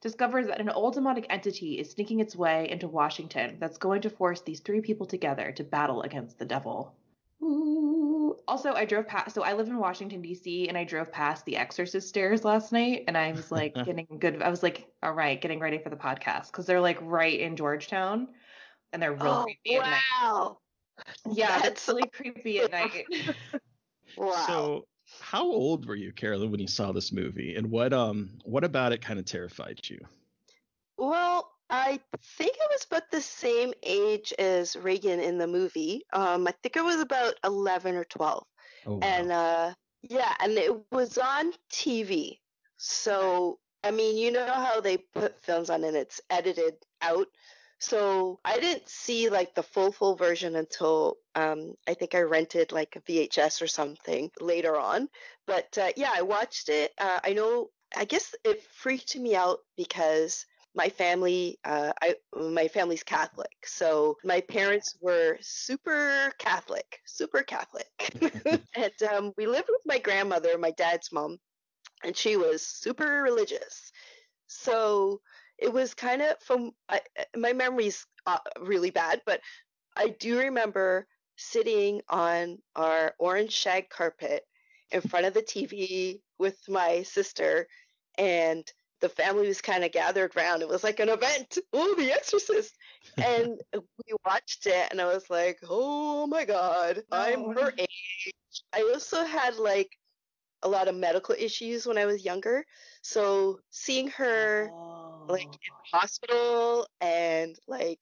discovers 0.00 0.46
that 0.46 0.60
an 0.60 0.70
old 0.70 0.94
demonic 0.94 1.26
entity 1.30 1.78
is 1.78 1.90
sneaking 1.90 2.20
its 2.20 2.36
way 2.36 2.68
into 2.70 2.88
Washington 2.88 3.56
that's 3.58 3.78
going 3.78 4.00
to 4.02 4.10
force 4.10 4.40
these 4.40 4.60
three 4.60 4.80
people 4.80 5.06
together 5.06 5.52
to 5.52 5.64
battle 5.64 6.02
against 6.02 6.38
the 6.38 6.44
devil. 6.44 6.94
Ooh. 7.42 8.36
Also, 8.46 8.72
I 8.72 8.84
drove 8.84 9.06
past, 9.06 9.34
so 9.34 9.42
I 9.42 9.52
live 9.52 9.68
in 9.68 9.78
Washington, 9.78 10.22
D.C., 10.22 10.68
and 10.68 10.76
I 10.76 10.84
drove 10.84 11.12
past 11.12 11.44
the 11.44 11.56
Exorcist 11.56 12.08
stairs 12.08 12.44
last 12.44 12.72
night, 12.72 13.04
and 13.06 13.16
I 13.16 13.32
was 13.32 13.50
like 13.50 13.74
getting 13.84 14.06
good. 14.18 14.42
I 14.42 14.48
was 14.48 14.62
like, 14.62 14.88
all 15.02 15.12
right, 15.12 15.40
getting 15.40 15.60
ready 15.60 15.78
for 15.78 15.90
the 15.90 15.96
podcast 15.96 16.50
because 16.50 16.66
they're 16.66 16.80
like 16.80 16.98
right 17.02 17.38
in 17.38 17.56
Georgetown, 17.56 18.28
and 18.92 19.02
they're 19.02 19.12
real 19.12 19.40
oh, 19.40 19.42
creepy 19.44 19.76
at 19.76 19.82
night. 19.82 20.00
wow. 20.20 20.58
Yeah, 21.30 21.48
That's 21.48 21.62
that's 21.62 21.88
really 21.88 22.08
creepy 22.12 22.60
at 22.60 22.72
night. 22.72 23.06
Wow. 24.16 24.44
So 24.46 24.86
how 25.20 25.44
old 25.44 25.86
were 25.86 25.94
you, 25.94 26.12
Carolyn, 26.12 26.50
when 26.50 26.60
you 26.60 26.66
saw 26.66 26.92
this 26.92 27.12
movie? 27.12 27.54
And 27.54 27.70
what 27.70 27.92
um 27.92 28.30
what 28.44 28.64
about 28.64 28.92
it 28.92 29.00
kind 29.00 29.18
of 29.18 29.24
terrified 29.24 29.80
you? 29.84 30.00
Well, 30.96 31.52
I 31.70 32.00
think 32.36 32.56
I 32.60 32.66
was 32.70 32.86
about 32.90 33.10
the 33.10 33.20
same 33.20 33.72
age 33.82 34.32
as 34.38 34.74
Regan 34.76 35.20
in 35.20 35.38
the 35.38 35.46
movie. 35.46 36.02
Um, 36.12 36.48
I 36.48 36.54
think 36.62 36.76
I 36.76 36.82
was 36.82 37.00
about 37.00 37.34
11 37.44 37.94
or 37.94 38.04
12. 38.04 38.44
Oh 38.86 38.94
wow. 38.94 39.00
And 39.02 39.32
uh, 39.32 39.74
yeah, 40.02 40.34
and 40.40 40.52
it 40.52 40.72
was 40.90 41.18
on 41.18 41.52
TV. 41.70 42.38
So, 42.78 43.58
I 43.84 43.90
mean, 43.90 44.16
you 44.16 44.32
know 44.32 44.46
how 44.46 44.80
they 44.80 44.96
put 44.96 45.42
films 45.42 45.70
on 45.70 45.84
and 45.84 45.96
it's 45.96 46.20
edited 46.30 46.74
out. 47.02 47.26
So 47.80 48.40
I 48.44 48.58
didn't 48.58 48.88
see 48.88 49.28
like 49.28 49.54
the 49.54 49.62
full 49.62 49.92
full 49.92 50.16
version 50.16 50.56
until 50.56 51.16
um, 51.34 51.74
I 51.86 51.94
think 51.94 52.14
I 52.14 52.22
rented 52.22 52.72
like 52.72 52.96
a 52.96 53.00
VHS 53.00 53.62
or 53.62 53.68
something 53.68 54.30
later 54.40 54.76
on. 54.76 55.08
But 55.46 55.78
uh, 55.78 55.90
yeah, 55.96 56.10
I 56.14 56.22
watched 56.22 56.68
it. 56.68 56.92
Uh, 56.98 57.20
I 57.24 57.32
know. 57.32 57.70
I 57.96 58.04
guess 58.04 58.34
it 58.44 58.62
freaked 58.62 59.16
me 59.16 59.34
out 59.34 59.60
because 59.76 60.44
my 60.74 60.88
family, 60.88 61.58
uh, 61.64 61.92
I 62.02 62.16
my 62.36 62.68
family's 62.68 63.02
Catholic, 63.02 63.56
so 63.64 64.16
my 64.24 64.40
parents 64.42 64.96
were 65.00 65.38
super 65.40 66.32
Catholic, 66.38 67.00
super 67.06 67.42
Catholic, 67.42 67.88
and 68.74 69.02
um, 69.12 69.32
we 69.36 69.46
lived 69.46 69.68
with 69.70 69.80
my 69.86 69.98
grandmother, 69.98 70.58
my 70.58 70.70
dad's 70.72 71.10
mom, 71.12 71.38
and 72.04 72.16
she 72.16 72.36
was 72.36 72.62
super 72.62 73.22
religious. 73.22 73.92
So 74.46 75.20
it 75.58 75.72
was 75.72 75.94
kind 75.94 76.22
of 76.22 76.40
from 76.40 76.72
I, 76.88 77.00
my 77.36 77.52
memory's 77.52 78.06
uh, 78.26 78.38
really 78.60 78.90
bad, 78.90 79.22
but 79.26 79.40
I 79.96 80.08
do 80.08 80.38
remember 80.38 81.06
sitting 81.36 82.02
on 82.08 82.58
our 82.76 83.14
orange 83.18 83.52
shag 83.52 83.88
carpet 83.90 84.44
in 84.90 85.00
front 85.00 85.26
of 85.26 85.34
the 85.34 85.42
TV 85.42 86.22
with 86.38 86.58
my 86.68 87.02
sister, 87.02 87.66
and 88.16 88.70
the 89.00 89.08
family 89.08 89.46
was 89.48 89.60
kind 89.60 89.84
of 89.84 89.92
gathered 89.92 90.34
around. 90.36 90.62
It 90.62 90.68
was 90.68 90.84
like 90.84 91.00
an 91.00 91.08
event. 91.08 91.58
Oh, 91.72 91.94
The 91.96 92.12
Exorcist! 92.12 92.76
And 93.24 93.58
we 93.74 94.14
watched 94.26 94.66
it, 94.66 94.88
and 94.90 95.00
I 95.00 95.06
was 95.06 95.28
like, 95.30 95.58
oh 95.68 96.26
my 96.26 96.44
god, 96.44 97.04
I'm 97.12 97.40
Oh. 97.44 97.52
her 97.54 97.72
age. 97.78 97.88
I 98.72 98.82
also 98.82 99.24
had 99.24 99.56
like 99.56 99.90
a 100.62 100.68
lot 100.68 100.88
of 100.88 100.94
medical 100.96 101.34
issues 101.38 101.86
when 101.86 101.98
I 101.98 102.06
was 102.06 102.24
younger, 102.24 102.64
so 103.02 103.60
seeing 103.70 104.08
her 104.08 104.70
like 105.28 105.42
in 105.42 105.74
hospital 105.92 106.86
and 107.00 107.56
like 107.66 108.00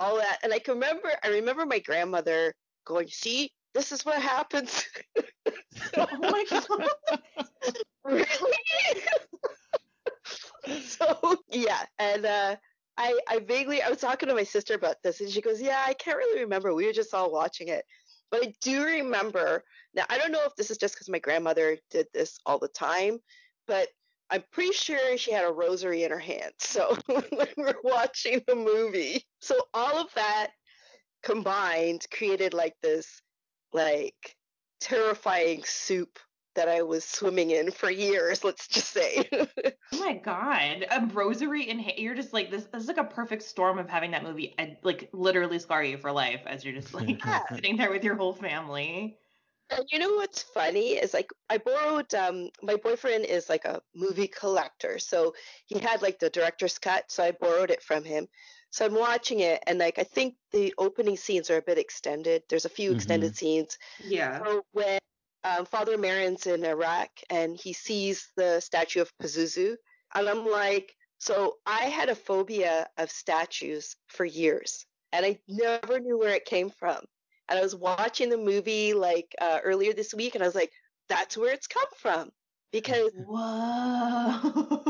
all 0.00 0.16
that. 0.16 0.38
And 0.42 0.52
I 0.52 0.58
can 0.58 0.74
remember, 0.74 1.10
I 1.22 1.28
remember 1.28 1.66
my 1.66 1.78
grandmother 1.80 2.54
going, 2.84 3.08
"See, 3.08 3.52
this 3.74 3.92
is 3.92 4.04
what 4.04 4.20
happens." 4.20 4.86
Oh 5.96 6.06
my 6.20 6.44
god. 6.50 6.88
really? 8.04 8.26
so 10.84 11.36
yeah, 11.48 11.84
and 11.98 12.26
uh, 12.26 12.56
I 12.96 13.18
I 13.28 13.38
vaguely 13.40 13.82
I 13.82 13.88
was 13.88 13.98
talking 13.98 14.28
to 14.28 14.34
my 14.34 14.44
sister 14.44 14.74
about 14.74 14.96
this, 15.02 15.20
and 15.20 15.30
she 15.30 15.40
goes, 15.40 15.60
"Yeah, 15.60 15.82
I 15.86 15.94
can't 15.94 16.18
really 16.18 16.40
remember. 16.40 16.74
We 16.74 16.86
were 16.86 16.92
just 16.92 17.14
all 17.14 17.32
watching 17.32 17.68
it." 17.68 17.84
But 18.30 18.44
I 18.44 18.54
do 18.60 18.84
remember. 18.84 19.62
Now 19.94 20.04
I 20.10 20.18
don't 20.18 20.32
know 20.32 20.44
if 20.44 20.54
this 20.56 20.70
is 20.70 20.78
just 20.78 20.94
because 20.94 21.08
my 21.08 21.18
grandmother 21.18 21.78
did 21.90 22.06
this 22.12 22.38
all 22.46 22.58
the 22.58 22.68
time, 22.68 23.18
but 23.66 23.88
I'm 24.30 24.42
pretty 24.52 24.72
sure 24.72 25.16
she 25.16 25.32
had 25.32 25.44
a 25.44 25.52
rosary 25.52 26.04
in 26.04 26.10
her 26.10 26.18
hand. 26.18 26.52
So 26.60 26.96
when 27.06 27.24
we 27.32 27.46
were 27.56 27.78
watching 27.82 28.42
the 28.46 28.54
movie, 28.56 29.24
so 29.40 29.56
all 29.74 29.98
of 29.98 30.12
that 30.14 30.50
combined 31.22 32.06
created 32.12 32.54
like 32.54 32.76
this 32.82 33.22
like 33.72 34.36
terrifying 34.80 35.62
soup 35.64 36.18
that 36.54 36.68
I 36.68 36.82
was 36.82 37.04
swimming 37.04 37.50
in 37.50 37.70
for 37.70 37.90
years, 37.90 38.44
let's 38.44 38.68
just 38.68 38.90
say. 38.90 39.28
Oh 39.92 39.98
my 39.98 40.14
god, 40.14 40.84
a 40.90 41.06
rosary 41.14 41.68
in 41.68 41.78
ha- 41.78 41.94
you're 41.96 42.14
just 42.14 42.34
like 42.34 42.50
this. 42.50 42.64
This 42.66 42.82
is 42.82 42.88
like 42.88 42.98
a 42.98 43.04
perfect 43.04 43.42
storm 43.42 43.78
of 43.78 43.88
having 43.88 44.10
that 44.10 44.22
movie 44.22 44.54
like 44.82 45.08
literally 45.14 45.58
scar 45.58 45.82
you 45.82 45.96
for 45.96 46.12
life 46.12 46.42
as 46.46 46.62
you're 46.64 46.74
just 46.74 46.92
like 46.92 47.24
Yeah. 47.24 47.46
sitting 47.54 47.76
there 47.78 47.90
with 47.90 48.04
your 48.04 48.14
whole 48.16 48.34
family. 48.34 49.18
And 49.70 49.84
you 49.90 49.98
know 49.98 50.14
what's 50.14 50.42
funny 50.42 50.92
is 50.92 51.12
like 51.12 51.30
I 51.50 51.58
borrowed 51.58 52.14
um 52.14 52.50
my 52.62 52.76
boyfriend 52.76 53.26
is 53.26 53.48
like 53.48 53.64
a 53.66 53.82
movie 53.94 54.28
collector. 54.28 54.98
So 54.98 55.34
he 55.66 55.78
had 55.78 56.00
like 56.02 56.18
the 56.18 56.30
director's 56.30 56.78
cut, 56.78 57.10
so 57.10 57.22
I 57.24 57.32
borrowed 57.32 57.70
it 57.70 57.82
from 57.82 58.04
him. 58.04 58.28
So 58.70 58.86
I'm 58.86 58.94
watching 58.94 59.40
it 59.40 59.62
and 59.66 59.78
like 59.78 59.98
I 59.98 60.04
think 60.04 60.36
the 60.52 60.74
opening 60.78 61.16
scenes 61.16 61.50
are 61.50 61.58
a 61.58 61.62
bit 61.62 61.78
extended. 61.78 62.44
There's 62.48 62.64
a 62.64 62.70
few 62.70 62.92
Mhm. 62.92 62.92
extended 62.92 63.36
scenes. 63.36 63.78
Yeah. 63.98 64.42
So 64.42 64.62
when 64.72 64.98
um, 65.44 65.66
Father 65.66 65.98
Merrin's 65.98 66.46
in 66.46 66.64
Iraq 66.64 67.10
and 67.30 67.56
he 67.58 67.72
sees 67.72 68.32
the 68.36 68.60
statue 68.60 69.00
of 69.02 69.16
Pazuzu, 69.18 69.76
and 70.14 70.28
I'm 70.28 70.46
like, 70.46 70.96
so 71.18 71.58
I 71.66 71.84
had 71.86 72.08
a 72.08 72.14
phobia 72.16 72.90
of 72.96 73.10
statues 73.10 73.96
for 74.08 74.24
years, 74.24 74.86
and 75.12 75.24
I 75.26 75.40
never 75.48 76.00
knew 76.00 76.18
where 76.18 76.34
it 76.34 76.44
came 76.44 76.70
from. 76.70 77.04
And 77.48 77.58
I 77.58 77.62
was 77.62 77.74
watching 77.74 78.28
the 78.28 78.38
movie 78.38 78.94
like 78.94 79.34
uh, 79.40 79.60
earlier 79.64 79.92
this 79.92 80.14
week, 80.14 80.34
and 80.34 80.42
I 80.44 80.46
was 80.46 80.54
like, 80.54 80.72
that's 81.08 81.36
where 81.36 81.52
it's 81.52 81.66
come 81.66 81.88
from 81.96 82.30
because 82.72 83.10
Whoa. 83.26 84.84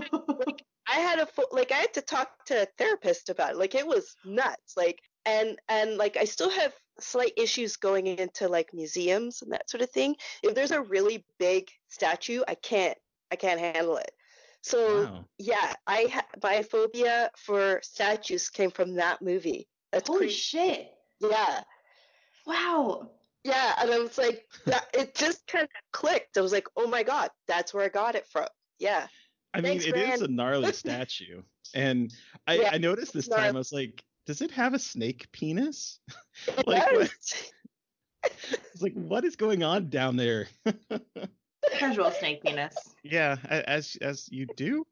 like, 0.46 0.62
I 0.88 0.96
had 1.00 1.18
a 1.20 1.28
like 1.52 1.70
I 1.72 1.76
had 1.76 1.94
to 1.94 2.02
talk 2.02 2.44
to 2.46 2.62
a 2.62 2.66
therapist 2.78 3.28
about 3.28 3.52
it. 3.52 3.56
Like 3.58 3.74
it 3.74 3.86
was 3.86 4.16
nuts. 4.24 4.76
Like 4.76 5.00
and 5.24 5.58
and 5.68 5.96
like 5.96 6.16
I 6.16 6.24
still 6.24 6.50
have 6.50 6.74
slight 7.00 7.32
issues 7.36 7.76
going 7.76 8.06
into 8.06 8.48
like 8.48 8.72
museums 8.74 9.42
and 9.42 9.52
that 9.52 9.70
sort 9.70 9.82
of 9.82 9.90
thing. 9.90 10.16
If 10.42 10.54
there's 10.54 10.70
a 10.72 10.82
really 10.82 11.24
big 11.38 11.68
statue, 11.88 12.42
I 12.48 12.54
can't 12.54 12.98
I 13.30 13.36
can't 13.36 13.60
handle 13.60 13.96
it. 13.98 14.10
So 14.62 15.04
Wow. 15.04 15.24
yeah, 15.38 15.74
I 15.86 16.06
ha- 16.12 16.26
my 16.42 16.62
phobia 16.62 17.30
for 17.36 17.80
statues 17.82 18.50
came 18.50 18.70
from 18.70 18.94
that 18.96 19.22
movie. 19.22 19.68
That's 19.92 20.08
Holy 20.08 20.18
pretty 20.18 20.32
shit. 20.34 20.90
yeah. 21.20 21.62
Wow. 22.48 23.10
Yeah, 23.44 23.74
and 23.80 23.90
I 23.90 23.98
was 23.98 24.18
like, 24.18 24.44
that, 24.66 24.86
it 24.92 25.14
just 25.14 25.46
kind 25.46 25.64
of 25.64 25.70
clicked. 25.92 26.36
I 26.36 26.40
was 26.40 26.50
like, 26.52 26.66
oh 26.76 26.88
my 26.88 27.02
god, 27.02 27.30
that's 27.46 27.72
where 27.72 27.84
I 27.84 27.88
got 27.88 28.14
it 28.16 28.26
from. 28.26 28.46
Yeah, 28.78 29.06
I 29.54 29.60
mean, 29.60 29.72
Thanks, 29.80 29.84
it 29.86 29.96
is 29.96 30.08
Rand. 30.08 30.22
a 30.22 30.28
gnarly 30.28 30.72
statue, 30.84 31.42
and 31.74 32.12
I, 32.46 32.54
Yeah, 32.60 32.70
I 32.72 32.78
noticed 32.78 33.12
this 33.12 33.28
gnarly. 33.28 33.44
time. 33.46 33.56
I 33.56 33.58
was 33.58 33.72
like, 33.72 34.02
does 34.26 34.42
it 34.42 34.50
have 34.50 34.74
a 34.74 34.78
snake 34.78 35.30
penis? 35.32 36.00
it 36.46 36.56
Like, 36.66 36.90
what- 36.92 37.10
does. 37.10 37.52
It's 38.74 38.82
like, 38.82 38.94
what 38.94 39.24
is 39.24 39.36
going 39.36 39.62
on 39.62 39.88
down 39.90 40.16
there? 40.16 40.48
Casual 41.72 42.10
snake 42.10 42.42
penis. 42.42 42.74
yeah, 43.04 43.36
as 43.48 43.96
as 44.02 44.28
you 44.30 44.46
do. 44.56 44.84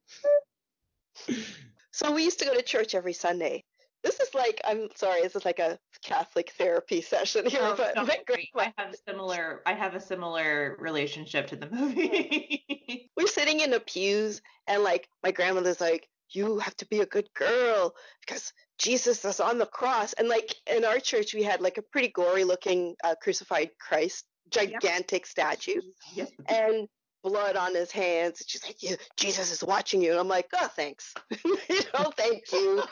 So 1.93 2.13
we 2.13 2.23
used 2.25 2.39
to 2.39 2.45
go 2.45 2.55
to 2.55 2.63
church 2.63 2.95
every 2.95 3.13
Sunday. 3.13 3.65
This 4.07 4.21
is 4.21 4.33
like, 4.35 4.61
I'm 4.65 4.89
sorry, 4.95 5.23
this 5.23 5.35
is 5.35 5.45
like 5.45 5.59
a 5.59 5.81
Catholic 6.05 6.53
therapy 6.57 7.01
session 7.01 7.45
here, 7.47 7.59
Oh, 7.61 7.75
but 7.77 7.97
don't 7.97 8.07
my 8.07 8.19
worry. 8.29 8.51
grandma- 8.55 8.71
I 8.79 8.83
have 8.83 8.95
similar 9.07 9.63
I 9.67 9.73
have 9.73 9.97
a 9.97 10.01
similar 10.01 10.77
relationship 10.79 11.49
to 11.49 11.57
the 11.57 11.69
movie. 11.69 13.11
we're 13.17 13.27
sitting 13.27 13.59
in 13.61 13.71
the 13.71 13.81
pews, 13.81 14.41
and 14.69 14.85
like 14.85 15.09
my 15.25 15.33
grandmother's 15.33 15.81
like, 15.81 16.09
"You 16.31 16.61
have 16.61 16.77
to 16.77 16.87
be 16.87 17.01
a 17.01 17.07
good 17.07 17.29
girl 17.35 17.95
because 18.21 18.53
Jesus 18.79 19.25
is 19.25 19.41
on 19.41 19.59
the 19.59 19.67
cross." 19.67 20.13
And 20.13 20.29
like 20.29 20.55
in 20.71 20.85
our 20.85 21.01
church, 21.01 21.35
we 21.35 21.43
had 21.43 21.61
like 21.61 21.79
a 21.79 21.83
pretty 21.83 22.09
gory-looking 22.09 22.95
uh, 23.03 23.17
crucified 23.21 23.71
Christ, 23.81 24.25
gigantic 24.51 25.27
statue, 25.27 25.81
yes. 26.15 26.31
and 26.49 26.87
blood 27.27 27.57
on 27.57 27.75
his 27.75 27.91
hands. 27.91 28.41
And 28.41 28.49
she's 28.49 28.65
like, 28.65 28.83
"Yeah, 28.83 28.97
Jesus 29.17 29.51
is 29.51 29.65
watching 29.65 30.01
you," 30.01 30.13
and 30.13 30.21
I'm 30.21 30.29
like, 30.29 30.49
"Oh, 30.55 30.69
thanks, 30.69 31.13
you 31.45 31.81
know, 31.95 32.13
thank 32.17 32.53
you." 32.53 32.83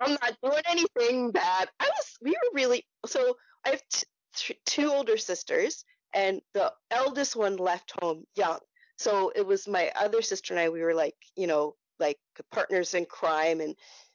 I'm 0.00 0.12
not 0.22 0.36
doing 0.42 0.62
anything 0.66 1.30
bad. 1.30 1.68
I 1.80 1.84
was, 1.84 2.16
we 2.22 2.30
were 2.30 2.54
really, 2.54 2.86
so 3.06 3.36
I 3.66 3.70
have 3.70 3.82
t- 3.92 4.06
th- 4.36 4.60
two 4.64 4.90
older 4.90 5.16
sisters, 5.16 5.84
and 6.14 6.40
the 6.54 6.72
eldest 6.90 7.36
one 7.36 7.56
left 7.56 7.92
home 8.00 8.24
young. 8.36 8.58
So 8.98 9.32
it 9.34 9.46
was 9.46 9.66
my 9.66 9.90
other 10.00 10.22
sister 10.22 10.54
and 10.54 10.60
I, 10.60 10.68
we 10.68 10.82
were 10.82 10.94
like, 10.94 11.16
you 11.36 11.46
know, 11.46 11.74
like 11.98 12.18
partners 12.52 12.94
in 12.94 13.04
crime, 13.06 13.60
and 13.60 13.74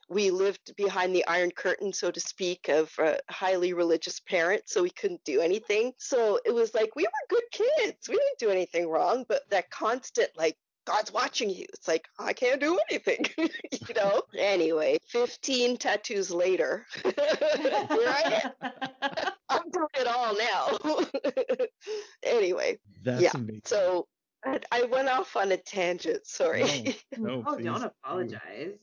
we 0.09 0.31
lived 0.31 0.75
behind 0.75 1.13
the 1.15 1.25
iron 1.27 1.51
curtain, 1.51 1.91
so 1.93 2.11
to 2.11 2.19
speak, 2.19 2.69
of 2.69 2.91
a 2.99 3.19
highly 3.29 3.73
religious 3.73 4.19
parents, 4.21 4.73
so 4.73 4.81
we 4.83 4.89
couldn't 4.89 5.23
do 5.25 5.41
anything. 5.41 5.93
So 5.97 6.39
it 6.45 6.53
was 6.53 6.73
like 6.73 6.95
we 6.95 7.03
were 7.03 7.09
good 7.29 7.43
kids. 7.51 8.07
We 8.07 8.15
didn't 8.15 8.39
do 8.39 8.49
anything 8.49 8.87
wrong, 8.89 9.25
but 9.27 9.41
that 9.49 9.69
constant, 9.69 10.29
like, 10.37 10.55
God's 10.85 11.11
watching 11.11 11.49
you. 11.49 11.65
It's 11.73 11.87
like, 11.87 12.07
I 12.17 12.31
can't 12.31 12.61
do 12.61 12.79
anything, 12.89 13.25
you 13.37 13.93
know? 13.93 14.21
Anyway, 14.37 14.97
15 15.09 15.75
tattoos 15.75 16.31
later, 16.31 16.85
here 17.03 17.13
I 17.17 18.51
am. 18.61 18.71
I'm 19.49 19.69
doing 19.69 19.87
it 19.95 20.07
all 20.07 20.33
now. 20.37 21.05
anyway, 22.23 22.79
That's 23.03 23.21
Yeah, 23.23 23.31
amazing. 23.33 23.61
so 23.65 24.07
I, 24.45 24.59
I 24.71 24.83
went 24.83 25.09
off 25.09 25.35
on 25.35 25.51
a 25.51 25.57
tangent. 25.57 26.25
Sorry. 26.25 26.95
No, 27.17 27.43
oh, 27.45 27.59
don't 27.59 27.81
do. 27.81 27.87
apologize. 28.03 28.77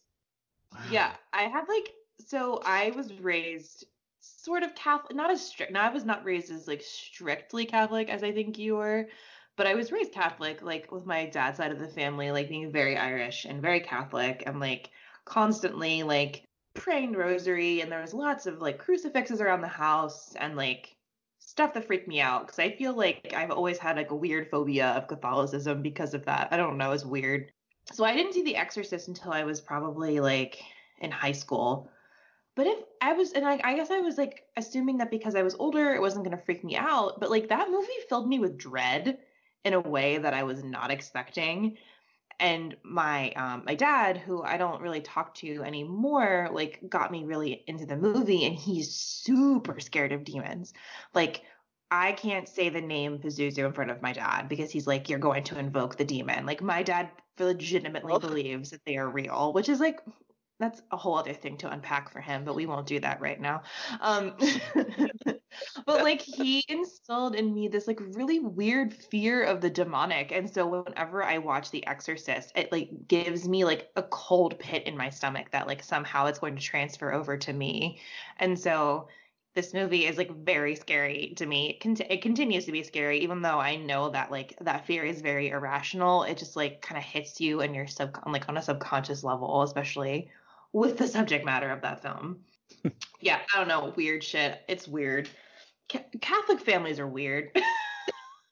Yeah, 0.82 1.16
I 1.32 1.42
had 1.44 1.68
like 1.68 1.92
so 2.18 2.60
I 2.64 2.90
was 2.90 3.12
raised 3.14 3.86
sort 4.20 4.62
of 4.62 4.74
Catholic, 4.74 5.14
not 5.16 5.30
as 5.30 5.44
strict. 5.46 5.72
Now 5.72 5.82
I 5.88 5.92
was 5.92 6.04
not 6.04 6.24
raised 6.24 6.50
as 6.50 6.68
like 6.68 6.82
strictly 6.82 7.66
Catholic 7.66 8.08
as 8.08 8.22
I 8.22 8.32
think 8.32 8.58
you 8.58 8.76
were, 8.76 9.08
but 9.56 9.66
I 9.66 9.74
was 9.74 9.92
raised 9.92 10.12
Catholic, 10.12 10.62
like 10.62 10.90
with 10.92 11.06
my 11.06 11.26
dad's 11.26 11.58
side 11.58 11.72
of 11.72 11.78
the 11.78 11.88
family, 11.88 12.30
like 12.30 12.48
being 12.48 12.70
very 12.72 12.96
Irish 12.96 13.44
and 13.44 13.62
very 13.62 13.80
Catholic, 13.80 14.42
and 14.46 14.60
like 14.60 14.90
constantly 15.24 16.02
like 16.02 16.44
praying 16.74 17.12
rosary, 17.12 17.80
and 17.80 17.90
there 17.90 18.00
was 18.00 18.14
lots 18.14 18.46
of 18.46 18.60
like 18.60 18.78
crucifixes 18.78 19.40
around 19.40 19.60
the 19.62 19.68
house 19.68 20.34
and 20.36 20.56
like 20.56 20.96
stuff 21.38 21.74
that 21.74 21.86
freaked 21.86 22.08
me 22.08 22.20
out 22.20 22.46
because 22.46 22.58
I 22.58 22.70
feel 22.76 22.94
like 22.94 23.32
I've 23.34 23.50
always 23.50 23.78
had 23.78 23.96
like 23.96 24.10
a 24.10 24.16
weird 24.16 24.50
phobia 24.50 24.88
of 24.92 25.08
Catholicism 25.08 25.82
because 25.82 26.14
of 26.14 26.24
that. 26.26 26.48
I 26.52 26.56
don't 26.56 26.78
know, 26.78 26.92
it's 26.92 27.04
weird. 27.04 27.52
So 27.92 28.04
I 28.04 28.14
didn't 28.14 28.32
see 28.32 28.42
The 28.42 28.56
Exorcist 28.56 29.08
until 29.08 29.32
I 29.32 29.44
was 29.44 29.60
probably 29.60 30.20
like 30.20 30.62
in 31.00 31.10
high 31.10 31.32
school. 31.32 31.90
But 32.56 32.66
if 32.66 32.78
I 33.00 33.12
was, 33.14 33.32
and 33.32 33.44
I, 33.44 33.60
I 33.64 33.74
guess 33.74 33.90
I 33.90 34.00
was 34.00 34.16
like 34.16 34.44
assuming 34.56 34.98
that 34.98 35.10
because 35.10 35.34
I 35.34 35.42
was 35.42 35.56
older, 35.56 35.92
it 35.92 36.00
wasn't 36.00 36.24
going 36.24 36.36
to 36.36 36.44
freak 36.44 36.62
me 36.62 36.76
out. 36.76 37.20
But 37.20 37.30
like 37.30 37.48
that 37.48 37.70
movie 37.70 37.88
filled 38.08 38.28
me 38.28 38.38
with 38.38 38.56
dread 38.56 39.18
in 39.64 39.74
a 39.74 39.80
way 39.80 40.18
that 40.18 40.34
I 40.34 40.44
was 40.44 40.62
not 40.62 40.90
expecting. 40.90 41.76
And 42.40 42.76
my 42.82 43.30
um, 43.32 43.62
my 43.64 43.74
dad, 43.74 44.18
who 44.18 44.42
I 44.42 44.56
don't 44.56 44.82
really 44.82 45.00
talk 45.00 45.34
to 45.36 45.62
anymore, 45.62 46.48
like 46.52 46.80
got 46.88 47.10
me 47.10 47.24
really 47.24 47.62
into 47.66 47.86
the 47.86 47.96
movie, 47.96 48.44
and 48.44 48.54
he's 48.54 48.92
super 48.94 49.78
scared 49.80 50.12
of 50.12 50.24
demons. 50.24 50.72
Like 51.12 51.42
I 51.90 52.12
can't 52.12 52.48
say 52.48 52.70
the 52.70 52.80
name 52.80 53.18
Pazuzu 53.18 53.64
in 53.64 53.72
front 53.72 53.90
of 53.90 54.02
my 54.02 54.12
dad 54.12 54.48
because 54.48 54.70
he's 54.70 54.86
like, 54.86 55.08
you're 55.08 55.18
going 55.18 55.44
to 55.44 55.58
invoke 55.58 55.96
the 55.96 56.04
demon. 56.04 56.44
Like 56.44 56.60
my 56.60 56.82
dad 56.82 57.10
legitimately 57.38 58.18
believes 58.18 58.70
that 58.70 58.84
they 58.84 58.96
are 58.96 59.08
real, 59.08 59.52
which 59.52 59.68
is 59.68 59.80
like 59.80 60.00
that's 60.60 60.80
a 60.92 60.96
whole 60.96 61.16
other 61.16 61.32
thing 61.32 61.56
to 61.58 61.70
unpack 61.70 62.12
for 62.12 62.20
him, 62.20 62.44
but 62.44 62.54
we 62.54 62.64
won't 62.64 62.86
do 62.86 63.00
that 63.00 63.20
right 63.20 63.40
now. 63.40 63.62
Um 64.00 64.36
but 65.86 66.02
like 66.02 66.20
he 66.20 66.64
instilled 66.68 67.34
in 67.34 67.52
me 67.52 67.68
this 67.68 67.88
like 67.88 68.00
really 68.00 68.38
weird 68.38 68.94
fear 68.94 69.42
of 69.42 69.60
the 69.60 69.70
demonic. 69.70 70.30
And 70.32 70.48
so 70.48 70.82
whenever 70.82 71.24
I 71.24 71.38
watch 71.38 71.70
The 71.70 71.86
Exorcist, 71.86 72.52
it 72.54 72.70
like 72.70 72.90
gives 73.08 73.48
me 73.48 73.64
like 73.64 73.90
a 73.96 74.02
cold 74.04 74.58
pit 74.58 74.84
in 74.86 74.96
my 74.96 75.10
stomach 75.10 75.50
that 75.50 75.66
like 75.66 75.82
somehow 75.82 76.26
it's 76.26 76.38
going 76.38 76.56
to 76.56 76.62
transfer 76.62 77.12
over 77.12 77.36
to 77.36 77.52
me. 77.52 77.98
And 78.38 78.58
so 78.58 79.08
this 79.54 79.72
movie 79.72 80.06
is 80.06 80.18
like 80.18 80.30
very 80.30 80.74
scary 80.74 81.32
to 81.36 81.46
me. 81.46 81.70
It, 81.70 81.80
cont- 81.80 82.00
it 82.00 82.22
continues 82.22 82.64
to 82.66 82.72
be 82.72 82.82
scary, 82.82 83.20
even 83.20 83.40
though 83.40 83.60
I 83.60 83.76
know 83.76 84.10
that 84.10 84.30
like 84.30 84.56
that 84.60 84.86
fear 84.86 85.04
is 85.04 85.20
very 85.20 85.50
irrational. 85.50 86.24
It 86.24 86.38
just 86.38 86.56
like 86.56 86.82
kind 86.82 86.98
of 86.98 87.04
hits 87.04 87.40
you 87.40 87.60
and 87.60 87.74
your 87.74 87.86
sub 87.86 88.18
like 88.26 88.48
on 88.48 88.56
a 88.56 88.62
subconscious 88.62 89.22
level, 89.22 89.62
especially 89.62 90.28
with 90.72 90.98
the 90.98 91.06
subject 91.06 91.44
matter 91.44 91.70
of 91.70 91.82
that 91.82 92.02
film. 92.02 92.40
yeah, 93.20 93.38
I 93.54 93.58
don't 93.58 93.68
know, 93.68 93.92
weird 93.96 94.24
shit. 94.24 94.62
It's 94.68 94.88
weird. 94.88 95.28
Ca- 95.90 96.04
Catholic 96.20 96.60
families 96.60 96.98
are 96.98 97.06
weird. 97.06 97.50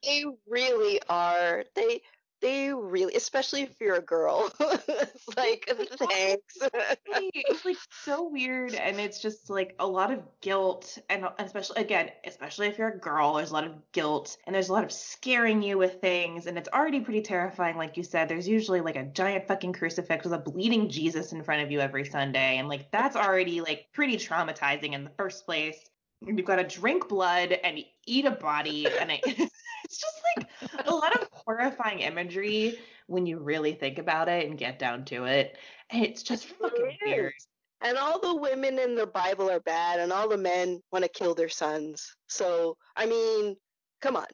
They 0.04 0.24
really 0.48 1.00
are. 1.08 1.64
They 1.76 2.02
they 2.42 2.72
really, 2.74 3.14
especially 3.14 3.62
if 3.62 3.80
you're 3.80 3.94
a 3.94 4.02
girl. 4.02 4.52
it's 4.60 5.28
like 5.36 5.64
thanks. 5.98 6.58
it's 7.06 7.64
like 7.64 7.76
so 8.04 8.28
weird 8.28 8.74
and 8.74 9.00
it's 9.00 9.20
just 9.20 9.48
like 9.48 9.74
a 9.78 9.86
lot 9.86 10.12
of 10.12 10.20
guilt 10.40 10.98
and 11.08 11.24
especially 11.38 11.80
again 11.80 12.10
especially 12.26 12.66
if 12.66 12.78
you're 12.78 12.88
a 12.88 12.98
girl 12.98 13.34
there's 13.34 13.50
a 13.50 13.54
lot 13.54 13.64
of 13.64 13.72
guilt 13.92 14.36
and 14.46 14.54
there's 14.54 14.68
a 14.68 14.72
lot 14.72 14.84
of 14.84 14.92
scaring 14.92 15.62
you 15.62 15.78
with 15.78 16.00
things 16.00 16.46
and 16.46 16.58
it's 16.58 16.68
already 16.72 17.00
pretty 17.00 17.22
terrifying 17.22 17.76
like 17.76 17.96
you 17.96 18.02
said 18.02 18.28
there's 18.28 18.48
usually 18.48 18.80
like 18.80 18.96
a 18.96 19.04
giant 19.04 19.46
fucking 19.46 19.72
crucifix 19.72 20.24
with 20.24 20.32
a 20.32 20.38
bleeding 20.38 20.88
jesus 20.88 21.32
in 21.32 21.42
front 21.42 21.62
of 21.62 21.70
you 21.70 21.80
every 21.80 22.04
sunday 22.04 22.58
and 22.58 22.68
like 22.68 22.90
that's 22.90 23.16
already 23.16 23.60
like 23.60 23.86
pretty 23.92 24.16
traumatizing 24.16 24.92
in 24.92 25.04
the 25.04 25.10
first 25.16 25.44
place 25.46 25.76
you've 26.24 26.44
got 26.44 26.56
to 26.56 26.64
drink 26.64 27.08
blood 27.08 27.52
and 27.64 27.78
eat 28.06 28.24
a 28.24 28.30
body 28.30 28.86
and 29.00 29.12
it, 29.12 29.50
it's 29.92 30.00
just 30.00 30.20
like 30.36 30.86
a 30.86 30.94
lot 30.94 31.14
of 31.20 31.28
horrifying 31.32 32.00
imagery 32.00 32.78
when 33.06 33.26
you 33.26 33.38
really 33.38 33.74
think 33.74 33.98
about 33.98 34.28
it 34.28 34.48
and 34.48 34.56
get 34.56 34.78
down 34.78 35.04
to 35.04 35.24
it 35.24 35.58
and 35.90 36.04
it's 36.04 36.22
just 36.22 36.46
fucking 36.46 36.86
It 36.86 36.98
weird. 37.04 37.34
And 37.82 37.98
all 37.98 38.18
the 38.20 38.36
women 38.36 38.78
in 38.78 38.94
the 38.94 39.06
Bible 39.06 39.50
are 39.50 39.60
bad, 39.60 39.98
and 39.98 40.12
all 40.12 40.28
the 40.28 40.38
men 40.38 40.80
want 40.92 41.04
to 41.04 41.10
kill 41.10 41.34
their 41.34 41.48
sons. 41.48 42.14
So, 42.28 42.76
I 42.96 43.06
mean, 43.06 43.56
come 44.00 44.16
on. 44.16 44.26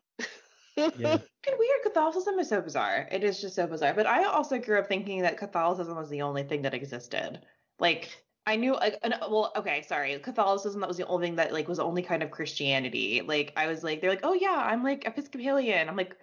Yeah. 0.77 0.91
fucking 0.91 1.59
weird. 1.59 1.83
Catholicism 1.83 2.39
is 2.39 2.51
so 2.51 2.61
bizarre. 2.61 3.09
It 3.11 3.25
is 3.25 3.41
just 3.41 3.57
so 3.57 3.67
bizarre. 3.67 3.95
But 3.95 4.07
I 4.07 4.25
also 4.25 4.59
grew 4.59 4.79
up 4.79 4.87
thinking 4.87 5.23
that 5.23 5.39
Catholicism 5.39 5.97
was 5.97 6.11
the 6.11 6.23
only 6.23 6.43
thing 6.43 6.63
that 6.63 6.75
existed. 6.75 7.41
Like 7.81 8.11
I 8.49 8.57
knew 8.57 8.75
like 8.75 8.99
an, 9.03 9.15
well, 9.21 9.53
okay, 9.57 9.83
sorry. 9.83 10.19
Catholicism 10.21 10.81
that 10.81 10.89
was 10.89 10.97
the 10.97 11.07
only 11.07 11.27
thing 11.27 11.37
that 11.37 11.53
like 11.53 11.69
was 11.69 11.79
the 11.79 11.85
only 11.85 12.03
kind 12.03 12.23
of 12.23 12.31
Christianity. 12.31 13.21
Like 13.21 13.53
I 13.57 13.67
was 13.67 13.85
like 13.85 14.01
they're 14.01 14.11
like, 14.11 14.21
"Oh 14.25 14.33
yeah, 14.33 14.57
I'm 14.57 14.83
like 14.83 15.07
Episcopalian." 15.07 15.89
I'm 15.89 15.97
like, 15.97 16.17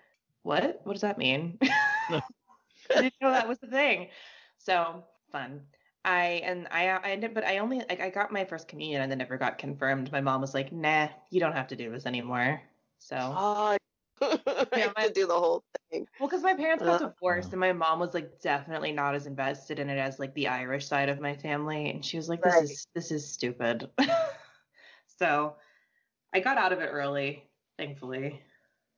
"What? 0.44 0.82
What 0.86 0.94
does 0.94 1.02
that 1.04 1.18
mean?" 1.20 1.60
I 2.10 3.02
didn't 3.02 3.16
know 3.22 3.32
that 3.32 3.48
was 3.48 3.60
the 3.60 3.68
thing. 3.68 4.10
So, 4.58 5.06
fun. 5.32 5.68
I 6.04 6.42
and 6.46 6.68
I 6.72 6.88
I 6.90 7.12
ended 7.12 7.34
but 7.34 7.46
I 7.46 7.60
only 7.60 7.80
like 7.80 8.00
I 8.00 8.10
got 8.10 8.32
my 8.32 8.46
first 8.46 8.68
communion 8.68 9.02
and 9.02 9.12
then 9.12 9.20
never 9.20 9.38
got 9.38 9.58
confirmed. 9.58 10.12
My 10.12 10.22
mom 10.22 10.42
was 10.42 10.54
like, 10.54 10.72
"Nah, 10.72 11.10
you 11.32 11.40
don't 11.40 11.54
have 11.54 11.68
to 11.70 11.76
do 11.76 11.92
this 11.92 12.06
anymore." 12.06 12.62
So, 13.00 13.18
Oh, 13.18 13.66
I 13.74 13.78
Yeah, 14.76 14.92
my- 14.96 15.08
to 15.08 15.14
do 15.14 15.28
the 15.28 15.40
whole 15.40 15.64
thing. 15.92 16.08
Well, 16.20 16.30
because 16.30 16.44
my 16.44 16.54
parents 16.54 16.84
got 16.84 17.02
Uh, 17.02 17.10
divorced, 17.10 17.52
and 17.52 17.60
my 17.60 17.74
mom 17.74 18.00
was 18.00 18.14
like 18.14 18.40
definitely 18.42 18.92
not 18.92 19.16
as 19.16 19.28
invested 19.28 19.80
in 19.80 19.90
it 19.90 19.98
as 19.98 20.20
like 20.20 20.34
the 20.34 20.48
Irish 20.48 20.88
side 20.88 21.10
of 21.10 21.20
my 21.20 21.36
family, 21.36 21.90
and 21.90 22.04
she 22.06 22.18
was 22.18 22.30
like, 22.30 22.42
"This 22.42 22.54
Right. 22.54 22.64
is 22.64 22.88
this 22.94 23.12
is 23.12 23.28
stupid." 23.30 23.90
so, 25.20 25.56
I 26.34 26.40
got 26.40 26.58
out 26.58 26.74
of 26.74 26.80
it 26.80 26.88
early, 26.88 27.44
thankfully. 27.78 28.42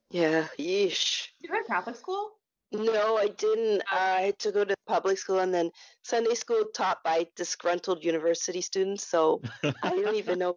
Yeah, 0.10 0.48
yeesh. 0.58 1.28
You 1.40 1.50
were 1.52 1.58
in 1.58 1.64
Catholic 1.66 1.96
school? 1.96 2.32
No, 2.72 3.18
I 3.18 3.28
didn't. 3.28 3.82
Oh. 3.92 3.96
I 3.98 4.22
had 4.22 4.40
to 4.40 4.52
go 4.52 4.64
to 4.66 4.76
public 4.88 5.18
school 5.18 5.40
and 5.40 5.54
then 5.54 5.72
Sunday 6.04 6.36
school 6.36 6.66
taught 6.74 7.04
by 7.04 7.28
disgruntled 7.36 8.04
university 8.04 8.62
students. 8.62 9.06
So 9.08 9.42
I 9.64 9.90
don't 9.90 10.16
even 10.16 10.40
know. 10.44 10.56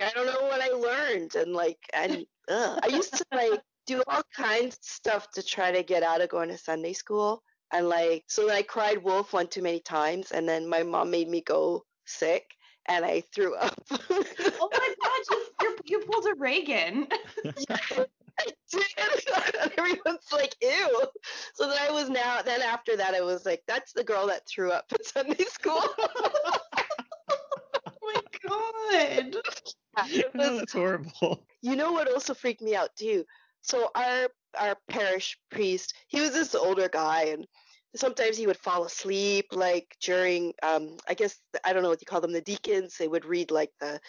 I 0.00 0.10
don't 0.10 0.26
know 0.26 0.46
what 0.46 0.60
I 0.60 0.68
learned. 0.70 1.34
And 1.36 1.52
like, 1.52 1.78
and. 1.94 2.26
I 2.48 2.88
used 2.90 3.14
to 3.14 3.24
like 3.32 3.62
do 3.86 4.02
all 4.06 4.22
kinds 4.36 4.76
of 4.76 4.84
stuff 4.84 5.30
to 5.32 5.42
try 5.42 5.72
to 5.72 5.82
get 5.82 6.02
out 6.02 6.20
of 6.20 6.28
going 6.28 6.48
to 6.50 6.58
Sunday 6.58 6.92
school. 6.92 7.42
And 7.72 7.88
like, 7.88 8.24
so 8.28 8.46
then 8.46 8.56
I 8.56 8.62
cried 8.62 9.02
wolf 9.02 9.32
one 9.32 9.48
too 9.48 9.62
many 9.62 9.80
times. 9.80 10.30
And 10.32 10.48
then 10.48 10.68
my 10.68 10.82
mom 10.82 11.10
made 11.10 11.28
me 11.28 11.40
go 11.40 11.84
sick 12.06 12.44
and 12.86 13.04
I 13.04 13.22
threw 13.34 13.54
up. 13.56 13.74
Oh 13.90 14.68
my 14.72 14.94
god, 15.02 15.20
you 15.30 15.46
you, 15.62 15.76
you 15.86 15.98
pulled 16.06 16.26
a 16.26 16.34
Regan. 16.34 17.06
I 18.40 18.46
did. 18.70 18.82
And 19.62 19.72
everyone's 19.78 20.32
like, 20.32 20.54
ew. 20.62 21.02
So 21.54 21.68
then 21.68 21.78
I 21.80 21.90
was 21.90 22.08
now, 22.10 22.42
then 22.42 22.62
after 22.62 22.96
that, 22.96 23.14
I 23.14 23.20
was 23.20 23.44
like, 23.46 23.62
that's 23.68 23.92
the 23.92 24.02
girl 24.04 24.26
that 24.28 24.46
threw 24.48 24.70
up 24.70 24.86
at 24.92 25.04
Sunday 25.04 25.44
school. 25.44 25.78
oh 25.78 26.58
my 28.02 28.20
god. 28.48 29.34
It 29.34 29.36
Oh, 29.96 30.02
was- 30.34 30.58
that's 30.60 30.72
horrible. 30.72 31.46
you 31.60 31.76
know 31.76 31.92
what 31.92 32.10
also 32.10 32.34
freaked 32.34 32.62
me 32.62 32.74
out 32.74 32.94
too? 32.96 33.24
So 33.62 33.90
our 33.94 34.28
our 34.58 34.76
parish 34.88 35.38
priest, 35.50 35.94
he 36.08 36.20
was 36.20 36.32
this 36.32 36.54
older 36.54 36.88
guy 36.88 37.24
and 37.26 37.46
sometimes 37.96 38.36
he 38.36 38.46
would 38.46 38.56
fall 38.56 38.84
asleep 38.84 39.46
like 39.52 39.86
during 40.00 40.52
um 40.62 40.96
I 41.08 41.14
guess 41.14 41.38
I 41.64 41.72
don't 41.72 41.82
know 41.82 41.88
what 41.88 42.00
you 42.02 42.06
call 42.06 42.20
them, 42.20 42.32
the 42.32 42.40
deacons, 42.40 42.96
they 42.98 43.08
would 43.08 43.24
read 43.24 43.50
like 43.50 43.70
the 43.80 44.00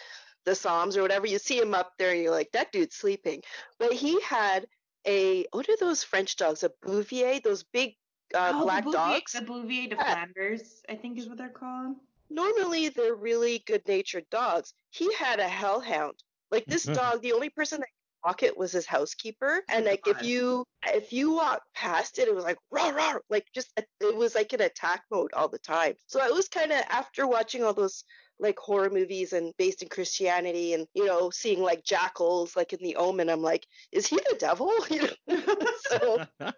the 0.44 0.54
Psalms 0.54 0.96
or 0.96 1.02
whatever. 1.02 1.26
You 1.26 1.38
see 1.38 1.58
him 1.58 1.72
up 1.74 1.92
there 1.98 2.12
and 2.12 2.20
you're 2.22 2.30
like, 2.30 2.52
that 2.52 2.70
dude's 2.72 2.96
sleeping. 2.96 3.40
But 3.78 3.92
he 3.94 4.20
had 4.20 4.66
a 5.06 5.46
what 5.52 5.68
are 5.68 5.76
those 5.80 6.04
French 6.04 6.36
dogs? 6.36 6.62
A 6.64 6.70
Bouvier, 6.82 7.40
those 7.42 7.62
big 7.72 7.94
uh, 8.34 8.52
Oh, 8.54 8.58
the 8.58 8.64
black 8.64 8.84
Bouvier- 8.84 8.92
dogs. 8.92 9.32
The 9.32 9.40
Bouvier 9.42 9.88
de 9.88 9.96
Yeah. 9.96 10.14
Flanders, 10.14 10.82
I 10.88 10.96
think 10.96 11.18
is 11.18 11.28
what 11.28 11.38
they're 11.38 11.48
called. 11.48 11.96
Normally 12.30 12.88
they're 12.88 13.14
really 13.14 13.62
good 13.66 13.86
natured 13.86 14.28
dogs. 14.30 14.74
He 14.90 15.12
had 15.14 15.40
a 15.40 15.48
hellhound. 15.48 16.14
Like 16.50 16.66
this 16.66 16.84
dog, 17.00 17.22
the 17.22 17.32
only 17.32 17.50
person 17.50 17.80
that 17.80 17.88
could 18.24 18.28
walk 18.28 18.42
it 18.42 18.56
was 18.56 18.72
his 18.72 18.86
housekeeper. 18.86 19.62
And 19.70 19.84
like 19.84 20.06
if 20.06 20.22
you 20.22 20.64
if 20.88 21.12
you 21.12 21.32
walked 21.32 21.72
past 21.74 22.18
it, 22.18 22.28
it 22.28 22.34
was 22.34 22.44
like 22.44 22.58
rah 22.70 22.90
rah, 22.90 23.18
like 23.30 23.46
just 23.54 23.68
uh, 23.76 23.82
it 24.00 24.16
was 24.16 24.34
like 24.34 24.52
in 24.52 24.60
attack 24.60 25.02
mode 25.10 25.32
all 25.34 25.48
the 25.48 25.58
time. 25.58 25.94
So 26.06 26.20
I 26.20 26.28
was 26.28 26.48
kind 26.48 26.72
of 26.72 26.82
after 26.88 27.26
watching 27.26 27.64
all 27.64 27.74
those 27.74 28.04
like 28.40 28.58
horror 28.58 28.90
movies 28.90 29.32
and 29.32 29.52
based 29.58 29.82
in 29.82 29.88
Christianity 29.88 30.74
and 30.74 30.86
you 30.94 31.06
know 31.06 31.30
seeing 31.30 31.62
like 31.62 31.84
jackals 31.84 32.56
like 32.56 32.72
in 32.72 32.80
The 32.82 32.96
Omen, 32.96 33.30
I'm 33.30 33.42
like, 33.42 33.66
is 33.92 34.06
he 34.06 34.16
the 34.16 34.36
devil? 34.38 34.72
You 34.90 35.02
know? 35.02 35.44
so 35.90 36.26
that 36.40 36.54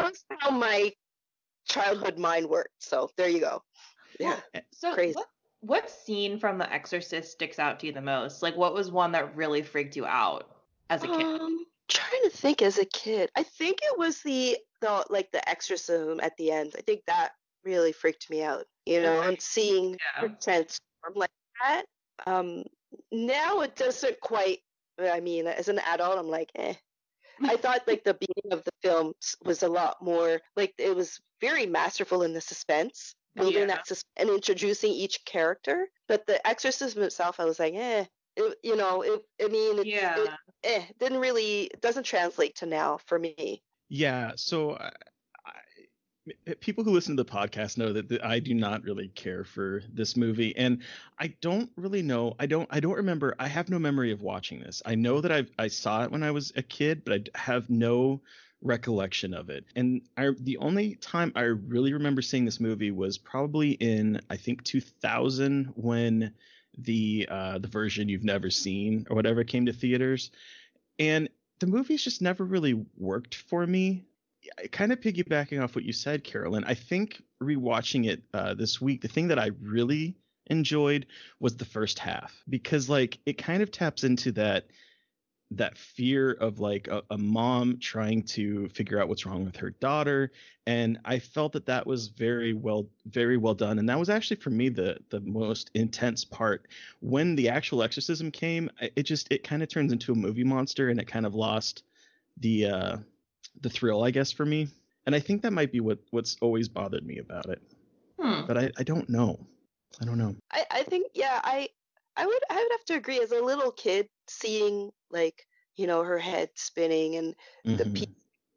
was 0.00 0.24
how 0.38 0.50
my 0.50 0.92
childhood 1.66 2.18
mind 2.18 2.46
worked. 2.48 2.74
So 2.80 3.10
there 3.16 3.28
you 3.28 3.40
go. 3.40 3.62
Yeah. 4.20 4.40
So 4.72 4.94
Crazy. 4.94 5.14
what 5.14 5.26
what 5.60 5.90
scene 5.90 6.38
from 6.38 6.58
The 6.58 6.72
Exorcist 6.72 7.32
sticks 7.32 7.58
out 7.58 7.80
to 7.80 7.86
you 7.86 7.92
the 7.92 8.00
most? 8.00 8.42
Like 8.42 8.56
what 8.56 8.74
was 8.74 8.90
one 8.90 9.12
that 9.12 9.34
really 9.34 9.62
freaked 9.62 9.96
you 9.96 10.06
out 10.06 10.55
as 10.90 11.02
a 11.02 11.08
kid? 11.08 11.40
Um, 11.40 11.66
trying 11.88 12.22
to 12.24 12.30
think 12.30 12.62
as 12.62 12.78
a 12.78 12.84
kid. 12.84 13.30
I 13.36 13.42
think 13.42 13.78
it 13.82 13.98
was 13.98 14.22
the 14.22 14.58
the 14.80 15.04
like 15.10 15.30
the 15.32 15.46
exorcism 15.48 16.20
at 16.20 16.36
the 16.36 16.50
end. 16.52 16.74
I 16.76 16.82
think 16.82 17.02
that 17.06 17.30
really 17.64 17.92
freaked 17.92 18.28
me 18.30 18.42
out. 18.42 18.64
You 18.84 19.02
know, 19.02 19.20
and 19.22 19.40
seeing 19.40 19.90
Yeah. 19.92 20.20
her 20.28 20.36
transform 20.40 21.14
like 21.14 21.30
that. 21.62 21.84
Um, 22.26 22.64
now 23.12 23.60
it 23.60 23.76
doesn't 23.76 24.20
quite. 24.20 24.60
I 24.98 25.20
mean, 25.20 25.46
as 25.46 25.68
an 25.68 25.78
adult, 25.80 26.18
I'm 26.18 26.28
like, 26.28 26.50
eh. 26.54 26.74
I 27.42 27.56
thought 27.56 27.86
like 27.86 28.02
the 28.04 28.14
beginning 28.14 28.52
of 28.58 28.64
the 28.64 28.70
film 28.82 29.12
was 29.44 29.62
a 29.62 29.68
lot 29.68 30.00
more 30.00 30.40
like 30.56 30.72
it 30.78 30.96
was 30.96 31.20
very 31.40 31.66
masterful 31.66 32.22
in 32.22 32.32
the 32.32 32.40
suspense, 32.40 33.14
building 33.34 33.60
Yeah. 33.60 33.66
that 33.66 33.86
sus- 33.86 34.02
and 34.16 34.30
introducing 34.30 34.90
each 34.92 35.22
character. 35.26 35.88
But 36.08 36.26
the 36.26 36.44
exorcism 36.46 37.02
itself, 37.02 37.38
I 37.38 37.44
was 37.44 37.58
like, 37.58 37.74
eh. 37.74 38.06
It, 38.36 38.58
you 38.62 38.76
know, 38.76 39.02
it. 39.02 39.24
I 39.42 39.48
mean, 39.48 39.78
it, 39.78 39.86
Yeah. 39.86 40.16
it 40.24 40.30
eh, 40.64 40.84
didn't 40.98 41.20
really 41.20 41.70
doesn't 41.80 42.04
translate 42.04 42.56
to 42.56 42.66
now 42.66 42.98
for 43.06 43.18
me. 43.18 43.62
Yeah, 43.88 44.32
so 44.36 44.72
I, 44.76 44.90
I, 45.46 46.54
people 46.60 46.82
who 46.84 46.90
listen 46.90 47.16
to 47.16 47.22
the 47.22 47.30
podcast 47.30 47.78
know 47.78 47.92
that, 47.92 48.08
that 48.08 48.24
I 48.24 48.40
do 48.40 48.52
not 48.54 48.82
really 48.82 49.08
care 49.08 49.44
for 49.44 49.82
this 49.92 50.16
movie, 50.16 50.56
and 50.56 50.82
I 51.18 51.28
don't 51.40 51.70
really 51.76 52.02
know. 52.02 52.34
I 52.38 52.46
don't. 52.46 52.68
I 52.70 52.80
don't 52.80 52.96
remember. 52.96 53.34
I 53.38 53.48
have 53.48 53.68
no 53.68 53.78
memory 53.78 54.10
of 54.12 54.22
watching 54.22 54.60
this. 54.60 54.82
I 54.84 54.96
know 54.96 55.20
that 55.20 55.32
I 55.32 55.46
I 55.62 55.68
saw 55.68 56.02
it 56.04 56.10
when 56.10 56.22
I 56.22 56.32
was 56.32 56.52
a 56.56 56.62
kid, 56.62 57.04
but 57.04 57.28
I 57.34 57.38
have 57.38 57.70
no 57.70 58.22
recollection 58.60 59.34
of 59.34 59.50
it. 59.50 59.64
And 59.76 60.02
I 60.16 60.30
the 60.40 60.56
only 60.58 60.96
time 60.96 61.32
I 61.36 61.42
really 61.42 61.92
remember 61.92 62.22
seeing 62.22 62.44
this 62.44 62.60
movie 62.60 62.90
was 62.90 63.18
probably 63.18 63.72
in 63.72 64.20
I 64.30 64.36
think 64.36 64.64
2000 64.64 65.72
when 65.76 66.32
the 66.78 67.26
uh 67.30 67.58
the 67.58 67.68
version 67.68 68.08
you've 68.08 68.24
never 68.24 68.50
seen 68.50 69.06
or 69.08 69.16
whatever 69.16 69.44
came 69.44 69.66
to 69.66 69.72
theaters 69.72 70.30
and 70.98 71.28
the 71.58 71.66
movies 71.66 72.04
just 72.04 72.22
never 72.22 72.44
really 72.44 72.84
worked 72.96 73.34
for 73.34 73.66
me. 73.66 74.04
Kind 74.70 74.92
of 74.92 75.00
piggybacking 75.00 75.62
off 75.62 75.74
what 75.74 75.84
you 75.84 75.92
said, 75.92 76.22
Carolyn, 76.22 76.64
I 76.64 76.74
think 76.74 77.22
rewatching 77.42 78.06
it 78.06 78.22
uh, 78.32 78.54
this 78.54 78.80
week, 78.80 79.02
the 79.02 79.08
thing 79.08 79.28
that 79.28 79.38
I 79.38 79.50
really 79.60 80.16
enjoyed 80.48 81.06
was 81.40 81.56
the 81.56 81.64
first 81.64 81.98
half 81.98 82.32
because 82.48 82.88
like 82.88 83.18
it 83.26 83.36
kind 83.36 83.62
of 83.62 83.72
taps 83.72 84.04
into 84.04 84.30
that 84.32 84.68
that 85.52 85.78
fear 85.78 86.32
of 86.32 86.58
like 86.58 86.88
a, 86.88 87.02
a, 87.10 87.18
mom 87.18 87.78
trying 87.78 88.22
to 88.22 88.68
figure 88.70 89.00
out 89.00 89.08
what's 89.08 89.24
wrong 89.24 89.44
with 89.44 89.54
her 89.56 89.70
daughter 89.70 90.32
and 90.66 90.98
i 91.04 91.18
felt 91.18 91.52
that 91.52 91.66
that 91.66 91.86
was 91.86 92.08
very 92.08 92.52
well 92.52 92.88
very 93.06 93.36
well 93.36 93.54
done 93.54 93.78
and 93.78 93.88
that 93.88 93.98
was 93.98 94.10
actually 94.10 94.36
for 94.36 94.50
me 94.50 94.68
the 94.68 94.98
the 95.10 95.20
most 95.20 95.70
intense 95.74 96.24
part. 96.24 96.66
When 97.00 97.36
the 97.36 97.48
actual 97.48 97.82
exorcism 97.82 98.30
came 98.30 98.70
it 98.80 99.04
just 99.04 99.30
it 99.30 99.44
kind 99.44 99.62
of 99.62 99.68
turns 99.68 99.92
into 99.92 100.12
a 100.12 100.16
movie 100.16 100.44
monster 100.44 100.88
and 100.88 100.98
it 101.00 101.06
kind 101.06 101.26
of 101.26 101.34
lost 101.34 101.84
the 102.38 102.66
uh 102.66 102.96
the 103.60 103.70
thrill 103.70 104.02
i 104.04 104.10
guess 104.10 104.32
for 104.32 104.44
me 104.44 104.68
and 105.06 105.14
i 105.14 105.20
think 105.20 105.42
that 105.42 105.52
might 105.52 105.70
be 105.70 105.80
what 105.80 105.98
what's 106.10 106.36
always 106.40 106.68
bothered 106.68 107.06
me 107.06 107.18
about 107.18 107.46
it 107.46 107.62
Hmm. 108.20 108.46
but 108.46 108.58
i 108.58 108.70
i 108.78 108.82
don't 108.82 109.08
know. 109.08 109.38
I 110.00 110.04
don't 110.04 110.18
know. 110.18 110.34
I, 110.50 110.64
I 110.70 110.82
think 110.82 111.12
yeah, 111.14 111.40
I 111.42 111.70
I 112.16 112.26
would 112.26 112.42
I 112.50 112.56
would 112.62 112.72
have 112.72 112.84
to 112.86 112.94
agree 112.94 113.20
as 113.20 113.32
a 113.32 113.40
little 113.42 113.72
kid 113.72 114.08
seeing 114.28 114.92
like, 115.10 115.46
you 115.76 115.86
know, 115.86 116.02
her 116.02 116.18
head 116.18 116.50
spinning 116.56 117.16
and 117.16 117.36
the 117.76 117.86
Mhm. 117.86 117.86
pea 117.86 118.06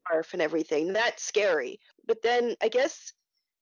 scarf 0.07 0.33
and 0.33 0.41
everything. 0.41 0.93
That's 0.93 1.23
scary. 1.23 1.79
But 2.05 2.21
then 2.21 2.55
I 2.61 2.69
guess 2.69 3.13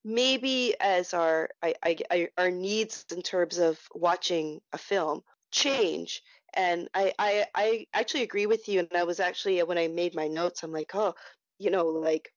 maybe 0.04 0.76
as 0.80 1.14
our 1.14 1.50
I, 1.64 1.76
I, 1.84 1.98
I 2.12 2.30
our 2.38 2.52
needs 2.52 3.06
in 3.12 3.22
terms 3.24 3.58
of 3.60 3.88
watching 3.96 4.62
a 4.74 4.78
film 4.78 5.24
change 5.52 6.24
and 6.54 6.90
I, 6.94 7.14
I 7.20 7.48
I 7.56 7.88
actually 7.94 8.24
agree 8.24 8.46
with 8.48 8.68
you 8.70 8.80
and 8.82 8.94
I 8.96 9.04
was 9.04 9.20
actually 9.20 9.62
when 9.64 9.78
I 9.78 9.88
made 9.90 10.16
my 10.16 10.28
notes 10.28 10.64
I'm 10.64 10.72
like, 10.72 10.96
oh, 10.96 11.16
you 11.60 11.70
know, 11.72 11.88
like 11.88 12.34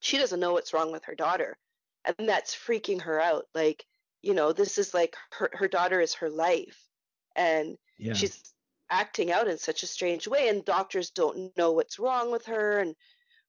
she 0.00 0.18
doesn't 0.18 0.40
know 0.40 0.52
what's 0.52 0.72
wrong 0.74 0.92
with 0.92 1.04
her 1.04 1.14
daughter. 1.14 1.58
And 2.04 2.28
that's 2.28 2.54
freaking 2.54 3.02
her 3.02 3.20
out. 3.20 3.46
Like, 3.54 3.86
you 4.22 4.34
know, 4.34 4.52
this 4.52 4.78
is 4.78 4.92
like 4.94 5.16
her 5.32 5.50
her 5.54 5.68
daughter 5.68 6.00
is 6.00 6.14
her 6.16 6.30
life. 6.30 6.88
And 7.36 7.76
yeah. 7.98 8.14
she's 8.14 8.52
acting 8.90 9.32
out 9.32 9.48
in 9.48 9.58
such 9.58 9.82
a 9.82 9.86
strange 9.86 10.28
way 10.28 10.48
and 10.48 10.64
doctors 10.64 11.10
don't 11.10 11.56
know 11.56 11.72
what's 11.72 11.98
wrong 11.98 12.30
with 12.30 12.44
her 12.46 12.78
and 12.80 12.94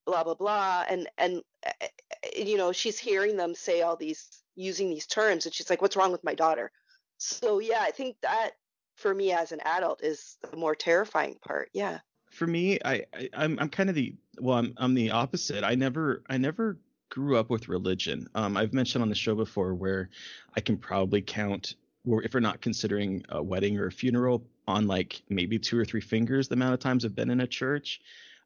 blah 0.05 0.23
blah 0.23 0.36
blah. 0.36 0.86
And 0.89 1.09
and 1.17 1.41
uh, 1.65 1.88
you 2.36 2.57
know 2.57 2.71
she's 2.71 2.97
hearing 2.97 3.38
them 3.38 3.53
say 3.53 3.81
all 3.81 3.97
these 3.97 4.29
using 4.55 4.89
these 4.89 5.07
terms 5.07 5.45
and 5.45 5.53
she's 5.53 5.69
like 5.69 5.81
what's 5.81 5.95
wrong 5.95 6.11
with 6.11 6.23
my 6.23 6.34
daughter? 6.34 6.71
So 7.17 7.59
yeah 7.59 7.79
i 7.81 7.91
think 7.91 8.17
that 8.21 8.51
for 8.95 9.13
me 9.13 9.31
as 9.31 9.51
an 9.51 9.59
adult 9.65 10.03
is 10.03 10.38
the 10.49 10.57
more 10.57 10.75
terrifying 10.75 11.38
part 11.45 11.69
yeah. 11.73 11.99
For 12.31 12.47
me 12.47 12.79
I, 12.84 13.05
I 13.13 13.29
i'm 13.34 13.59
i'm 13.59 13.69
kind 13.69 13.89
of 13.89 13.95
the 13.95 14.15
well 14.39 14.57
i'm 14.57 14.73
i'm 14.77 14.93
the 14.93 15.11
opposite. 15.11 15.63
I 15.63 15.75
never 15.75 16.23
i 16.29 16.38
never 16.38 16.79
grew 17.09 17.38
up 17.38 17.49
with 17.49 17.69
religion. 17.69 18.27
Um 18.36 18.57
i've 18.57 18.73
mentioned 18.73 19.01
on 19.01 19.09
the 19.09 19.15
show 19.15 19.36
before 19.36 19.75
where 19.75 20.09
i 20.55 20.61
can 20.61 20.77
probably 20.77 21.21
count 21.21 21.75
if 22.05 22.33
we're 22.33 22.39
not 22.39 22.61
considering 22.61 23.23
a 23.29 23.41
wedding 23.41 23.77
or 23.77 23.87
a 23.87 23.91
funeral 23.91 24.43
on 24.67 24.87
like 24.87 25.21
maybe 25.29 25.57
two 25.59 25.77
or 25.77 25.85
three 25.85 26.01
fingers 26.01 26.47
the 26.47 26.53
amount 26.55 26.73
of 26.73 26.79
times 26.79 27.05
i've 27.05 27.15
been 27.15 27.29
in 27.29 27.41
a 27.41 27.47
church 27.47 28.01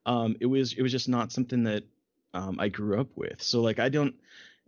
um 0.05 0.35
it 0.39 0.45
was 0.45 0.73
it 0.73 0.81
was 0.81 0.91
just 0.91 1.09
not 1.09 1.31
something 1.31 1.63
that 1.63 1.83
um 2.33 2.57
i 2.59 2.67
grew 2.67 2.99
up 2.99 3.09
with. 3.15 3.41
So 3.41 3.61
like 3.61 3.79
i 3.79 3.89
don't 3.89 4.15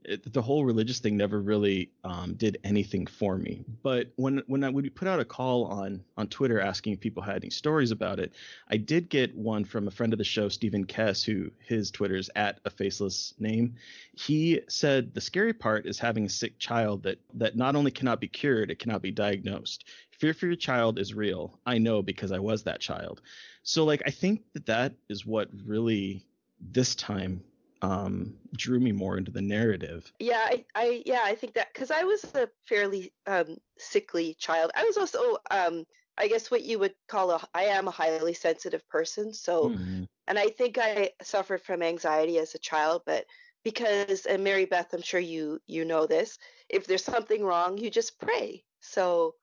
it, 0.06 0.34
the 0.34 0.42
whole 0.42 0.66
religious 0.66 1.00
thing 1.00 1.18
never 1.18 1.42
really 1.42 1.92
um, 2.04 2.34
did 2.34 2.58
anything 2.64 3.06
for 3.06 3.38
me. 3.38 3.64
But 3.84 4.08
when 4.16 4.42
when 4.48 4.64
I 4.64 4.70
would 4.70 4.94
put 4.96 5.08
out 5.08 5.20
a 5.20 5.26
call 5.26 5.66
on 5.66 6.04
on 6.18 6.28
Twitter 6.28 6.60
asking 6.60 6.94
if 6.94 7.00
people 7.00 7.24
had 7.24 7.38
any 7.38 7.50
stories 7.50 7.92
about 7.92 8.20
it, 8.20 8.34
I 8.70 8.78
did 8.78 9.10
get 9.10 9.36
one 9.36 9.66
from 9.66 9.88
a 9.88 9.92
friend 9.92 10.14
of 10.14 10.20
the 10.20 10.24
show, 10.24 10.50
Stephen 10.50 10.86
Kess, 10.86 11.24
who 11.24 11.52
his 11.60 11.92
Twitter's 11.92 12.30
at 12.36 12.60
a 12.66 12.70
faceless 12.70 13.34
name. 13.40 13.76
He 14.14 14.62
said 14.68 15.14
the 15.14 15.22
scary 15.22 15.54
part 15.54 15.86
is 15.86 16.00
having 16.00 16.26
a 16.26 16.30
sick 16.30 16.58
child 16.60 17.04
that 17.04 17.20
that 17.36 17.56
not 17.56 17.76
only 17.76 17.92
cannot 17.92 18.20
be 18.20 18.28
cured, 18.28 18.72
it 18.72 18.80
cannot 18.80 19.02
be 19.02 19.12
diagnosed. 19.12 19.86
Fear 20.12 20.34
for 20.34 20.48
your 20.48 20.56
child 20.56 21.00
is 21.00 21.14
real. 21.14 21.60
I 21.66 21.78
know 21.78 22.02
because 22.02 22.32
I 22.32 22.40
was 22.40 22.64
that 22.64 22.82
child. 22.82 23.22
So 23.64 23.86
like 23.86 24.02
I 24.06 24.12
think 24.12 24.42
that 24.54 24.66
that 24.66 24.94
is 25.10 25.26
what 25.26 25.50
really 25.66 26.26
this 26.60 26.96
time 26.96 27.42
um 27.82 28.38
drew 28.56 28.80
me 28.80 28.92
more 28.92 29.18
into 29.18 29.32
the 29.32 29.42
narrative 29.42 30.12
yeah 30.20 30.42
i, 30.46 30.66
I 30.76 31.04
yeah 31.06 31.22
i 31.24 31.36
think 31.36 31.54
that 31.54 31.68
because 31.74 31.92
i 31.92 32.04
was 32.04 32.24
a 32.36 32.50
fairly 32.68 33.14
um 33.28 33.58
sickly 33.78 34.36
child 34.36 34.72
i 34.76 34.84
was 34.84 34.98
also 34.98 35.38
um 35.52 35.86
i 36.18 36.28
guess 36.28 36.52
what 36.52 36.64
you 36.64 36.80
would 36.80 36.96
call 37.08 37.32
a 37.32 37.48
i 37.54 37.64
am 37.66 37.88
a 37.88 37.92
highly 37.92 38.34
sensitive 38.34 38.88
person 38.90 39.34
so 39.34 39.72
Mhm. 39.72 40.08
and 40.28 40.40
i 40.40 40.48
think 40.50 40.78
i 40.78 41.12
suffered 41.22 41.62
from 41.62 41.82
anxiety 41.84 42.38
as 42.40 42.56
a 42.56 42.60
child 42.60 43.04
but 43.06 43.26
because 43.64 44.26
and 44.26 44.44
mary 44.44 44.66
beth 44.66 44.94
i'm 44.94 45.02
sure 45.02 45.20
you 45.20 45.60
you 45.60 45.86
know 45.86 46.06
this 46.08 46.38
if 46.70 46.86
there's 46.86 47.04
something 47.04 47.44
wrong 47.44 47.78
you 47.78 47.90
just 47.90 48.20
pray 48.20 48.64
so 48.80 49.36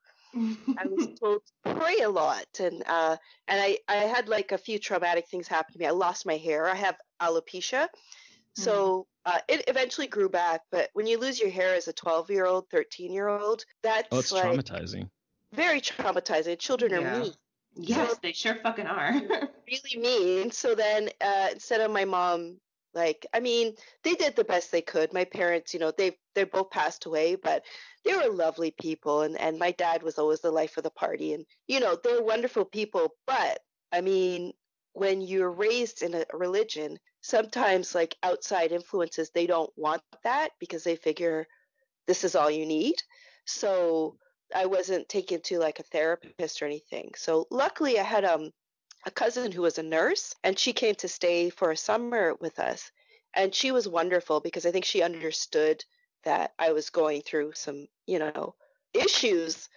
I 0.77 0.87
was 0.87 1.07
told 1.19 1.41
to 1.65 1.73
pray 1.75 1.97
a 1.99 2.09
lot, 2.09 2.45
and 2.59 2.83
uh, 2.85 3.17
and 3.47 3.61
I 3.61 3.77
I 3.87 3.95
had 4.05 4.29
like 4.29 4.51
a 4.51 4.57
few 4.57 4.79
traumatic 4.79 5.27
things 5.27 5.47
happen 5.47 5.73
to 5.73 5.79
me. 5.79 5.85
I 5.85 5.91
lost 5.91 6.25
my 6.25 6.37
hair. 6.37 6.67
I 6.67 6.75
have 6.75 6.97
alopecia, 7.21 7.87
so 8.63 9.07
uh, 9.25 9.39
it 9.47 9.65
eventually 9.67 10.07
grew 10.07 10.29
back. 10.29 10.61
But 10.71 10.89
when 10.93 11.07
you 11.07 11.17
lose 11.19 11.39
your 11.39 11.49
hair 11.49 11.75
as 11.75 11.87
a 11.87 11.93
12 11.93 12.29
year 12.31 12.45
old, 12.45 12.69
13 12.69 13.11
year 13.13 13.27
old, 13.27 13.65
that's 13.83 14.07
oh 14.11 14.19
it's 14.19 14.31
like 14.31 14.43
traumatizing 14.43 15.09
very 15.53 15.81
traumatizing. 15.81 16.59
Children 16.59 16.91
Yeah. 16.91 16.99
are 16.99 17.19
mean, 17.21 17.33
yes, 17.75 18.17
they 18.19 18.33
sure 18.33 18.55
fucking 18.55 18.87
are. 18.87 19.13
really 19.67 19.97
mean. 19.97 20.51
So 20.51 20.75
then 20.75 21.09
uh, 21.21 21.49
instead 21.51 21.81
of 21.81 21.91
my 21.91 22.05
mom. 22.05 22.59
Like, 22.93 23.27
I 23.31 23.41
mean, 23.41 23.75
they 24.03 24.15
did 24.15 24.35
the 24.35 24.43
best 24.43 24.71
they 24.71 24.81
could. 24.81 25.13
My 25.13 25.23
parents, 25.25 25.71
you 25.71 25.79
know, 25.79 25.91
they 25.91 26.17
they 26.33 26.45
both 26.45 26.71
passed 26.71 27.05
away, 27.05 27.35
but 27.35 27.63
they 28.03 28.15
were 28.15 28.33
lovely 28.33 28.71
people 28.71 29.21
and 29.21 29.39
and 29.39 29.59
my 29.59 29.71
dad 29.71 30.01
was 30.01 30.17
always 30.17 30.41
the 30.41 30.51
life 30.51 30.77
of 30.77 30.83
the 30.83 30.89
party 30.89 31.33
and 31.33 31.45
you 31.67 31.79
know 31.79 31.97
they're 32.03 32.23
wonderful 32.23 32.63
people 32.65 33.13
but 33.25 33.59
i 33.91 34.01
mean 34.01 34.53
when 34.97 35.21
you're 35.21 35.51
raised 35.51 36.01
in 36.01 36.13
a 36.13 36.25
religion 36.33 36.97
sometimes 37.21 37.95
like 37.95 38.15
outside 38.23 38.71
influences 38.71 39.29
they 39.29 39.47
don't 39.47 39.71
want 39.75 40.01
that 40.23 40.49
because 40.59 40.83
they 40.83 40.95
figure 40.95 41.45
this 42.07 42.23
is 42.23 42.35
all 42.35 42.49
you 42.49 42.65
need 42.65 42.95
so 43.45 44.15
i 44.55 44.65
wasn't 44.65 45.07
taken 45.09 45.41
to 45.41 45.59
like 45.59 45.79
a 45.79 45.83
therapist 45.83 46.61
or 46.61 46.65
anything 46.65 47.11
so 47.15 47.45
luckily 47.51 47.99
i 47.99 48.03
had 48.03 48.25
um 48.25 48.51
a 49.05 49.11
cousin 49.11 49.51
who 49.51 49.61
was 49.61 49.77
a 49.77 49.83
nurse 49.83 50.33
and 50.43 50.57
she 50.57 50.73
came 50.73 50.95
to 50.95 51.07
stay 51.07 51.49
for 51.49 51.71
a 51.71 51.77
summer 51.77 52.35
with 52.41 52.59
us 52.59 52.91
and 53.35 53.53
she 53.53 53.71
was 53.71 53.87
wonderful 53.87 54.39
because 54.39 54.65
i 54.65 54.71
think 54.71 54.85
she 54.85 55.01
understood 55.01 55.83
that 56.27 56.51
I 56.59 56.73
was 56.73 56.89
going 56.89 57.21
through 57.21 57.53
some, 57.55 57.87
you 58.05 58.19
know, 58.19 58.55
issues. 58.93 59.69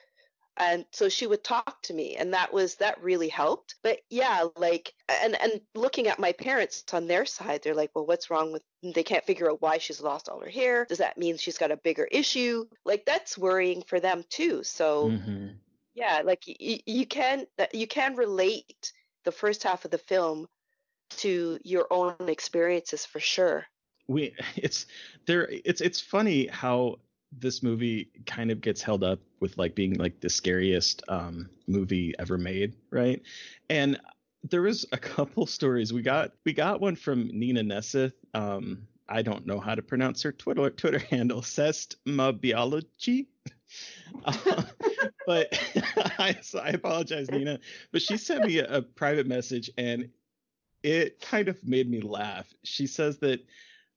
And 0.56 0.86
so 0.92 1.08
she 1.08 1.26
would 1.26 1.42
talk 1.42 1.82
to 1.84 1.94
me 1.94 2.16
and 2.16 2.34
that 2.34 2.52
was 2.52 2.76
that 2.76 3.00
really 3.02 3.28
helped. 3.28 3.76
But 3.82 4.00
yeah, 4.10 4.48
like 4.56 4.92
and 5.08 5.34
and 5.40 5.62
looking 5.74 6.06
at 6.08 6.18
my 6.18 6.32
parents 6.32 6.84
on 6.92 7.06
their 7.06 7.24
side, 7.26 7.62
they're 7.62 7.74
like, 7.74 7.90
"Well, 7.94 8.06
what's 8.06 8.30
wrong 8.30 8.52
with 8.52 8.62
they 8.82 9.02
can't 9.04 9.24
figure 9.24 9.50
out 9.50 9.62
why 9.62 9.78
she's 9.78 10.00
lost 10.02 10.28
all 10.28 10.40
her 10.40 10.50
hair. 10.50 10.84
Does 10.86 10.98
that 10.98 11.18
mean 11.18 11.38
she's 11.38 11.58
got 11.58 11.70
a 11.72 11.76
bigger 11.78 12.04
issue?" 12.04 12.66
Like 12.84 13.04
that's 13.06 13.38
worrying 13.38 13.82
for 13.82 14.00
them 14.00 14.24
too. 14.28 14.62
So 14.64 15.14
Mhm. 15.14 15.60
yeah, 15.94 16.22
like 16.24 16.44
y- 16.48 16.80
you 16.86 17.06
can 17.06 17.46
you 17.72 17.86
can 17.86 18.16
relate 18.16 18.92
the 19.24 19.32
first 19.32 19.62
half 19.64 19.84
of 19.84 19.90
the 19.92 19.98
film 19.98 20.48
to 21.10 21.58
your 21.64 21.86
own 21.92 22.16
experiences 22.28 23.06
for 23.06 23.20
sure. 23.20 23.66
we 24.08 24.34
it's 24.56 24.86
there 25.26 25.48
it's 25.50 25.80
it's 25.80 26.00
funny 26.00 26.46
how 26.46 26.96
this 27.32 27.62
movie 27.62 28.10
kind 28.26 28.50
of 28.50 28.60
gets 28.60 28.82
held 28.82 29.04
up 29.04 29.20
with 29.38 29.56
like 29.56 29.74
being 29.74 29.94
like 29.94 30.20
the 30.20 30.30
scariest 30.30 31.02
um 31.08 31.48
movie 31.66 32.14
ever 32.18 32.38
made 32.38 32.74
right? 32.90 33.22
And 33.68 34.00
there 34.42 34.62
was 34.62 34.86
a 34.92 34.98
couple 34.98 35.46
stories. 35.46 35.92
We 35.92 36.02
got 36.02 36.32
we 36.44 36.52
got 36.52 36.80
one 36.80 36.96
from 36.96 37.30
nina 37.32 37.62
nesseth 37.62 38.14
um 38.34 38.86
i 39.08 39.22
don't 39.22 39.44
know 39.44 39.58
how 39.58 39.74
to 39.74 39.82
pronounce 39.82 40.22
her 40.22 40.30
twitter 40.30 40.70
twitter 40.70 40.98
handle 40.98 41.42
cest 41.42 41.96
biology 42.06 43.28
uh, 44.24 44.62
but 45.26 45.58
I, 46.18 46.36
so 46.42 46.58
I 46.58 46.68
apologize 46.70 47.30
nina. 47.30 47.60
But 47.92 48.02
she 48.02 48.16
sent 48.16 48.44
me 48.44 48.58
a, 48.58 48.78
a 48.78 48.82
private 48.82 49.26
message 49.26 49.70
and 49.78 50.10
it 50.82 51.20
kind 51.20 51.48
of 51.48 51.62
made 51.66 51.90
me 51.90 52.00
laugh. 52.00 52.52
She 52.64 52.86
says 52.86 53.18
that 53.18 53.44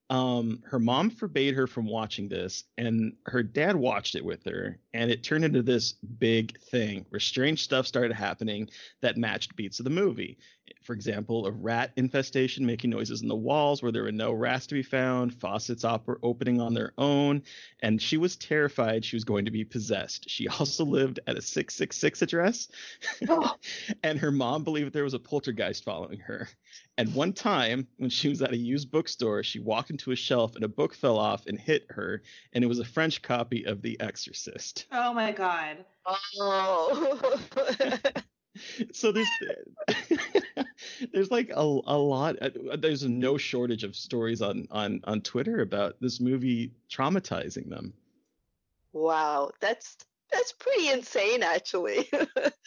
um 0.09 0.61
her 0.65 0.79
mom 0.79 1.09
forbade 1.09 1.53
her 1.53 1.65
from 1.65 1.85
watching 1.85 2.27
this 2.27 2.65
and 2.77 3.13
her 3.25 3.41
dad 3.41 3.75
watched 3.75 4.15
it 4.15 4.25
with 4.25 4.43
her 4.45 4.77
and 4.93 5.09
it 5.09 5.23
turned 5.23 5.45
into 5.45 5.61
this 5.61 5.93
big 6.19 6.59
thing 6.59 7.05
where 7.09 7.19
strange 7.21 7.63
stuff 7.63 7.87
started 7.87 8.13
happening 8.13 8.69
that 9.01 9.17
matched 9.17 9.55
beats 9.55 9.79
of 9.79 9.85
the 9.85 9.89
movie 9.89 10.37
For 10.83 10.93
example, 10.93 11.45
a 11.45 11.51
rat 11.51 11.91
infestation 11.95 12.65
making 12.65 12.89
noises 12.89 13.21
in 13.21 13.27
the 13.27 13.35
walls 13.35 13.81
where 13.81 13.91
there 13.91 14.03
were 14.03 14.11
no 14.11 14.33
rats 14.33 14.67
to 14.67 14.75
be 14.75 14.83
found, 14.83 15.33
faucets 15.33 15.85
op- 15.85 16.19
opening 16.21 16.59
on 16.59 16.73
their 16.73 16.93
own, 16.97 17.43
and 17.81 18.01
she 18.01 18.17
was 18.17 18.35
terrified 18.35 19.05
she 19.05 19.15
was 19.15 19.23
going 19.23 19.45
to 19.45 19.51
be 19.51 19.63
possessed. 19.63 20.29
She 20.29 20.47
also 20.59 20.85
lived 20.85 21.19
at 21.25 21.37
a 21.37 21.41
666 21.41 22.21
address, 22.21 22.67
oh. 23.29 23.55
and 24.03 24.19
her 24.19 24.31
mom 24.31 24.63
believed 24.63 24.93
there 24.93 25.03
was 25.03 25.13
a 25.13 25.19
poltergeist 25.19 25.83
following 25.83 26.19
her. 26.19 26.49
And 26.97 27.15
one 27.15 27.33
time, 27.33 27.87
when 27.97 28.09
she 28.09 28.29
was 28.29 28.41
at 28.41 28.51
a 28.51 28.57
used 28.57 28.91
bookstore, 28.91 29.43
she 29.43 29.59
walked 29.59 29.89
into 29.89 30.11
a 30.11 30.15
shelf 30.15 30.55
and 30.55 30.63
a 30.63 30.67
book 30.67 30.93
fell 30.93 31.17
off 31.17 31.47
and 31.47 31.59
hit 31.59 31.85
her, 31.89 32.21
and 32.53 32.63
it 32.63 32.67
was 32.67 32.79
a 32.79 32.85
French 32.85 33.21
copy 33.21 33.65
of 33.65 33.81
The 33.81 33.99
Exorcist. 33.99 34.85
Oh 34.91 35.13
my 35.13 35.31
god. 35.31 35.85
Oh. 36.39 37.39
so 38.91 39.11
there's 39.11 39.29
there's 41.13 41.31
like 41.31 41.49
a, 41.49 41.61
a 41.61 41.97
lot 41.97 42.35
uh, 42.41 42.49
there's 42.77 43.03
no 43.03 43.37
shortage 43.37 43.83
of 43.83 43.95
stories 43.95 44.41
on 44.41 44.67
on 44.71 44.99
on 45.05 45.21
twitter 45.21 45.61
about 45.61 45.95
this 45.99 46.19
movie 46.19 46.71
traumatizing 46.89 47.69
them 47.69 47.93
wow, 48.93 49.51
that's 49.59 49.97
that's 50.31 50.53
pretty 50.53 50.89
insane, 50.89 51.43
actually. 51.43 52.09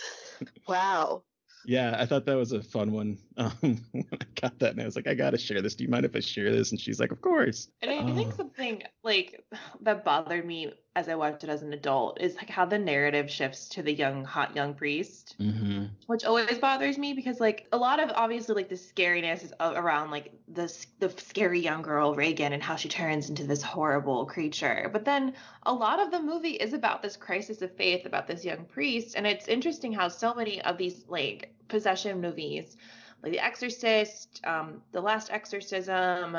wow. 0.68 1.22
Yeah 1.66 1.96
i 1.98 2.06
thought 2.06 2.24
that 2.26 2.36
was 2.36 2.52
a 2.52 2.62
fun 2.62 2.92
one 2.92 3.18
um 3.36 3.52
when 3.60 4.06
i 4.12 4.40
got 4.40 4.58
that 4.60 4.72
and 4.72 4.80
i 4.80 4.84
was 4.84 4.96
like 4.96 5.06
i 5.06 5.14
gotta 5.14 5.38
share 5.38 5.60
this 5.60 5.74
do 5.74 5.84
you 5.84 5.90
mind 5.90 6.04
if 6.04 6.16
i 6.16 6.20
share 6.20 6.52
this 6.52 6.70
and 6.70 6.80
she's 6.80 7.00
like 7.00 7.12
of 7.12 7.20
course 7.20 7.68
And 7.82 7.90
I 7.90 8.14
think 8.14 8.32
Oh. 8.32 8.36
something 8.36 8.82
like 9.02 9.44
that 9.82 10.04
bothered 10.04 10.44
me 10.46 10.72
as 10.96 11.10
I 11.10 11.14
watched 11.14 11.44
it 11.44 11.50
as 11.50 11.62
an 11.62 11.74
adult 11.74 12.20
is 12.22 12.36
like 12.36 12.48
how 12.48 12.64
the 12.64 12.78
narrative 12.78 13.30
shifts 13.30 13.68
to 13.68 13.82
the 13.82 13.92
young, 13.92 14.24
hot 14.24 14.56
young 14.56 14.72
priest, 14.72 15.36
mm-hmm. 15.38 15.84
which 16.06 16.24
always 16.24 16.58
bothers 16.58 16.96
me 16.96 17.12
because 17.12 17.38
like 17.38 17.66
a 17.72 17.76
lot 17.76 18.00
of 18.00 18.10
obviously 18.14 18.54
like 18.54 18.70
the 18.70 18.76
scariness 18.76 19.44
is 19.44 19.52
around 19.60 20.10
like 20.10 20.32
the 20.48 20.74
the 20.98 21.10
scary 21.18 21.60
young 21.60 21.82
girl 21.82 22.14
Regan 22.14 22.54
and 22.54 22.62
how 22.62 22.76
she 22.76 22.88
turns 22.88 23.28
into 23.28 23.44
this 23.46 23.62
horrible 23.62 24.24
creature. 24.24 24.88
But 24.90 25.04
then 25.04 25.34
a 25.64 25.72
lot 25.72 26.00
of 26.00 26.10
the 26.10 26.22
movie 26.22 26.54
is 26.54 26.72
about 26.72 27.02
this 27.02 27.16
crisis 27.16 27.60
of 27.60 27.76
faith 27.76 28.06
about 28.06 28.26
this 28.26 28.42
young 28.42 28.64
priest, 28.64 29.16
and 29.16 29.26
it's 29.26 29.48
interesting 29.48 29.92
how 29.92 30.08
so 30.08 30.32
many 30.34 30.62
of 30.62 30.78
these 30.78 31.04
like 31.08 31.55
possession 31.68 32.20
movies, 32.20 32.76
like 33.22 33.32
The 33.32 33.40
Exorcist, 33.40 34.40
um, 34.44 34.82
The 34.92 35.00
Last 35.00 35.30
Exorcism, 35.30 36.36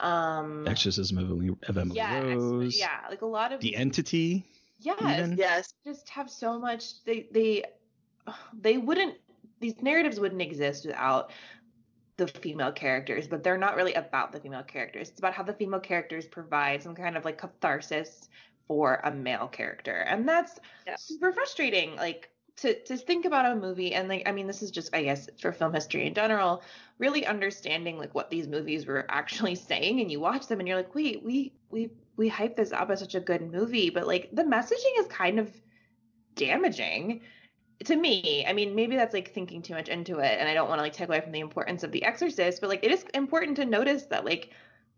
um, 0.00 0.66
exorcism 0.66 1.18
of 1.18 1.30
emily, 1.30 1.56
of 1.68 1.78
emily 1.78 1.98
yeah, 1.98 2.22
ex- 2.30 2.52
rose 2.52 2.78
yeah, 2.78 3.00
like 3.10 3.22
a 3.22 3.26
lot 3.26 3.52
of 3.52 3.60
the 3.60 3.76
entity 3.76 4.44
yes, 4.80 5.00
even. 5.10 5.36
Yes. 5.36 5.74
just 5.86 6.08
have 6.10 6.30
so 6.30 6.58
much. 6.58 7.04
They 7.04 7.28
they 7.32 7.64
they 8.60 8.78
wouldn't 8.78 9.16
these 9.60 9.80
narratives 9.82 10.18
wouldn't 10.20 10.42
exist 10.42 10.86
without 10.86 11.30
the 12.16 12.26
female 12.28 12.72
characters, 12.72 13.26
but 13.28 13.42
they're 13.42 13.58
not 13.58 13.76
really 13.76 13.94
about 13.94 14.32
the 14.32 14.40
female 14.40 14.62
characters. 14.62 15.10
It's 15.10 15.18
about 15.20 15.34
how 15.34 15.42
the 15.42 15.54
female 15.54 15.80
characters 15.80 16.26
provide 16.26 16.82
some 16.82 16.94
kind 16.94 17.16
of 17.16 17.24
like 17.24 17.38
catharsis 17.38 18.28
for 18.68 19.00
a 19.04 19.10
male 19.12 19.48
character, 19.48 19.96
and 19.96 20.28
that's 20.28 20.60
Yeah. 20.86 20.96
super 20.96 21.32
frustrating. 21.32 21.96
Like 21.96 22.30
to 22.56 22.74
to 22.84 22.96
think 22.96 23.24
about 23.24 23.46
a 23.46 23.56
movie 23.56 23.94
and 23.94 24.08
like 24.08 24.22
I 24.26 24.32
mean 24.32 24.46
this 24.46 24.62
is 24.62 24.70
just 24.70 24.94
I 24.94 25.02
guess 25.02 25.28
for 25.40 25.52
film 25.52 25.72
history 25.72 26.06
in 26.06 26.14
general, 26.14 26.62
really 26.98 27.26
understanding 27.26 27.98
like 27.98 28.14
what 28.14 28.30
these 28.30 28.48
movies 28.48 28.86
were 28.86 29.06
actually 29.08 29.54
saying 29.70 30.00
and 30.00 30.10
you 30.10 30.20
watch 30.20 30.46
them 30.46 30.60
and 30.60 30.68
you're 30.68 30.76
like, 30.76 30.94
"Wait, 30.94 31.22
we 31.22 31.52
we 31.70 31.90
we 32.16 32.28
hype 32.28 32.56
this 32.56 32.72
up 32.72 32.90
as 32.90 33.00
such 33.00 33.14
a 33.14 33.20
good 33.20 33.42
movie, 33.42 33.90
but 33.90 34.06
like 34.06 34.28
the 34.32 34.44
messaging 34.44 34.98
is 34.98 35.06
kind 35.08 35.38
of 35.38 35.50
damaging." 36.34 37.20
To 37.86 37.96
me, 37.96 38.44
I 38.46 38.52
mean, 38.52 38.76
maybe 38.76 38.94
that's 38.96 39.14
like 39.14 39.32
thinking 39.32 39.60
too 39.62 39.74
much 39.74 39.88
into 39.88 40.18
it, 40.20 40.38
and 40.38 40.48
I 40.48 40.54
don't 40.54 40.68
want 40.68 40.78
to 40.78 40.82
like 40.82 40.92
take 40.92 41.08
away 41.08 41.20
from 41.20 41.32
the 41.32 41.40
importance 41.40 41.82
of 41.82 41.90
The 41.90 42.04
Exorcist, 42.04 42.60
but 42.60 42.70
like 42.70 42.84
it 42.84 42.92
is 42.92 43.04
important 43.14 43.56
to 43.56 43.64
notice 43.64 44.04
that 44.06 44.24
like 44.24 44.50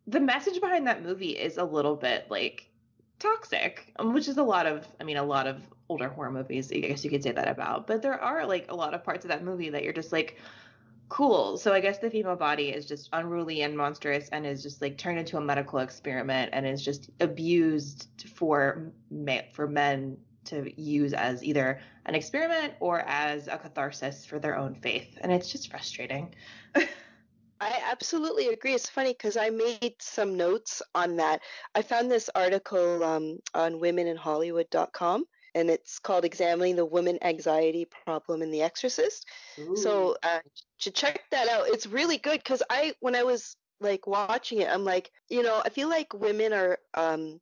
the 0.06 0.20
message 0.20 0.60
behind 0.60 0.86
that 0.86 1.02
movie 1.02 1.30
is 1.30 1.56
a 1.56 1.64
little 1.64 1.96
bit 1.96 2.26
like 2.28 2.68
toxic, 3.18 3.92
um, 3.98 4.12
which 4.12 4.28
is 4.28 4.38
a 4.38 4.42
lot 4.42 4.66
of, 4.66 4.86
I 5.00 5.04
mean, 5.04 5.16
a 5.16 5.24
lot 5.24 5.46
of 5.46 5.62
older 5.88 6.08
horror 6.08 6.30
movies, 6.30 6.72
I 6.72 6.78
guess 6.80 7.04
you 7.04 7.10
could 7.10 7.22
say 7.22 7.32
that 7.32 7.48
about. 7.48 7.86
But 7.86 8.02
there 8.02 8.20
are 8.20 8.46
like 8.46 8.70
a 8.70 8.74
lot 8.74 8.94
of 8.94 9.04
parts 9.04 9.24
of 9.24 9.30
that 9.30 9.44
movie 9.44 9.70
that 9.70 9.82
you're 9.82 9.92
just 9.92 10.12
like, 10.12 10.38
cool. 11.08 11.56
So 11.56 11.72
I 11.72 11.80
guess 11.80 11.98
the 11.98 12.10
female 12.10 12.36
body 12.36 12.70
is 12.70 12.86
just 12.86 13.08
unruly 13.12 13.62
and 13.62 13.76
monstrous 13.76 14.28
and 14.30 14.46
is 14.46 14.62
just 14.62 14.80
like 14.80 14.98
turned 14.98 15.18
into 15.18 15.36
a 15.36 15.40
medical 15.40 15.78
experiment 15.78 16.50
and 16.52 16.66
is 16.66 16.84
just 16.84 17.10
abused 17.20 18.08
for 18.34 18.92
ma- 19.10 19.42
for 19.52 19.66
men 19.66 20.16
to 20.46 20.70
use 20.80 21.12
as 21.12 21.42
either 21.42 21.80
an 22.06 22.14
experiment 22.14 22.74
or 22.80 23.00
as 23.00 23.48
a 23.48 23.56
catharsis 23.56 24.26
for 24.26 24.38
their 24.38 24.56
own 24.56 24.74
faith. 24.74 25.16
And 25.20 25.32
it's 25.32 25.50
just 25.50 25.70
frustrating. 25.70 26.34
I 27.64 27.80
absolutely 27.90 28.48
agree. 28.48 28.74
It's 28.74 28.90
funny 28.90 29.12
because 29.14 29.38
I 29.38 29.48
made 29.48 29.94
some 29.98 30.36
notes 30.36 30.82
on 30.94 31.16
that. 31.16 31.40
I 31.74 31.80
found 31.80 32.10
this 32.10 32.28
article 32.34 33.02
um, 33.02 33.38
on 33.54 33.80
womenandhollywood.com 33.80 35.24
and 35.54 35.70
it's 35.70 35.98
called 35.98 36.26
Examining 36.26 36.76
the 36.76 36.84
Women 36.84 37.18
Anxiety 37.22 37.86
Problem 37.86 38.42
in 38.42 38.50
The 38.50 38.60
Exorcist. 38.60 39.26
So 39.76 40.14
uh, 40.22 40.40
to 40.80 40.90
check 40.90 41.22
that 41.30 41.48
out, 41.48 41.68
it's 41.68 41.86
really 41.86 42.18
good 42.18 42.38
because 42.38 42.62
I, 42.68 42.92
when 43.00 43.16
I 43.16 43.22
was 43.22 43.56
like 43.80 44.06
watching 44.06 44.60
it, 44.60 44.68
I'm 44.68 44.84
like, 44.84 45.10
you 45.30 45.42
know, 45.42 45.62
I 45.64 45.70
feel 45.70 45.88
like 45.88 46.12
women 46.12 46.52
are, 46.52 46.76
um, 46.92 47.40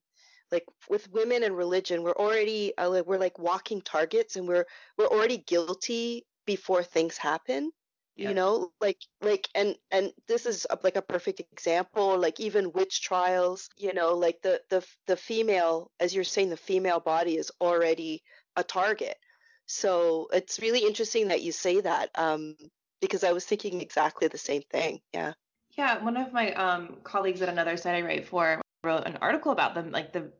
like 0.53 0.67
with 0.89 1.11
women 1.11 1.43
and 1.43 1.57
religion, 1.57 2.05
we're 2.05 2.13
already, 2.13 2.79
uh, 2.79 3.03
we're 3.05 3.19
like 3.19 3.41
walking 3.41 3.81
targets 3.81 4.37
and 4.37 4.47
we're 4.47 4.67
we're 4.97 5.07
already 5.07 5.39
guilty 5.39 6.27
before 6.47 6.85
things 6.85 7.17
happen 7.17 7.73
Yeah. 8.17 8.29
you 8.29 8.35
know 8.35 8.71
like 8.81 8.99
like 9.23 9.49
and 9.55 9.75
and 9.91 10.13
this 10.29 10.45
is 10.45 10.67
a, 10.69 10.79
like 10.83 10.97
a 10.97 11.03
perfect 11.03 11.41
example 11.53 12.19
like 12.19 12.41
even 12.41 12.73
witch 12.73 13.01
trials 13.01 13.71
you 13.79 13.95
know 13.95 14.15
like 14.15 14.43
the 14.43 14.61
the 14.69 14.87
the 15.07 15.17
female 15.17 15.91
as 15.99 16.15
you're 16.15 16.23
saying 16.23 16.51
the 16.51 16.57
female 16.57 17.01
body 17.01 17.37
is 17.39 17.51
already 17.61 18.23
a 18.57 18.63
target 18.63 19.17
so 19.65 20.29
it's 20.33 20.61
really 20.61 20.81
interesting 20.87 21.29
that 21.29 21.43
you 21.43 21.53
say 21.53 21.81
that 21.81 22.11
um 22.17 22.55
because 23.01 23.25
i 23.25 23.33
was 23.33 23.47
thinking 23.47 23.81
exactly 23.81 24.29
the 24.29 24.39
same 24.39 24.63
thing 24.71 25.01
yeah 25.15 25.33
Yeah, 25.79 26.05
one 26.05 26.17
of 26.19 26.33
my 26.33 26.53
um, 26.53 26.97
colleagues 27.03 27.41
at 27.41 27.49
another 27.49 27.77
site 27.79 27.95
I 27.95 28.03
write 28.03 28.27
for 28.29 28.61
wrote 28.85 29.07
an 29.07 29.17
article 29.23 29.53
about 29.53 29.75
them, 29.75 29.91
like 29.91 30.13
the 30.13 30.31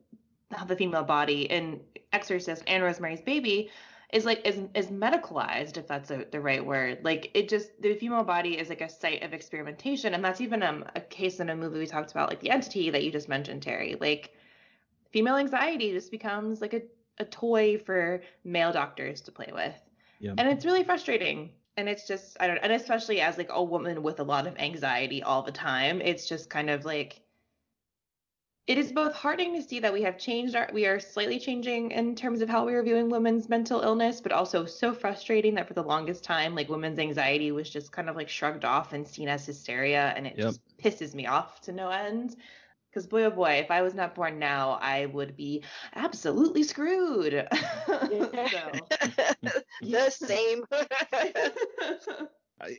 how 0.51 0.65
the 0.65 0.75
female 0.75 1.03
body 1.03 1.43
in 1.49 1.81
Exorcist 2.11 2.63
and 2.67 2.83
Rosemary's 2.83 3.21
Baby 3.21 3.71
is 4.13 4.25
like 4.25 4.47
is 4.47 4.59
is 4.75 4.87
medicalized, 4.87 5.77
if 5.77 5.87
that's 5.87 6.11
a, 6.11 6.25
the 6.31 6.39
right 6.39 6.65
word. 6.65 6.99
Like 7.03 7.31
it 7.33 7.49
just 7.49 7.69
the 7.81 7.95
female 7.95 8.23
body 8.23 8.57
is 8.57 8.69
like 8.69 8.81
a 8.81 8.89
site 8.89 9.23
of 9.23 9.33
experimentation, 9.33 10.13
and 10.13 10.23
that's 10.23 10.39
even 10.39 10.63
um, 10.63 10.85
a 10.95 11.01
case 11.01 11.39
in 11.39 11.49
a 11.49 11.55
movie 11.55 11.79
we 11.79 11.87
talked 11.87 12.11
about, 12.11 12.29
like 12.29 12.39
the 12.39 12.51
entity 12.51 12.89
that 12.91 13.03
you 13.03 13.11
just 13.11 13.27
mentioned, 13.27 13.63
Terry. 13.63 13.97
Like 13.99 14.33
female 15.11 15.35
anxiety 15.35 15.91
just 15.91 16.11
becomes 16.11 16.61
like 16.61 16.73
a 16.73 16.81
a 17.19 17.25
toy 17.25 17.77
for 17.77 18.21
male 18.43 18.71
doctors 18.71 19.21
to 19.21 19.31
play 19.31 19.49
with 19.53 19.75
yeah 20.19 20.33
and 20.37 20.47
it's 20.47 20.65
really 20.65 20.83
frustrating 20.83 21.51
and 21.77 21.87
it's 21.87 22.07
just 22.07 22.35
i 22.39 22.47
don't 22.47 22.57
and 22.57 22.71
especially 22.71 23.21
as 23.21 23.37
like 23.37 23.49
a 23.51 23.63
woman 23.63 24.01
with 24.01 24.19
a 24.19 24.23
lot 24.23 24.47
of 24.47 24.57
anxiety 24.57 25.21
all 25.21 25.43
the 25.43 25.51
time 25.51 26.01
it's 26.01 26.27
just 26.27 26.49
kind 26.49 26.69
of 26.69 26.85
like 26.85 27.21
it 28.65 28.77
is 28.77 28.93
both 28.93 29.13
heartening 29.13 29.53
to 29.55 29.61
see 29.61 29.79
that 29.81 29.91
we 29.91 30.03
have 30.03 30.17
changed 30.17 30.55
our 30.55 30.69
we 30.73 30.85
are 30.85 30.99
slightly 30.99 31.37
changing 31.39 31.91
in 31.91 32.15
terms 32.15 32.41
of 32.41 32.47
how 32.49 32.65
we 32.65 32.73
are 32.73 32.83
viewing 32.83 33.09
women's 33.09 33.49
mental 33.49 33.81
illness 33.81 34.21
but 34.21 34.31
also 34.31 34.65
so 34.65 34.93
frustrating 34.93 35.55
that 35.55 35.67
for 35.67 35.73
the 35.73 35.83
longest 35.83 36.23
time 36.23 36.55
like 36.55 36.69
women's 36.69 36.99
anxiety 36.99 37.51
was 37.51 37.69
just 37.69 37.91
kind 37.91 38.09
of 38.09 38.15
like 38.15 38.29
shrugged 38.29 38.63
off 38.63 38.93
and 38.93 39.05
seen 39.07 39.27
as 39.27 39.45
hysteria 39.45 40.13
and 40.15 40.25
it 40.27 40.35
Yep. 40.37 40.45
just 40.45 40.61
pisses 40.77 41.13
me 41.13 41.27
off 41.27 41.59
to 41.61 41.71
no 41.71 41.89
end. 41.89 42.35
Because 42.89 43.07
boy 43.07 43.23
oh 43.25 43.31
boy 43.31 43.53
if 43.53 43.69
i 43.71 43.81
was 43.81 43.93
not 43.95 44.15
born 44.15 44.39
now 44.39 44.77
i 44.81 45.07
would 45.07 45.35
be 45.35 45.63
absolutely 45.95 46.63
screwed. 46.63 47.33
The 49.81 50.09
same. 50.09 50.63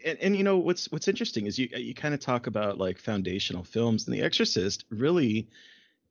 And, 0.04 0.18
and 0.18 0.36
you 0.36 0.44
know 0.44 0.56
what's 0.56 0.90
what's 0.92 1.08
interesting 1.08 1.46
is 1.46 1.58
you 1.58 1.68
you 1.76 1.94
kind 1.94 2.14
of 2.14 2.20
talk 2.20 2.46
about 2.46 2.78
like 2.78 2.96
foundational 2.98 3.64
films 3.64 4.06
and 4.06 4.16
the 4.16 4.22
exorcist 4.22 4.84
really 4.88 5.46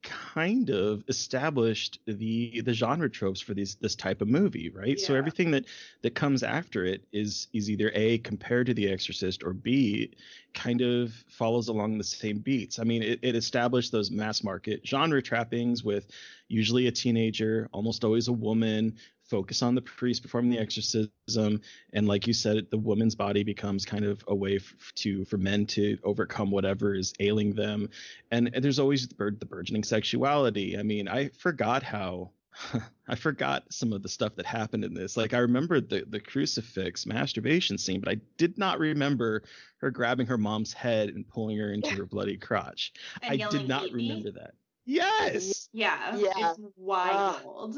kind 0.04 0.70
of 0.70 1.04
established 1.08 2.00
the 2.06 2.62
the 2.62 2.74
genre 2.74 3.10
tropes 3.10 3.40
for 3.40 3.54
these 3.54 3.76
this 3.76 3.96
type 3.96 4.22
of 4.22 4.28
movie 4.28 4.70
right? 4.70 5.00
So 5.00 5.16
everything 5.16 5.52
that 5.52 5.66
that 6.02 6.14
comes 6.14 6.44
after 6.44 6.86
it 6.86 7.04
is 7.14 7.48
is 7.54 7.70
either 7.70 7.92
a 7.96 8.18
compared 8.20 8.68
to 8.68 8.74
the 8.74 8.92
exorcist 8.92 9.44
or 9.44 9.54
b 9.54 10.12
kind 10.54 10.82
of 10.82 11.14
follows 11.28 11.70
along 11.70 11.98
the 11.98 12.04
same 12.04 12.40
beats. 12.40 12.80
I 12.80 12.84
mean 12.84 13.02
it, 13.02 13.20
it 13.22 13.36
established 13.36 13.92
those 13.92 14.12
mass 14.12 14.44
market 14.44 14.86
genre 14.86 15.22
trappings 15.22 15.84
with 15.84 16.08
usually 16.50 16.88
a 16.88 16.92
teenager 16.92 17.70
almost 17.72 18.04
always 18.04 18.28
a 18.28 18.34
woman 18.34 18.98
focus 19.24 19.62
on 19.62 19.76
the 19.76 19.82
priest 19.82 20.22
performing 20.22 20.52
the 20.52 20.60
exorcism 20.60 21.62
and 21.94 22.08
like 22.08 22.28
you 22.28 22.34
said 22.34 22.68
the 22.72 22.78
woman's 22.78 23.16
body 23.16 23.44
becomes 23.44 23.86
kind 23.86 24.06
of 24.06 24.24
a 24.28 24.36
way 24.36 24.58
f- 24.58 24.92
to 24.96 25.24
for 25.26 25.38
men 25.38 25.66
to 25.66 25.98
overcome 26.04 26.52
whatever 26.52 26.94
is 26.94 27.14
ailing 27.20 27.54
them 27.54 27.90
and, 28.32 28.50
and 28.54 28.64
there's 28.64 28.80
always 28.80 29.08
the, 29.08 29.16
bur- 29.16 29.32
the 29.32 29.46
burgeoning 29.46 29.84
sexuality 29.84 30.78
i 30.78 30.84
mean 30.84 31.08
i 31.08 31.30
forgot 31.30 31.84
how 31.84 32.30
I 33.08 33.16
forgot 33.16 33.64
some 33.72 33.94
of 33.94 34.04
the 34.04 34.10
stuff 34.10 34.36
that 34.36 34.46
happened 34.46 34.86
in 34.86 34.94
this. 34.94 35.18
Like 35.18 35.34
I 35.34 35.40
remember 35.40 35.82
the 35.82 36.06
the 36.08 36.20
crucifix 36.20 37.06
masturbation 37.06 37.78
scene, 37.78 38.00
but 38.00 38.10
I 38.10 38.18
did 38.38 38.58
not 38.58 38.80
remember 38.80 39.44
her 39.78 39.92
grabbing 39.92 40.28
her 40.28 40.38
mom's 40.38 40.72
head 40.72 41.10
and 41.10 41.28
pulling 41.28 41.58
her 41.58 41.74
into 41.74 41.90
her 41.96 42.06
bloody 42.06 42.38
crotch. 42.38 42.94
And 43.22 43.42
I 43.42 43.50
did 43.50 43.68
not 43.68 43.88
"Eat 43.88 43.96
me?" 43.96 44.10
remember 44.10 44.32
that. 44.40 44.54
Yes. 44.86 45.70
Yeah. 45.74 46.18
Yeah. 46.18 46.32
It's 46.52 46.60
wild. 46.78 47.76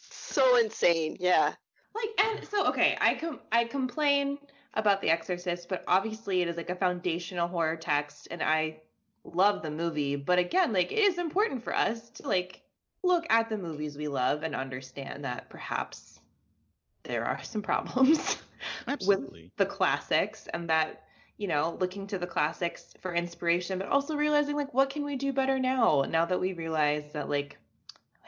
So 0.00 0.56
insane. 0.56 1.16
Yeah. 1.20 1.54
like 1.94 2.08
and 2.18 2.44
so 2.48 2.68
okay, 2.68 2.96
I 3.00 3.14
com- 3.14 3.40
I 3.52 3.64
complain 3.64 4.38
about 4.74 5.00
The 5.00 5.10
Exorcist, 5.10 5.68
but 5.68 5.84
obviously 5.86 6.42
it 6.42 6.48
is 6.48 6.56
like 6.56 6.70
a 6.70 6.76
foundational 6.76 7.48
horror 7.48 7.76
text 7.76 8.28
and 8.30 8.42
I 8.42 8.80
love 9.24 9.62
the 9.62 9.70
movie, 9.70 10.16
but 10.16 10.38
again, 10.38 10.72
like 10.72 10.92
it 10.92 10.98
is 10.98 11.18
important 11.18 11.62
for 11.62 11.74
us 11.74 12.10
to 12.10 12.28
like 12.28 12.62
look 13.02 13.26
at 13.30 13.48
the 13.48 13.58
movies 13.58 13.96
we 13.96 14.08
love 14.08 14.42
and 14.42 14.54
understand 14.54 15.24
that 15.24 15.48
perhaps 15.48 16.20
there 17.02 17.24
are 17.24 17.42
some 17.42 17.62
problems 17.62 18.36
with 19.06 19.20
the 19.56 19.66
classics 19.66 20.48
and 20.52 20.68
that 20.68 21.04
you 21.38 21.48
know 21.48 21.76
looking 21.80 22.06
to 22.06 22.18
the 22.18 22.26
classics 22.26 22.92
for 23.00 23.14
inspiration 23.14 23.78
but 23.78 23.88
also 23.88 24.14
realizing 24.14 24.54
like 24.54 24.74
what 24.74 24.90
can 24.90 25.02
we 25.04 25.16
do 25.16 25.32
better 25.32 25.58
now 25.58 26.04
now 26.08 26.26
that 26.26 26.38
we 26.38 26.52
realize 26.52 27.10
that 27.12 27.30
like 27.30 27.56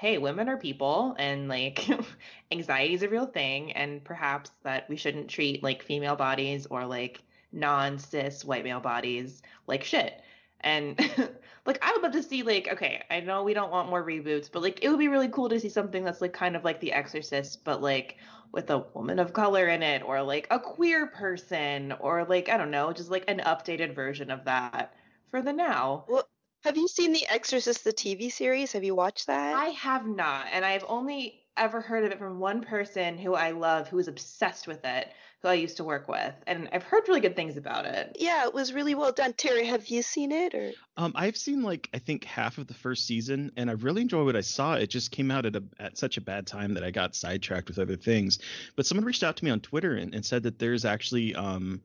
hey 0.02 0.18
women 0.18 0.48
are 0.48 0.56
people 0.56 1.14
and 1.16 1.46
like 1.46 1.88
anxiety 2.50 2.92
is 2.92 3.04
a 3.04 3.08
real 3.08 3.24
thing 3.24 3.70
and 3.70 4.02
perhaps 4.02 4.50
that 4.64 4.88
we 4.88 4.96
shouldn't 4.96 5.28
treat 5.28 5.62
like 5.62 5.80
female 5.80 6.16
bodies 6.16 6.66
or 6.66 6.84
like 6.84 7.22
non-cis 7.52 8.44
white 8.44 8.64
male 8.64 8.80
bodies 8.80 9.42
like 9.68 9.84
shit 9.84 10.20
and 10.62 10.98
like 11.66 11.78
I 11.82 11.92
would 11.92 12.02
love 12.02 12.12
to 12.12 12.22
see 12.22 12.42
like 12.42 12.68
okay, 12.72 13.04
I 13.12 13.20
know 13.20 13.44
we 13.44 13.54
don't 13.54 13.70
want 13.70 13.90
more 13.90 14.04
reboots, 14.04 14.50
but 14.50 14.62
like 14.62 14.82
it 14.82 14.88
would 14.88 14.98
be 14.98 15.08
really 15.08 15.28
cool 15.28 15.48
to 15.48 15.60
see 15.60 15.68
something 15.68 16.04
that's 16.04 16.20
like 16.20 16.32
kind 16.32 16.56
of 16.56 16.64
like 16.64 16.80
The 16.80 16.92
Exorcist, 16.92 17.64
but 17.64 17.80
like 17.82 18.16
with 18.50 18.70
a 18.70 18.84
woman 18.94 19.18
of 19.18 19.32
color 19.32 19.68
in 19.68 19.82
it, 19.82 20.02
or 20.02 20.22
like 20.22 20.46
a 20.50 20.58
queer 20.58 21.06
person, 21.06 21.92
or 22.00 22.24
like 22.24 22.48
I 22.48 22.56
don't 22.56 22.70
know, 22.70 22.92
just 22.92 23.10
like 23.10 23.24
an 23.28 23.40
updated 23.40 23.94
version 23.94 24.30
of 24.30 24.44
that 24.44 24.94
for 25.30 25.42
the 25.42 25.52
now. 25.52 26.04
Well, 26.08 26.28
have 26.64 26.76
you 26.76 26.88
seen 26.88 27.12
The 27.12 27.26
Exorcist, 27.28 27.84
the 27.84 27.92
TV 27.92 28.30
series? 28.30 28.72
Have 28.72 28.84
you 28.84 28.94
watched 28.94 29.26
that? 29.26 29.54
I 29.54 29.66
have 29.66 30.06
not, 30.06 30.46
and 30.52 30.64
I've 30.64 30.84
only 30.88 31.40
ever 31.56 31.80
heard 31.80 32.04
of 32.04 32.12
it 32.12 32.18
from 32.18 32.38
one 32.38 32.62
person 32.62 33.18
who 33.18 33.34
I 33.34 33.50
love, 33.50 33.88
who 33.88 33.98
is 33.98 34.08
obsessed 34.08 34.66
with 34.66 34.84
it, 34.84 35.12
who 35.42 35.48
I 35.48 35.54
used 35.54 35.78
to 35.78 35.84
work 35.84 36.08
with, 36.08 36.32
and 36.46 36.68
I've 36.72 36.84
heard 36.84 37.02
really 37.08 37.20
good 37.20 37.34
things 37.34 37.56
about 37.56 37.84
it. 37.84 38.16
yeah, 38.20 38.46
it 38.46 38.54
was 38.54 38.72
really 38.72 38.94
well 38.94 39.10
done. 39.10 39.32
Terry, 39.32 39.66
have 39.66 39.88
you 39.88 40.02
seen 40.02 40.30
it 40.30 40.54
or? 40.54 40.70
Um, 40.96 41.12
I've 41.16 41.36
seen 41.36 41.62
like 41.62 41.90
I 41.92 41.98
think 41.98 42.24
half 42.24 42.58
of 42.58 42.68
the 42.68 42.74
first 42.74 43.06
season, 43.06 43.50
and 43.56 43.68
I 43.68 43.74
really 43.74 44.02
enjoyed 44.02 44.24
what 44.24 44.36
I 44.36 44.40
saw. 44.40 44.74
It 44.74 44.88
just 44.88 45.10
came 45.10 45.30
out 45.30 45.44
at 45.44 45.56
a 45.56 45.64
at 45.80 45.98
such 45.98 46.16
a 46.16 46.20
bad 46.20 46.46
time 46.46 46.74
that 46.74 46.84
I 46.84 46.92
got 46.92 47.16
sidetracked 47.16 47.68
with 47.68 47.80
other 47.80 47.96
things. 47.96 48.38
But 48.76 48.86
someone 48.86 49.04
reached 49.04 49.24
out 49.24 49.36
to 49.38 49.44
me 49.44 49.50
on 49.50 49.60
Twitter 49.60 49.94
and, 49.94 50.14
and 50.14 50.24
said 50.24 50.44
that 50.44 50.60
there's 50.60 50.84
actually 50.84 51.34
um 51.34 51.82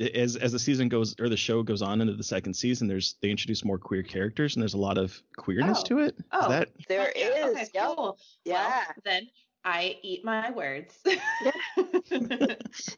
as 0.00 0.36
as 0.36 0.52
the 0.52 0.58
season 0.58 0.88
goes 0.88 1.14
or 1.20 1.28
the 1.28 1.36
show 1.36 1.62
goes 1.62 1.82
on 1.82 2.00
into 2.00 2.14
the 2.14 2.22
second 2.22 2.54
season, 2.54 2.86
there's 2.88 3.16
they 3.22 3.30
introduce 3.30 3.64
more 3.64 3.78
queer 3.78 4.02
characters 4.02 4.54
and 4.56 4.62
there's 4.62 4.74
a 4.74 4.78
lot 4.78 4.98
of 4.98 5.20
queerness 5.36 5.80
Oh. 5.80 5.84
to 5.88 5.98
it. 6.00 6.14
Is 6.18 6.24
Oh. 6.32 6.48
that 6.48 6.68
There 6.88 7.04
Fuck 7.06 7.16
yeah. 7.16 7.46
is. 7.46 7.52
Okay, 7.56 7.66
yep. 7.74 7.84
cool. 7.96 8.18
Yeah. 8.44 8.68
Well, 8.68 8.94
then 9.04 9.28
I 9.64 9.96
eat 10.02 10.24
my 10.24 10.50
words. 10.50 10.94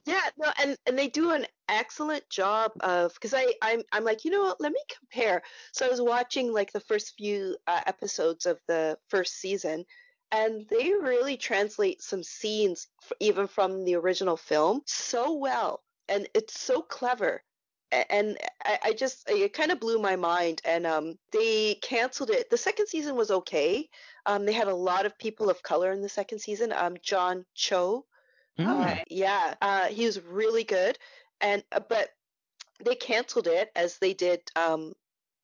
Yeah, 0.06 0.20
no, 0.38 0.50
and 0.60 0.76
and 0.86 0.98
they 0.98 1.08
do 1.08 1.30
an 1.32 1.46
excellent 1.68 2.28
job 2.30 2.72
of 2.80 3.14
because 3.14 3.34
I 3.34 3.54
I'm 3.62 3.82
I'm 3.92 4.04
like 4.04 4.24
you 4.24 4.30
know 4.30 4.42
what 4.42 4.60
let 4.60 4.72
me 4.72 4.80
compare. 4.98 5.42
So 5.72 5.86
I 5.86 5.88
was 5.88 6.00
watching 6.00 6.52
like 6.52 6.72
the 6.72 6.80
first 6.80 7.14
few 7.16 7.56
uh, 7.66 7.80
episodes 7.86 8.46
of 8.46 8.58
the 8.68 8.98
first 9.08 9.34
season, 9.40 9.84
and 10.32 10.66
they 10.68 10.92
really 11.00 11.36
translate 11.36 12.02
some 12.02 12.22
scenes 12.22 12.88
f- 13.02 13.12
even 13.20 13.46
from 13.46 13.84
the 13.84 13.94
original 13.96 14.36
film 14.36 14.82
so 14.86 15.34
well, 15.34 15.80
and 16.10 16.28
it's 16.34 16.60
so 16.60 16.82
clever. 16.82 17.42
And 18.10 18.38
I, 18.64 18.78
I 18.84 18.92
just 18.92 19.28
it 19.28 19.52
kind 19.52 19.72
of 19.72 19.80
blew 19.80 19.98
my 19.98 20.14
mind, 20.16 20.60
and 20.64 20.86
um, 20.86 21.14
they 21.32 21.74
canceled 21.82 22.30
it. 22.30 22.48
The 22.50 22.56
second 22.58 22.86
season 22.86 23.16
was 23.16 23.30
okay. 23.30 23.88
Um, 24.26 24.44
they 24.46 24.52
had 24.52 24.68
a 24.68 24.74
lot 24.74 25.06
of 25.06 25.18
people 25.18 25.50
of 25.50 25.62
color 25.62 25.90
in 25.92 26.02
the 26.02 26.08
second 26.08 26.38
season. 26.40 26.72
Um, 26.72 26.96
John 27.02 27.44
Cho, 27.54 28.04
Hmm. 28.58 28.68
Okay. 28.68 29.04
yeah, 29.10 29.54
uh, 29.62 29.86
he 29.86 30.06
was 30.06 30.20
really 30.20 30.64
good, 30.64 30.98
and 31.40 31.64
uh, 31.72 31.80
but 31.88 32.10
they 32.84 32.94
canceled 32.94 33.46
it 33.46 33.70
as 33.74 33.98
they 33.98 34.14
did. 34.14 34.40
Um, 34.54 34.92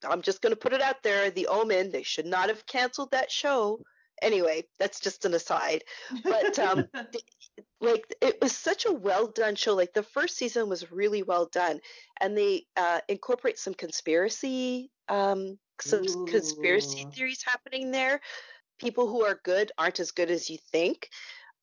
I'm 0.08 0.22
just 0.22 0.42
gonna 0.42 0.56
put 0.56 0.72
it 0.72 0.82
out 0.82 1.02
there: 1.02 1.30
The 1.30 1.48
Omen. 1.48 1.90
They 1.90 2.02
should 2.02 2.26
not 2.26 2.48
have 2.48 2.66
canceled 2.66 3.10
that 3.12 3.30
show. 3.30 3.80
Anyway, 4.22 4.64
that's 4.78 5.00
just 5.00 5.24
an 5.24 5.34
aside. 5.34 5.84
But, 6.28 6.58
um, 6.58 6.88
Like 7.80 8.14
it 8.20 8.38
was 8.40 8.56
such 8.56 8.86
a 8.86 8.92
well 8.92 9.28
done 9.28 9.54
show. 9.54 9.74
Like 9.74 9.92
the 9.94 10.02
first 10.02 10.36
season 10.36 10.68
was 10.68 10.90
really 10.90 11.22
well 11.22 11.46
done, 11.46 11.80
and 12.20 12.36
they 12.36 12.66
uh, 12.76 13.00
incorporate 13.08 13.58
some 13.58 13.74
conspiracy, 13.74 14.90
um, 15.08 15.58
some 15.80 16.04
s- 16.04 16.16
conspiracy 16.26 17.06
theories 17.14 17.42
happening 17.44 17.90
there. 17.90 18.20
People 18.78 19.08
who 19.08 19.24
are 19.24 19.40
good 19.44 19.72
aren't 19.78 20.00
as 20.00 20.12
good 20.12 20.30
as 20.30 20.50
you 20.50 20.58
think 20.72 21.10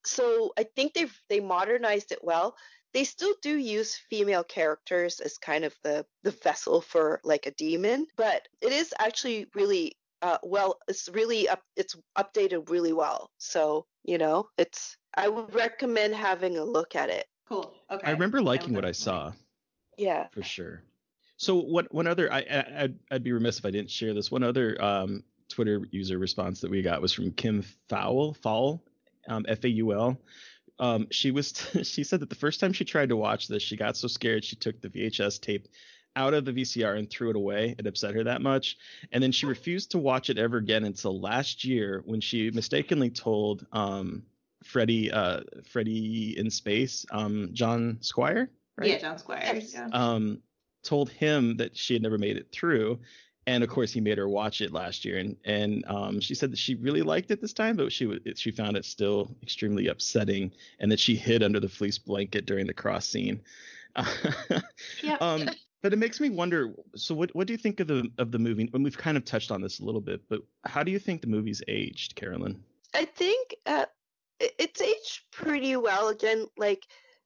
so 0.05 0.53
I 0.57 0.63
think 0.63 0.93
they've 0.93 1.21
they 1.29 1.39
modernized 1.39 2.11
it 2.11 2.23
well. 2.23 2.55
They 2.93 3.03
still 3.05 3.35
do 3.41 3.57
use 3.57 3.95
female 3.97 4.43
characters 4.43 5.19
as 5.19 5.37
kind 5.37 5.65
of 5.65 5.75
the 5.83 6.05
the 6.23 6.31
vessel 6.31 6.81
for 6.81 7.21
like 7.23 7.45
a 7.47 7.51
demon, 7.51 8.07
but 8.17 8.47
it 8.61 8.71
is 8.71 8.93
actually 8.99 9.47
really 9.55 9.97
uh, 10.23 10.37
well. 10.43 10.79
It's 10.87 11.07
really 11.09 11.47
up. 11.47 11.61
It's 11.75 11.95
updated 12.17 12.69
really 12.69 12.93
well. 12.93 13.29
So 13.37 13.85
you 14.03 14.17
know, 14.17 14.47
it's. 14.57 14.97
I 15.15 15.27
would 15.27 15.53
recommend 15.53 16.15
having 16.15 16.57
a 16.57 16.63
look 16.63 16.95
at 16.95 17.09
it. 17.09 17.27
cool. 17.47 17.73
Okay. 17.91 18.07
I 18.07 18.11
remember 18.11 18.39
will 18.39 18.45
liking 18.45 18.73
what 18.73 18.85
I 18.85 18.93
saw 18.93 19.31
Yeah. 19.97 20.27
for 20.31 20.41
sure. 20.41 20.81
So 21.37 21.55
what 21.55 21.93
one 21.93 22.07
other 22.07 22.31
I, 22.31 22.39
I 22.39 22.65
I'd, 22.83 22.95
I'd 23.11 23.23
be 23.23 23.31
remiss 23.31 23.59
if 23.59 23.65
I 23.65 23.71
didn't 23.71 23.91
share 23.91 24.13
this. 24.13 24.31
One 24.31 24.43
other 24.43 24.81
um, 24.81 25.23
Twitter 25.49 25.85
user 25.91 26.17
response 26.17 26.61
that 26.61 26.71
we 26.71 26.81
got 26.81 27.01
was 27.01 27.13
from 27.13 27.31
Kim 27.31 27.63
Faul 27.89 28.33
Faul, 28.33 28.83
um, 29.27 29.45
F 29.47 29.63
A 29.65 29.69
U 29.69 29.93
L. 29.93 30.17
Um, 30.79 31.07
she 31.11 31.29
was 31.31 31.53
she 31.83 32.03
said 32.03 32.21
that 32.21 32.29
the 32.29 32.35
first 32.35 32.59
time 32.59 32.73
she 32.73 32.85
tried 32.85 33.09
to 33.09 33.17
watch 33.17 33.47
this, 33.47 33.61
she 33.61 33.77
got 33.77 33.97
so 33.97 34.07
scared 34.07 34.43
she 34.43 34.55
took 34.55 34.81
the 34.81 34.89
VHS 34.89 35.39
tape 35.41 35.67
out 36.15 36.33
of 36.33 36.45
the 36.45 36.51
VCR 36.53 36.97
and 36.97 37.09
threw 37.09 37.29
it 37.29 37.35
away. 37.35 37.75
It 37.77 37.87
upset 37.87 38.13
her 38.15 38.23
that 38.23 38.41
much, 38.41 38.77
and 39.11 39.21
then 39.23 39.31
she 39.31 39.45
refused 39.45 39.91
to 39.91 39.97
watch 39.99 40.29
it 40.29 40.37
ever 40.37 40.57
again 40.57 40.83
until 40.83 41.19
last 41.19 41.63
year 41.63 42.01
when 42.05 42.21
she 42.21 42.51
mistakenly 42.51 43.09
told 43.09 43.65
um, 43.71 44.23
Freddy 44.63 45.11
uh, 45.11 45.41
Freddy 45.65 46.37
in 46.37 46.49
space, 46.49 47.05
um, 47.11 47.49
John 47.53 47.97
Squire, 48.01 48.49
right? 48.77 48.89
Yeah, 48.89 48.97
John 48.99 49.17
Squires. 49.17 49.73
Yeah. 49.73 49.87
um, 49.91 50.39
told 50.83 51.09
him 51.09 51.57
that 51.57 51.75
she 51.75 51.93
had 51.93 52.03
never 52.03 52.17
made 52.17 52.37
it 52.37 52.51
through. 52.51 52.99
And 53.45 53.61
of 53.61 53.69
course, 53.69 53.91
he 53.91 53.99
made 53.99 54.17
her 54.17 54.29
watch 54.29 54.61
it 54.61 54.71
last 54.71 55.03
year, 55.03 55.17
and 55.17 55.35
and 55.43 55.83
um, 55.87 56.21
she 56.21 56.33
said 56.33 56.49
that 56.51 56.57
she 56.57 56.75
really 56.75 57.01
liked 57.01 57.29
it 57.29 57.41
this 57.41 57.51
time, 57.51 57.75
but 57.75 57.91
she 57.91 58.05
w- 58.05 58.21
she 58.37 58.51
found 58.51 58.77
it 58.77 58.85
still 58.85 59.35
extremely 59.43 59.87
upsetting, 59.87 60.53
and 60.79 60.89
that 60.89 60.99
she 60.99 61.13
hid 61.13 61.43
under 61.43 61.59
the 61.59 61.67
fleece 61.67 61.97
blanket 61.97 62.45
during 62.45 62.67
the 62.67 62.73
cross 62.73 63.05
scene. 63.05 63.41
Yep. 65.03 65.21
um, 65.21 65.49
but 65.83 65.91
it 65.91 65.97
makes 65.97 66.21
me 66.21 66.29
wonder. 66.29 66.73
So, 66.95 67.13
what 67.13 67.35
what 67.35 67.45
do 67.45 67.53
you 67.53 67.57
think 67.57 67.81
of 67.81 67.87
the 67.87 68.09
of 68.17 68.31
the 68.31 68.39
movie? 68.39 68.69
And 68.73 68.83
we've 68.83 68.97
kind 68.97 69.17
of 69.17 69.25
touched 69.25 69.51
on 69.51 69.61
this 69.61 69.81
a 69.81 69.85
little 69.85 70.01
bit, 70.01 70.21
but 70.29 70.39
how 70.63 70.81
do 70.81 70.91
you 70.91 70.97
think 70.97 71.21
the 71.21 71.27
movie's 71.27 71.61
aged, 71.67 72.15
Carolyn? 72.15 72.63
I 72.93 73.05
think 73.05 73.55
uh, 73.65 73.85
it's 74.39 74.81
aged 74.81 75.21
pretty 75.31 75.75
well. 75.75 76.07
Again, 76.07 76.47
like 76.57 76.83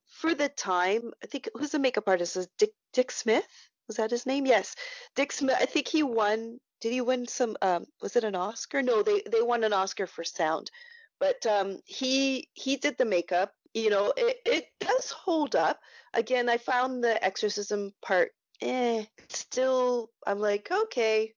for 0.08 0.34
the 0.34 0.50
time, 0.50 1.12
I 1.24 1.28
think 1.28 1.50
who's 1.54 1.72
the 1.72 1.80
makeup 1.80 2.08
artist? 2.08 2.36
Is 2.36 2.48
Dick 2.58 2.72
Dick 2.94 3.12
Smith? 3.12 3.48
Was 3.88 3.98
that 3.98 4.12
his 4.12 4.26
name? 4.26 4.48
Yes, 4.48 4.76
Dick 5.16 5.32
Smith. 5.32 5.58
I 5.60 5.66
think 5.66 5.88
he 5.88 6.02
won. 6.02 6.58
Did 6.82 6.94
he 6.94 7.02
win 7.02 7.28
some? 7.28 7.58
Um, 7.62 7.86
was 8.02 8.16
it 8.16 8.24
an 8.24 8.36
Oscar? 8.36 8.82
No, 8.82 9.04
they 9.04 9.22
they 9.32 9.44
won 9.44 9.64
an 9.64 9.74
Oscar 9.74 10.08
for 10.08 10.24
sound, 10.24 10.72
but 11.20 11.46
um, 11.46 11.80
he 11.86 12.50
he 12.54 12.76
did 12.76 12.98
the 12.98 13.06
makeup. 13.06 13.52
You 13.76 13.92
know, 13.92 14.14
it 14.18 14.38
it 14.46 14.66
does 14.80 15.12
hold 15.12 15.56
up. 15.56 15.80
Again, 16.16 16.50
I 16.50 16.58
found 16.58 17.04
the 17.04 17.24
exorcism 17.24 17.94
part. 18.02 18.32
Eh, 18.62 19.06
still, 19.30 20.10
I'm 20.26 20.40
like 20.40 20.70
okay, 20.72 21.34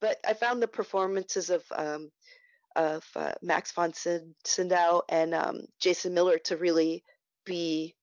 but 0.00 0.18
I 0.26 0.34
found 0.34 0.62
the 0.62 0.68
performances 0.68 1.50
of 1.50 1.64
um, 1.74 2.10
of 2.74 3.04
uh, 3.14 3.32
Max 3.42 3.72
von 3.72 3.92
Sydow 3.94 5.02
and 5.08 5.34
um, 5.34 5.62
Jason 5.80 6.14
Miller 6.14 6.38
to 6.44 6.56
really 6.56 7.04
be 7.44 7.94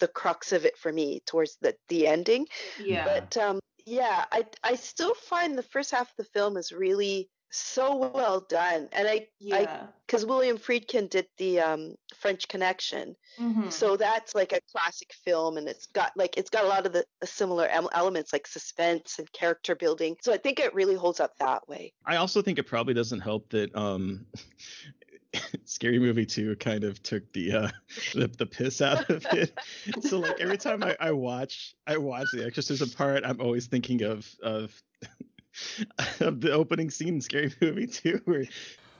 the 0.00 0.08
crux 0.08 0.52
of 0.52 0.64
it 0.64 0.78
for 0.78 0.92
me 0.92 1.20
towards 1.26 1.56
the 1.60 1.74
the 1.88 2.06
ending. 2.06 2.46
yeah. 2.78 3.04
But 3.04 3.36
um, 3.36 3.60
yeah, 3.86 4.24
I 4.30 4.46
I 4.62 4.76
still 4.76 5.14
find 5.14 5.56
the 5.56 5.62
first 5.62 5.90
half 5.90 6.08
of 6.10 6.16
the 6.16 6.24
film 6.24 6.56
is 6.56 6.72
really 6.72 7.28
so 7.54 7.96
well 8.14 8.40
done, 8.48 8.88
and 8.92 9.06
I 9.06 9.28
yeah. 9.38 9.86
because 10.06 10.24
William 10.26 10.56
Friedkin 10.58 11.08
did 11.10 11.26
the 11.36 11.60
um, 11.60 11.94
French 12.16 12.48
Connection, 12.48 13.14
Mhm. 13.38 13.70
so 13.72 13.96
that's 13.96 14.34
like 14.34 14.52
a 14.52 14.60
classic 14.72 15.12
film, 15.24 15.58
and 15.58 15.68
it's 15.68 15.86
got 15.86 16.12
like 16.16 16.36
it's 16.38 16.48
got 16.50 16.64
a 16.64 16.68
lot 16.68 16.86
of 16.86 16.92
the 16.92 17.04
similar 17.24 17.68
elements 17.68 18.32
like 18.32 18.46
suspense 18.46 19.18
and 19.18 19.30
character 19.32 19.74
building. 19.74 20.16
So 20.22 20.32
I 20.32 20.38
think 20.38 20.60
it 20.60 20.74
really 20.74 20.94
holds 20.94 21.20
up 21.20 21.36
that 21.38 21.68
way. 21.68 21.92
I 22.06 22.16
also 22.16 22.40
think 22.42 22.58
it 22.58 22.64
probably 22.66 22.94
doesn't 22.94 23.20
help 23.20 23.50
that 23.50 23.74
um 23.76 24.26
Scary 25.64 25.98
Movie 25.98 26.26
2 26.26 26.56
kind 26.56 26.84
of 26.84 27.02
took 27.02 27.30
the 27.32 27.52
uh 27.52 27.68
the, 28.14 28.28
the 28.28 28.46
piss 28.46 28.80
out 28.80 29.08
of 29.10 29.26
it. 29.32 29.58
so 30.00 30.20
like 30.20 30.40
every 30.40 30.58
time 30.58 30.82
I, 30.82 30.96
I 31.00 31.12
watch 31.12 31.74
I 31.86 31.98
watch 31.98 32.28
the 32.32 32.46
exorcism 32.46 32.88
part, 32.90 33.24
I'm 33.24 33.40
always 33.40 33.66
thinking 33.66 34.02
of 34.02 34.26
of 34.42 34.82
of 36.20 36.40
the 36.40 36.52
opening 36.52 36.90
scene 36.90 37.08
in 37.14 37.20
Scary 37.20 37.52
Movie 37.60 37.86
2 37.86 38.22
where 38.24 38.44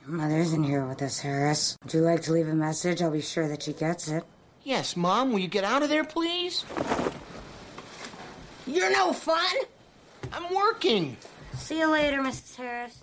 Mother's 0.06 0.52
in 0.52 0.64
here 0.64 0.84
with 0.84 1.00
us, 1.02 1.20
Harris. 1.20 1.76
Would 1.84 1.94
you 1.94 2.00
like 2.00 2.22
to 2.22 2.32
leave 2.32 2.48
a 2.48 2.54
message? 2.54 3.00
I'll 3.02 3.10
be 3.12 3.20
sure 3.20 3.48
that 3.48 3.62
she 3.62 3.72
gets 3.72 4.08
it. 4.08 4.24
Yes, 4.64 4.96
Mom, 4.96 5.32
will 5.32 5.38
you 5.38 5.48
get 5.48 5.64
out 5.64 5.82
of 5.82 5.88
there, 5.88 6.04
please? 6.04 6.64
You're 8.66 8.90
no 8.92 9.12
fun. 9.12 9.54
I'm 10.32 10.52
working. 10.54 11.16
See 11.54 11.78
you 11.78 11.90
later, 11.90 12.18
Mrs. 12.22 12.56
Harris. 12.56 13.02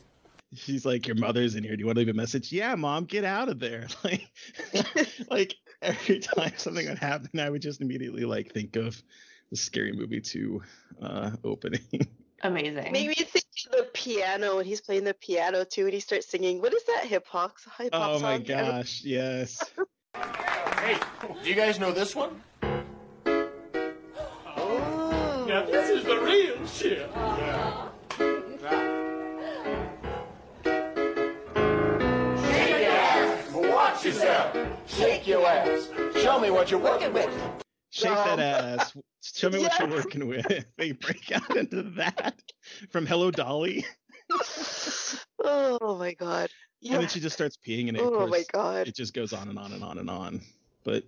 she's 0.53 0.85
like, 0.85 1.05
Your 1.07 1.15
mother's 1.15 1.55
in 1.55 1.63
here. 1.63 1.75
Do 1.75 1.79
you 1.81 1.85
want 1.85 1.97
to 1.97 1.99
leave 1.99 2.09
a 2.09 2.17
message? 2.17 2.51
Yeah, 2.51 2.75
mom, 2.75 3.05
get 3.05 3.23
out 3.23 3.49
of 3.49 3.59
there. 3.59 3.87
Like 4.03 4.29
like 5.29 5.55
every 5.81 6.19
time 6.19 6.51
something 6.57 6.87
would 6.87 6.97
happen, 6.99 7.39
I 7.39 7.49
would 7.49 7.61
just 7.61 7.81
immediately 7.81 8.25
like 8.25 8.51
think 8.51 8.75
of 8.75 9.01
the 9.51 9.57
scary 9.57 9.91
movie 9.93 10.21
2 10.21 10.61
uh 11.01 11.31
opening. 11.43 11.81
Amazing. 12.41 12.91
Made 12.93 13.09
me 13.09 13.15
think 13.15 13.35
of 13.35 13.38
the 13.69 13.87
piano 13.93 14.57
and 14.59 14.67
he's 14.67 14.81
playing 14.81 15.03
the 15.03 15.13
piano 15.13 15.63
too, 15.63 15.85
and 15.85 15.93
he 15.93 15.99
starts 15.99 16.27
singing. 16.27 16.61
What 16.61 16.73
is 16.73 16.83
that 16.85 17.05
hip 17.05 17.27
hop? 17.27 17.55
Hip 17.77 17.93
hop 17.93 18.09
Oh 18.11 18.19
my 18.19 18.37
song? 18.37 18.43
Gosh, 18.43 19.03
yes. 19.03 19.63
Hey, 20.15 20.97
do 21.43 21.49
you 21.49 21.55
guys 21.55 21.79
know 21.79 21.91
this 21.91 22.15
one? 22.15 22.41
Oh. 24.57 25.45
Now 25.47 25.65
this 25.65 25.89
is 25.89 26.03
the 26.03 26.17
real 26.19 26.65
shit. 26.65 27.09
Shake 32.41 32.81
your 32.81 32.91
ass! 32.91 33.53
Watch 33.53 34.05
yourself. 34.05 34.57
Shake 34.87 35.27
your 35.27 35.45
ass. 35.45 35.89
Show 36.21 36.39
me 36.39 36.49
what 36.49 36.71
you're 36.71 36.79
working 36.79 37.13
with. 37.13 37.29
Shake 37.91 38.13
that 38.13 38.33
Um, 38.33 38.39
ass. 38.79 38.95
Show 39.21 39.49
me 39.49 39.59
what 39.59 39.77
you're 39.79 39.89
working 39.89 40.27
with. 40.27 40.45
They 40.77 40.91
break 40.93 41.31
out 41.31 41.55
into 41.57 41.81
that 41.97 42.41
from 42.91 43.05
Hello 43.05 43.31
Dolly. 43.31 43.85
Oh 45.41 45.95
my 45.97 46.13
god. 46.13 46.49
And 46.83 47.01
then 47.01 47.07
she 47.07 47.19
just 47.19 47.33
starts 47.35 47.57
peeing 47.65 47.87
and 47.87 47.97
it, 47.97 48.03
of 48.03 48.13
Oh 48.13 48.27
my 48.27 48.43
god. 48.51 48.87
it 48.87 48.95
just 48.95 49.13
goes 49.13 49.31
on 49.33 49.47
and 49.49 49.57
on 49.57 49.71
and 49.71 49.83
on 49.83 49.97
and 49.97 50.09
on. 50.09 50.41
But 50.83 51.03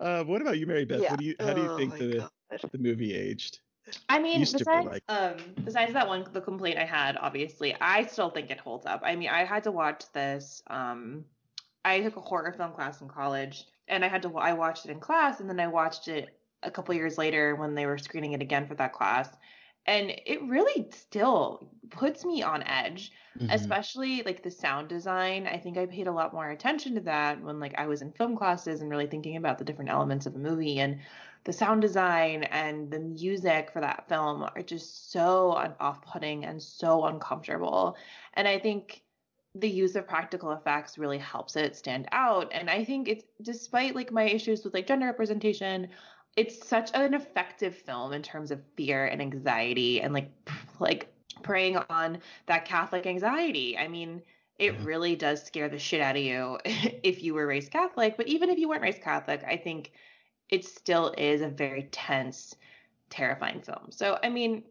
uh, 0.00 0.24
what 0.24 0.40
about 0.42 0.58
you, 0.58 0.66
Mary 0.66 0.84
Beth? 0.84 1.00
Yeah. 1.02 1.10
What 1.12 1.20
do 1.20 1.26
you 1.26 1.34
how 1.38 1.52
do 1.52 1.60
you 1.62 1.68
Oh 1.70 1.76
think 1.76 1.98
the 1.98 2.28
God. 2.50 2.70
the 2.72 2.78
movie 2.78 3.14
aged? 3.14 3.60
I 4.08 4.18
mean, 4.18 4.40
Used 4.40 4.54
be 4.54 4.58
besides 4.58 4.86
like- 4.86 5.02
um 5.08 5.36
besides 5.64 5.92
that 5.92 6.08
one 6.08 6.24
the 6.32 6.40
complaint 6.40 6.78
I 6.78 6.84
had, 6.84 7.16
obviously, 7.20 7.74
I 7.80 8.06
still 8.06 8.30
think 8.30 8.50
it 8.50 8.58
holds 8.58 8.86
up. 8.86 9.02
I 9.04 9.16
mean, 9.16 9.28
I 9.28 9.44
had 9.44 9.64
to 9.64 9.70
watch 9.72 10.04
this 10.12 10.62
um 10.68 11.24
I 11.84 12.00
took 12.00 12.16
a 12.16 12.20
horror 12.20 12.52
film 12.52 12.72
class 12.72 13.00
in 13.00 13.08
college 13.08 13.66
and 13.88 14.04
I 14.04 14.08
had 14.08 14.22
to 14.22 14.36
I 14.36 14.52
watched 14.54 14.84
it 14.86 14.90
in 14.90 15.00
class 15.00 15.40
and 15.40 15.48
then 15.48 15.60
I 15.60 15.66
watched 15.68 16.08
it 16.08 16.38
a 16.62 16.70
couple 16.70 16.94
years 16.94 17.18
later 17.18 17.56
when 17.56 17.74
they 17.74 17.86
were 17.86 17.98
screening 17.98 18.32
it 18.32 18.42
again 18.42 18.66
for 18.66 18.74
that 18.76 18.92
class. 18.92 19.36
And 19.86 20.10
it 20.26 20.40
really 20.42 20.88
still 20.92 21.72
puts 21.90 22.24
me 22.24 22.42
on 22.42 22.62
edge, 22.62 23.12
Mhm. 23.34 23.72
especially 23.72 24.22
like 24.22 24.42
the 24.44 24.50
sound 24.50 24.88
design. 24.88 25.46
I 25.48 25.58
think 25.58 25.76
I 25.76 25.86
paid 25.86 26.06
a 26.06 26.12
lot 26.12 26.32
more 26.32 26.50
attention 26.50 26.94
to 26.94 27.00
that 27.02 27.40
when 27.42 27.58
like 27.58 27.74
I 27.76 27.86
was 27.86 28.00
in 28.00 28.12
film 28.12 28.36
classes 28.36 28.80
and 28.80 28.88
really 28.90 29.08
thinking 29.08 29.36
about 29.36 29.58
the 29.58 29.64
different 29.64 29.90
elements 29.90 30.24
of 30.26 30.36
a 30.36 30.38
movie 30.38 30.78
and 30.78 31.00
the 31.44 31.52
sound 31.52 31.82
design 31.82 32.44
and 32.44 32.90
the 32.92 33.00
music 33.00 33.72
for 33.72 33.80
that 33.80 34.08
film 34.08 34.42
are 34.44 34.62
just 34.62 35.10
so 35.10 35.50
off-putting 35.80 36.44
and 36.44 36.62
so 36.62 37.04
uncomfortable. 37.04 37.96
And 38.34 38.46
I 38.46 38.58
think 38.60 39.02
the 39.54 39.68
use 39.68 39.96
of 39.96 40.06
practical 40.08 40.52
effects 40.52 40.98
really 40.98 41.18
helps 41.18 41.56
it 41.56 41.76
stand 41.76 42.08
out. 42.12 42.50
And 42.52 42.70
I 42.70 42.84
think 42.84 43.08
it's 43.08 43.24
despite 43.42 43.94
like 43.94 44.10
my 44.12 44.24
issues 44.24 44.64
with 44.64 44.74
like 44.74 44.86
gender 44.86 45.06
representation, 45.06 45.90
it's 46.36 46.66
such 46.66 46.90
an 46.94 47.14
effective 47.14 47.76
film 47.76 48.12
in 48.12 48.22
terms 48.22 48.50
of 48.50 48.62
fear 48.76 49.06
and 49.06 49.20
anxiety 49.20 50.00
and 50.00 50.14
like 50.14 50.30
like 50.80 51.12
preying 51.42 51.76
on 51.90 52.20
that 52.46 52.64
Catholic 52.64 53.06
anxiety. 53.06 53.76
I 53.76 53.88
mean, 53.88 54.22
it 54.58 54.74
Yeah. 54.74 54.84
really 54.84 55.16
does 55.16 55.42
scare 55.42 55.68
the 55.68 55.78
shit 55.78 56.00
out 56.00 56.16
of 56.16 56.22
you 56.22 56.58
if 56.64 57.22
you 57.22 57.34
were 57.34 57.46
raised 57.46 57.72
Catholic, 57.72 58.16
but 58.16 58.28
even 58.28 58.48
if 58.50 58.58
you 58.58 58.68
weren't 58.68 58.82
raised 58.82 59.02
Catholic, 59.02 59.44
I 59.44 59.56
think 59.56 59.92
it 60.50 60.64
still 60.64 61.14
is 61.18 61.40
a 61.42 61.48
very 61.48 61.84
tense, 61.92 62.54
terrifying 63.10 63.60
film. 63.62 63.90
So, 63.90 64.18
I 64.22 64.28
mean, 64.30 64.64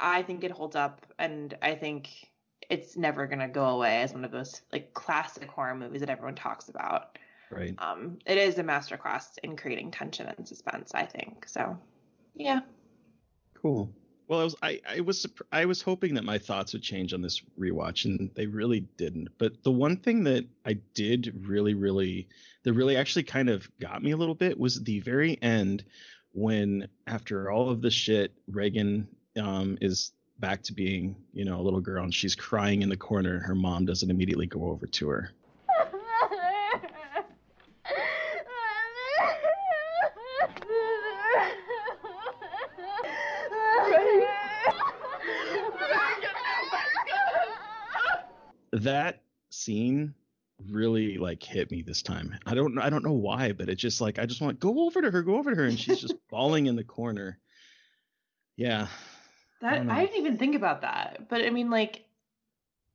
I 0.00 0.22
think 0.22 0.44
it 0.44 0.50
holds 0.50 0.76
up 0.76 1.06
and 1.18 1.56
I 1.62 1.74
think 1.74 2.27
it's 2.68 2.96
never 2.96 3.26
going 3.26 3.38
to 3.38 3.48
go 3.48 3.66
away 3.66 4.02
as 4.02 4.12
one 4.12 4.24
of 4.24 4.30
those 4.30 4.60
like 4.72 4.92
classic 4.94 5.48
horror 5.48 5.74
movies 5.74 6.00
that 6.00 6.10
everyone 6.10 6.34
talks 6.34 6.68
about. 6.68 7.18
Right. 7.50 7.74
Um, 7.78 8.18
it 8.26 8.36
is 8.36 8.58
a 8.58 8.62
masterclass 8.62 9.38
in 9.42 9.56
creating 9.56 9.90
tension 9.90 10.26
and 10.26 10.46
suspense, 10.46 10.92
I 10.94 11.06
think. 11.06 11.48
So, 11.48 11.78
yeah. 12.34 12.60
Cool. 13.54 13.90
Well, 14.28 14.40
I 14.40 14.44
was 14.44 14.56
I, 14.62 14.80
I 14.86 15.00
was 15.00 15.26
I 15.50 15.64
was 15.64 15.80
hoping 15.80 16.14
that 16.14 16.24
my 16.24 16.36
thoughts 16.36 16.74
would 16.74 16.82
change 16.82 17.14
on 17.14 17.22
this 17.22 17.40
rewatch, 17.58 18.04
and 18.04 18.30
they 18.34 18.46
really 18.46 18.80
didn't. 18.98 19.28
But 19.38 19.62
the 19.64 19.70
one 19.70 19.96
thing 19.96 20.24
that 20.24 20.44
I 20.66 20.74
did 20.92 21.34
really, 21.46 21.72
really, 21.72 22.28
that 22.64 22.74
really 22.74 22.98
actually 22.98 23.22
kind 23.22 23.48
of 23.48 23.66
got 23.80 24.02
me 24.02 24.10
a 24.10 24.18
little 24.18 24.34
bit 24.34 24.58
was 24.58 24.82
the 24.82 25.00
very 25.00 25.40
end, 25.40 25.82
when 26.32 26.88
after 27.06 27.50
all 27.50 27.70
of 27.70 27.80
the 27.80 27.90
shit, 27.90 28.32
Regan 28.46 29.08
um, 29.40 29.78
is 29.80 30.12
back 30.38 30.62
to 30.64 30.72
being 30.72 31.16
you 31.32 31.44
know 31.44 31.60
a 31.60 31.62
little 31.62 31.80
girl, 31.80 32.04
and 32.04 32.14
she's 32.14 32.34
crying 32.34 32.82
in 32.82 32.88
the 32.88 32.96
corner. 32.96 33.38
Her 33.40 33.54
mom 33.54 33.86
doesn't 33.86 34.10
immediately 34.10 34.46
go 34.46 34.70
over 34.70 34.86
to 34.86 35.08
her. 35.08 35.30
That 48.72 49.22
scene 49.50 50.14
really 50.66 51.18
like 51.18 51.42
hit 51.42 51.70
me 51.70 51.82
this 51.82 52.02
time. 52.02 52.38
I 52.46 52.54
don't 52.54 52.78
I 52.78 52.90
don't 52.90 53.04
know 53.04 53.12
why, 53.12 53.52
but 53.52 53.68
it 53.68 53.76
just 53.76 54.00
like 54.00 54.18
I 54.18 54.26
just 54.26 54.40
want 54.40 54.60
go 54.60 54.86
over 54.86 55.02
to 55.02 55.10
her, 55.10 55.22
go 55.22 55.36
over 55.36 55.50
to 55.50 55.56
her, 55.56 55.64
and 55.64 55.78
she's 55.78 56.00
just 56.00 56.14
bawling 56.30 56.66
in 56.66 56.76
the 56.76 56.84
corner. 56.84 57.38
Yeah. 58.56 58.88
I 59.66 59.70
That 59.70 59.78
don't. 59.78 59.90
I 59.90 60.04
didn't 60.04 60.18
even 60.18 60.38
think 60.38 60.54
about 60.54 60.82
that. 60.82 61.28
But 61.28 61.44
I 61.44 61.50
mean 61.50 61.70
like 61.70 62.04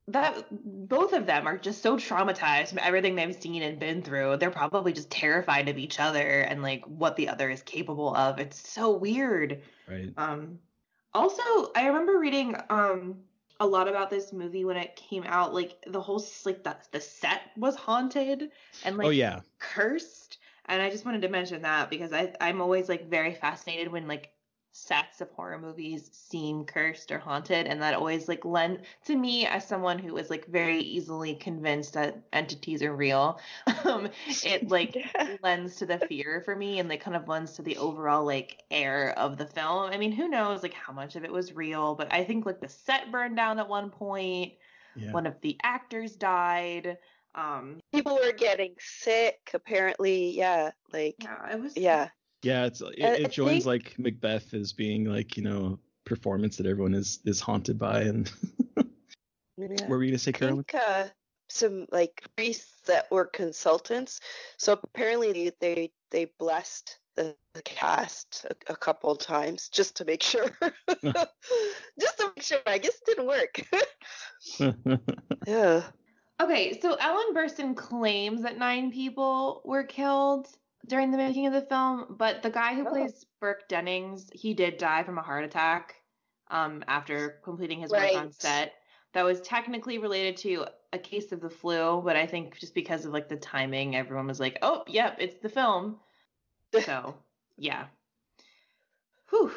that 0.07 0.45
both 0.51 1.13
of 1.13 1.25
them 1.25 1.47
are 1.47 1.57
just 1.57 1.81
so 1.81 1.95
traumatized 1.97 2.69
from 2.69 2.79
everything 2.79 3.15
they've 3.15 3.35
seen 3.41 3.61
and 3.63 3.79
been 3.79 4.01
through. 4.01 4.37
They're 4.37 4.51
probably 4.51 4.93
just 4.93 5.09
terrified 5.09 5.69
of 5.69 5.77
each 5.77 5.99
other 5.99 6.41
and 6.41 6.61
like 6.61 6.83
what 6.85 7.15
the 7.15 7.29
other 7.29 7.49
is 7.49 7.61
capable 7.63 8.13
of. 8.15 8.39
It's 8.39 8.69
so 8.69 8.91
weird. 8.91 9.61
Right. 9.87 10.13
Um 10.17 10.59
also, 11.13 11.43
I 11.75 11.87
remember 11.87 12.19
reading 12.19 12.55
um 12.69 13.23
a 13.59 13.67
lot 13.67 13.87
about 13.87 14.09
this 14.09 14.33
movie 14.33 14.65
when 14.65 14.77
it 14.77 14.95
came 14.95 15.23
out 15.25 15.53
like 15.53 15.83
the 15.87 16.01
whole 16.01 16.23
like 16.45 16.63
the, 16.63 16.75
the 16.91 16.99
set 16.99 17.41
was 17.55 17.75
haunted 17.75 18.51
and 18.83 18.97
like 18.97 19.07
oh 19.07 19.11
yeah. 19.11 19.39
cursed 19.59 20.39
and 20.65 20.81
i 20.81 20.89
just 20.89 21.05
wanted 21.05 21.21
to 21.21 21.29
mention 21.29 21.61
that 21.61 21.89
because 21.89 22.11
i 22.11 22.33
i'm 22.41 22.61
always 22.61 22.89
like 22.89 23.09
very 23.09 23.33
fascinated 23.33 23.89
when 23.89 24.07
like 24.07 24.32
sets 24.73 25.21
of 25.21 25.29
horror 25.31 25.59
movies 25.59 26.09
seem 26.11 26.65
cursed 26.65 27.11
or 27.11 27.19
haunted 27.19 27.67
and 27.67 27.81
that 27.81 27.93
always 27.93 28.27
like 28.27 28.43
lend 28.43 28.79
to 29.05 29.15
me 29.15 29.45
as 29.45 29.67
someone 29.67 29.99
who 29.99 30.17
is 30.17 30.31
like 30.31 30.45
very 30.47 30.79
easily 30.79 31.35
convinced 31.35 31.93
that 31.93 32.17
entities 32.33 32.81
are 32.81 32.95
real 32.95 33.39
um 33.85 34.09
it 34.43 34.67
like 34.69 34.97
lends 35.43 35.75
to 35.75 35.85
the 35.85 35.99
fear 35.99 36.41
for 36.43 36.55
me 36.55 36.79
and 36.79 36.89
like 36.89 37.01
kind 37.01 37.15
of 37.15 37.27
lends 37.27 37.53
to 37.53 37.61
the 37.61 37.77
overall 37.77 38.25
like 38.25 38.63
air 38.71 39.13
of 39.17 39.37
the 39.37 39.45
film 39.45 39.91
i 39.91 39.97
mean 39.97 40.11
who 40.11 40.27
knows 40.27 40.63
like 40.63 40.73
how 40.73 40.91
much 40.91 41.15
of 41.15 41.23
it 41.23 41.31
was 41.31 41.53
real 41.53 41.93
but 41.95 42.11
i 42.11 42.23
think 42.23 42.45
like 42.45 42.59
the 42.59 42.67
set 42.67 43.11
burned 43.11 43.35
down 43.35 43.59
at 43.59 43.69
one 43.69 43.91
point 43.91 44.53
Yeah. 44.95 45.11
one 45.11 45.27
of 45.27 45.39
the 45.41 45.57
actors 45.63 46.15
died 46.15 46.97
um 47.35 47.79
People 47.91 48.15
were 48.15 48.31
getting 48.33 48.75
sick, 48.79 49.51
apparently. 49.53 50.31
Yeah, 50.31 50.71
like, 50.91 51.15
yeah 51.23 51.51
it 51.53 51.59
was 51.61 51.77
yeah. 51.77 52.09
Yeah, 52.43 52.65
it's 52.65 52.81
it, 52.81 52.99
it 52.99 53.31
joins 53.31 53.63
think- 53.63 53.65
like 53.65 53.99
Macbeth 53.99 54.53
as 54.53 54.73
being 54.73 55.05
like, 55.05 55.37
you 55.37 55.43
know, 55.43 55.79
performance 56.05 56.57
that 56.57 56.65
everyone 56.65 56.93
is 56.93 57.19
is 57.25 57.39
haunted 57.39 57.79
by 57.79 58.01
and 58.01 58.29
yeah. 58.77 58.85
what 59.57 59.89
were 59.89 60.03
you 60.03 60.11
gonna 60.11 60.17
say, 60.19 60.29
I 60.29 60.37
Carolyn? 60.37 60.63
think 60.65 60.83
uh, 60.83 61.05
some 61.49 61.87
like 61.91 62.23
priests 62.35 62.81
that 62.87 63.09
were 63.11 63.25
consultants. 63.25 64.19
So 64.57 64.73
apparently 64.83 65.31
they 65.31 65.51
they, 65.59 65.91
they 66.11 66.25
blessed 66.39 66.99
the, 67.15 67.35
the 67.53 67.61
cast 67.61 68.45
a, 68.49 68.73
a 68.73 68.75
couple 68.75 69.15
times 69.15 69.69
just 69.69 69.97
to 69.97 70.05
make 70.05 70.23
sure. 70.23 70.49
just 71.03 72.17
to 72.17 72.31
make 72.35 72.41
sure. 72.41 72.59
I 72.65 72.77
guess 72.79 72.95
it 72.95 73.05
didn't 73.05 73.27
work. 73.27 73.61
yeah. 75.47 75.83
Okay, 76.41 76.79
so 76.81 76.95
Ellen 76.95 77.33
Burstyn 77.35 77.75
claims 77.77 78.41
that 78.41 78.57
nine 78.57 78.91
people 78.91 79.61
were 79.63 79.83
killed 79.83 80.47
during 80.85 81.11
the 81.11 81.17
making 81.17 81.47
of 81.47 81.53
the 81.53 81.61
film, 81.61 82.15
but 82.17 82.41
the 82.43 82.49
guy 82.49 82.73
who 82.75 82.85
Oh. 82.85 82.89
plays 82.89 83.25
Burke 83.39 83.67
Dennings, 83.69 84.29
he 84.33 84.53
did 84.53 84.77
die 84.77 85.03
from 85.03 85.17
a 85.17 85.21
heart 85.21 85.43
attack 85.45 85.95
um, 86.49 86.83
after 86.87 87.39
completing 87.43 87.79
his 87.79 87.91
work 87.91 88.15
on 88.15 88.31
set. 88.31 88.73
that 89.13 89.23
was 89.23 89.41
technically 89.41 89.97
related 89.99 90.37
to 90.37 90.65
a 90.91 90.97
case 90.99 91.31
of 91.31 91.39
the 91.39 91.49
flu, 91.49 92.01
but 92.01 92.15
I 92.15 92.25
think 92.27 92.57
just 92.59 92.73
because 92.73 93.05
of 93.05 93.13
like 93.13 93.29
the 93.29 93.37
timing, 93.37 93.95
everyone 93.95 94.27
was 94.27 94.39
like, 94.39 94.57
"Oh, 94.61 94.83
yep, 94.87 95.17
it's 95.19 95.35
the 95.41 95.49
film." 95.49 95.99
So, 96.85 97.15
yeah. 97.55 97.85
Whew. 99.29 99.51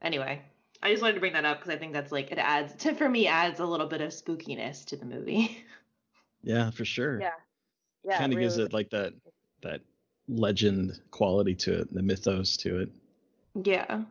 Anyway, 0.00 0.40
I 0.82 0.90
just 0.90 1.02
wanted 1.02 1.14
to 1.14 1.20
bring 1.20 1.34
that 1.34 1.44
up 1.44 1.58
because 1.58 1.74
I 1.74 1.78
think 1.78 1.92
that's 1.92 2.12
like 2.12 2.30
it 2.32 2.38
adds 2.38 2.74
to 2.84 2.94
for 2.96 3.08
me 3.08 3.26
adds 3.26 3.60
a 3.60 3.66
little 3.66 3.86
bit 3.86 4.00
of 4.00 4.10
spookiness 4.10 4.84
to 4.86 4.96
the 4.96 5.06
movie. 5.06 5.58
Yeah, 6.46 6.70
for 6.70 6.84
sure. 6.84 7.20
Yeah. 7.20 7.30
Yeah. 8.04 8.18
kind 8.18 8.32
of 8.34 8.38
gives 8.38 8.58
it 8.58 8.74
like 8.74 8.90
that 8.90 9.14
that 9.62 9.80
legend 10.28 11.00
quality 11.10 11.54
to 11.54 11.80
it, 11.80 11.92
the 11.94 12.02
mythos 12.02 12.56
to 12.58 12.80
it. 12.80 12.88
yeah. 13.64 14.02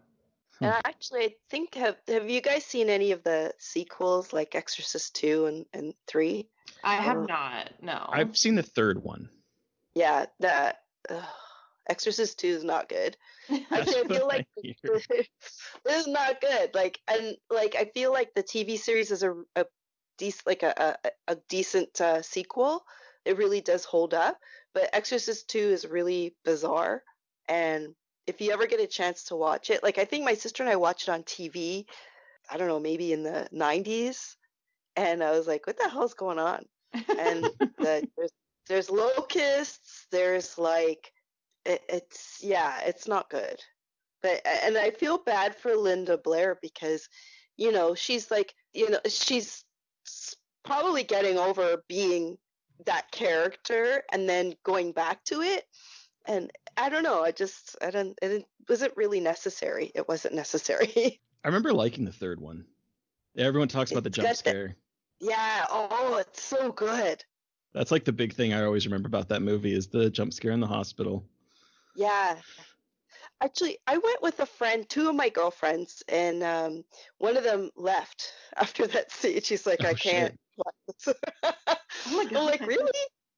And 0.61 0.71
actually, 0.85 1.23
I 1.25 1.35
think 1.49 1.75
have 1.75 1.97
have 2.07 2.29
you 2.29 2.39
guys 2.39 2.63
seen 2.63 2.89
any 2.89 3.11
of 3.11 3.23
the 3.23 3.53
sequels 3.57 4.31
like 4.31 4.55
Exorcist 4.55 5.13
two 5.15 5.45
and 5.47 5.65
and 5.73 5.93
three? 6.07 6.47
I 6.83 6.95
have 6.95 7.17
Or- 7.17 7.25
not. 7.25 7.71
No. 7.81 8.05
I've 8.09 8.37
seen 8.37 8.55
the 8.55 8.63
third 8.63 9.03
one. 9.03 9.29
Yeah, 9.93 10.27
that 10.39 10.83
ugh, 11.09 11.21
Exorcist 11.89 12.39
two 12.39 12.47
is 12.47 12.63
not 12.63 12.87
good. 12.87 13.17
Actually, 13.71 14.03
I 14.05 14.07
feel 14.07 14.27
like 14.27 14.47
hear. 14.61 14.75
this 15.83 15.97
is 15.97 16.07
not 16.07 16.39
good. 16.39 16.73
Like, 16.73 17.01
and 17.09 17.35
like 17.49 17.75
I 17.75 17.85
feel 17.85 18.13
like 18.13 18.33
the 18.33 18.43
TV 18.43 18.77
series 18.77 19.11
is 19.11 19.23
a 19.23 19.33
a 19.57 19.65
decent 20.17 20.47
like 20.47 20.63
a 20.63 20.97
a, 21.03 21.33
a 21.33 21.37
decent 21.49 21.99
uh, 21.99 22.21
sequel. 22.21 22.85
It 23.25 23.37
really 23.37 23.61
does 23.61 23.85
hold 23.85 24.13
up. 24.13 24.37
But 24.73 24.89
Exorcist 24.93 25.49
two 25.49 25.59
is 25.59 25.85
really 25.85 26.35
bizarre. 26.43 27.03
And 27.47 27.95
if 28.27 28.41
you 28.41 28.51
ever 28.51 28.67
get 28.67 28.79
a 28.79 28.87
chance 28.87 29.25
to 29.25 29.35
watch 29.35 29.69
it, 29.69 29.83
like 29.83 29.97
I 29.97 30.05
think 30.05 30.25
my 30.25 30.33
sister 30.33 30.63
and 30.63 30.71
I 30.71 30.75
watched 30.77 31.07
it 31.07 31.11
on 31.11 31.23
TV. 31.23 31.85
I 32.49 32.57
don't 32.57 32.67
know, 32.67 32.79
maybe 32.79 33.13
in 33.13 33.23
the 33.23 33.47
'90s, 33.53 34.35
and 34.95 35.23
I 35.23 35.31
was 35.31 35.47
like, 35.47 35.65
"What 35.67 35.77
the 35.77 35.89
hell's 35.89 36.13
going 36.13 36.39
on?" 36.39 36.65
And 36.93 37.43
the, 37.77 38.07
there's 38.17 38.31
there's 38.67 38.89
locusts. 38.89 40.07
There's 40.11 40.57
like 40.57 41.11
it, 41.65 41.81
it's 41.89 42.39
yeah, 42.41 42.79
it's 42.85 43.07
not 43.07 43.29
good. 43.29 43.59
But 44.21 44.41
and 44.63 44.77
I 44.77 44.91
feel 44.91 45.17
bad 45.17 45.55
for 45.55 45.75
Linda 45.75 46.17
Blair 46.17 46.57
because 46.61 47.07
you 47.57 47.71
know 47.71 47.95
she's 47.95 48.31
like 48.31 48.53
you 48.73 48.89
know 48.89 48.99
she's 49.07 49.63
probably 50.63 51.03
getting 51.03 51.37
over 51.37 51.83
being 51.87 52.37
that 52.85 53.11
character 53.11 54.03
and 54.11 54.27
then 54.27 54.53
going 54.63 54.91
back 54.91 55.23
to 55.25 55.41
it 55.41 55.65
and 56.25 56.51
I 56.77 56.89
don't 56.89 57.03
know 57.03 57.23
I 57.23 57.31
just 57.31 57.75
I 57.81 57.91
don't 57.91 58.17
it 58.21 58.45
wasn't 58.67 58.95
really 58.97 59.19
necessary 59.19 59.91
it 59.95 60.07
wasn't 60.07 60.35
necessary 60.35 61.21
I 61.43 61.47
remember 61.47 61.73
liking 61.73 62.05
the 62.05 62.11
third 62.13 62.39
one. 62.39 62.65
Everyone 63.37 63.67
talks 63.67 63.91
about 63.91 64.03
the 64.03 64.09
jump 64.09 64.29
the- 64.29 64.35
scare. 64.35 64.75
yeah 65.19 65.65
oh 65.69 66.17
it's 66.19 66.41
so 66.41 66.71
good 66.71 67.23
That's 67.73 67.91
like 67.91 68.05
the 68.05 68.13
big 68.13 68.33
thing 68.33 68.53
I 68.53 68.63
always 68.63 68.85
remember 68.85 69.07
about 69.07 69.29
that 69.29 69.41
movie 69.41 69.73
is 69.73 69.87
the 69.87 70.09
jump 70.09 70.33
scare 70.33 70.51
in 70.51 70.59
the 70.59 70.67
hospital. 70.67 71.25
Yeah. 71.95 72.35
Actually, 73.41 73.77
I 73.87 73.97
went 73.97 74.21
with 74.21 74.39
a 74.39 74.45
friend, 74.45 74.87
two 74.87 75.09
of 75.09 75.15
my 75.15 75.27
girlfriends, 75.29 76.01
and 76.07 76.43
um, 76.43 76.83
one 77.17 77.35
of 77.35 77.43
them 77.43 77.71
left 77.75 78.31
after 78.57 78.87
that 78.87 79.11
scene. 79.11 79.41
She's 79.41 79.65
like, 79.65 79.79
Oh, 79.83 79.87
I 79.89 79.93
can't 79.95 80.31
this. 80.33 80.39
Oh 82.05 82.17
my 82.17 82.25
I'm 82.37 82.45
like, 82.45 82.59
God. 82.59 82.67
really? 82.67 82.91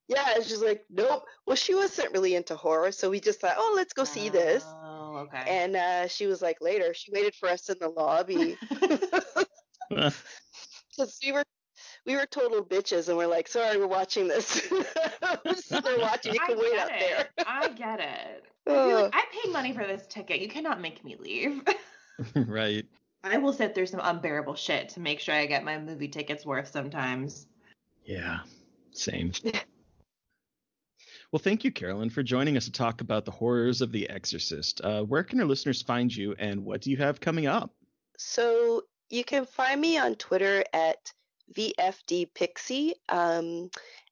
Yeah. 0.07 0.33
And 0.35 0.43
she's 0.43 0.61
like, 0.61 0.85
nope. 0.89 1.23
Well, 1.45 1.55
she 1.55 1.75
wasn't 1.75 2.11
really 2.13 2.35
into 2.35 2.55
horror, 2.55 2.91
so 2.91 3.09
we 3.09 3.19
just 3.19 3.39
thought, 3.41 3.55
oh, 3.57 3.73
let's 3.75 3.93
go 3.93 4.03
see 4.03 4.29
this. 4.29 4.63
Oh, 4.65 5.17
okay. 5.27 5.43
And 5.47 5.75
uh, 5.75 6.07
she 6.07 6.25
was 6.25 6.41
like, 6.41 6.57
later, 6.61 6.93
she 6.93 7.11
waited 7.11 7.35
for 7.35 7.49
us 7.49 7.69
in 7.69 7.77
the 7.79 7.89
lobby 7.89 8.57
because 9.89 11.19
we 11.23 11.31
were 11.31 11.43
we 12.05 12.15
were 12.15 12.25
total 12.25 12.63
bitches, 12.63 13.09
and 13.09 13.17
we're 13.17 13.27
like, 13.27 13.47
sorry, 13.47 13.77
we're 13.77 13.87
watching 13.87 14.27
this. 14.27 14.67
we're 14.71 15.99
watching. 15.99 16.33
You 16.33 16.39
can 16.39 16.57
wait 16.57 16.71
get 16.73 16.79
out 16.79 16.91
it. 16.95 16.99
there. 16.99 17.45
I 17.47 17.67
get 17.69 17.99
it. 17.99 18.43
I'd 18.67 18.71
be 18.87 18.93
Ugh. 18.93 19.03
like, 19.03 19.11
I 19.15 19.25
paid 19.31 19.51
money 19.53 19.73
for 19.73 19.85
this 19.85 20.05
ticket. 20.07 20.39
You 20.41 20.47
cannot 20.47 20.81
make 20.81 21.03
me 21.03 21.17
leave. 21.19 21.61
right. 22.35 22.85
I 23.25 23.37
will 23.37 23.53
sit 23.53 23.73
through 23.73 23.87
some 23.87 24.01
unbearable 24.03 24.53
shit 24.53 24.89
to 24.89 24.99
make 24.99 25.19
sure 25.19 25.33
I 25.33 25.47
get 25.47 25.63
my 25.63 25.79
movie 25.79 26.07
tickets 26.07 26.45
worth 26.45 26.71
sometimes. 26.71 27.47
Yeah. 28.05 28.39
Same. 28.91 29.31
Well, 31.31 31.41
thank 31.41 31.65
you, 31.65 31.71
Carolyn, 31.71 32.11
for 32.11 32.23
joining 32.23 32.55
us 32.55 32.63
to 32.63 32.71
talk 32.71 33.01
about 33.01 33.25
the 33.25 33.31
horrors 33.31 33.81
of 33.81 33.91
The 33.91 34.09
Exorcist. 34.09 34.79
Uh, 34.81 35.01
where 35.01 35.23
can 35.23 35.37
our 35.41 35.45
listeners 35.45 35.81
find 35.81 36.15
you, 36.15 36.33
and 36.39 36.63
what 36.63 36.79
do 36.79 36.91
you 36.91 36.97
have 36.97 37.19
coming 37.19 37.45
up? 37.45 37.73
So 38.17 38.83
you 39.09 39.25
can 39.25 39.45
find 39.45 39.81
me 39.81 39.97
on 39.97 40.15
Twitter 40.15 40.63
at 40.71 41.11
VFDPixie. 41.53 42.93
Um, 43.09 43.69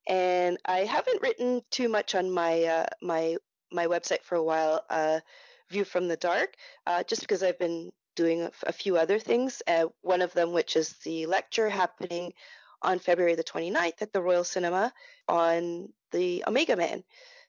and 0.08 0.58
I 0.66 0.80
haven't 0.80 1.22
written 1.22 1.62
too 1.72 1.88
much 1.88 2.14
on 2.14 2.30
my 2.30 2.64
uh, 2.64 2.88
my 3.02 3.38
my 3.72 3.88
website 3.88 4.24
for 4.24 4.36
a 4.36 4.44
while, 4.44 4.84
uh, 4.90 5.22
View 5.70 5.86
from 5.86 6.10
the 6.10 6.18
Dark, 6.18 6.56
uh, 6.88 7.04
just 7.04 7.22
because 7.22 7.42
I've 7.42 7.60
been 7.60 7.94
doing 8.16 8.44
a, 8.44 8.52
a 8.64 8.72
few 8.72 8.98
other 8.98 9.20
things. 9.20 9.62
Uh, 9.68 9.86
one 10.02 10.22
of 10.22 10.34
them, 10.34 10.52
which 10.52 10.76
is 10.76 10.94
the 11.04 11.26
lecture 11.26 11.70
happening 11.70 12.34
on 12.82 13.00
February 13.00 13.36
the 13.36 13.44
29th 13.44 14.02
at 14.02 14.12
the 14.14 14.22
Royal 14.22 14.44
Cinema 14.44 14.94
on 15.28 15.90
the 16.12 16.44
Omega 16.48 16.76
Man. 16.76 17.04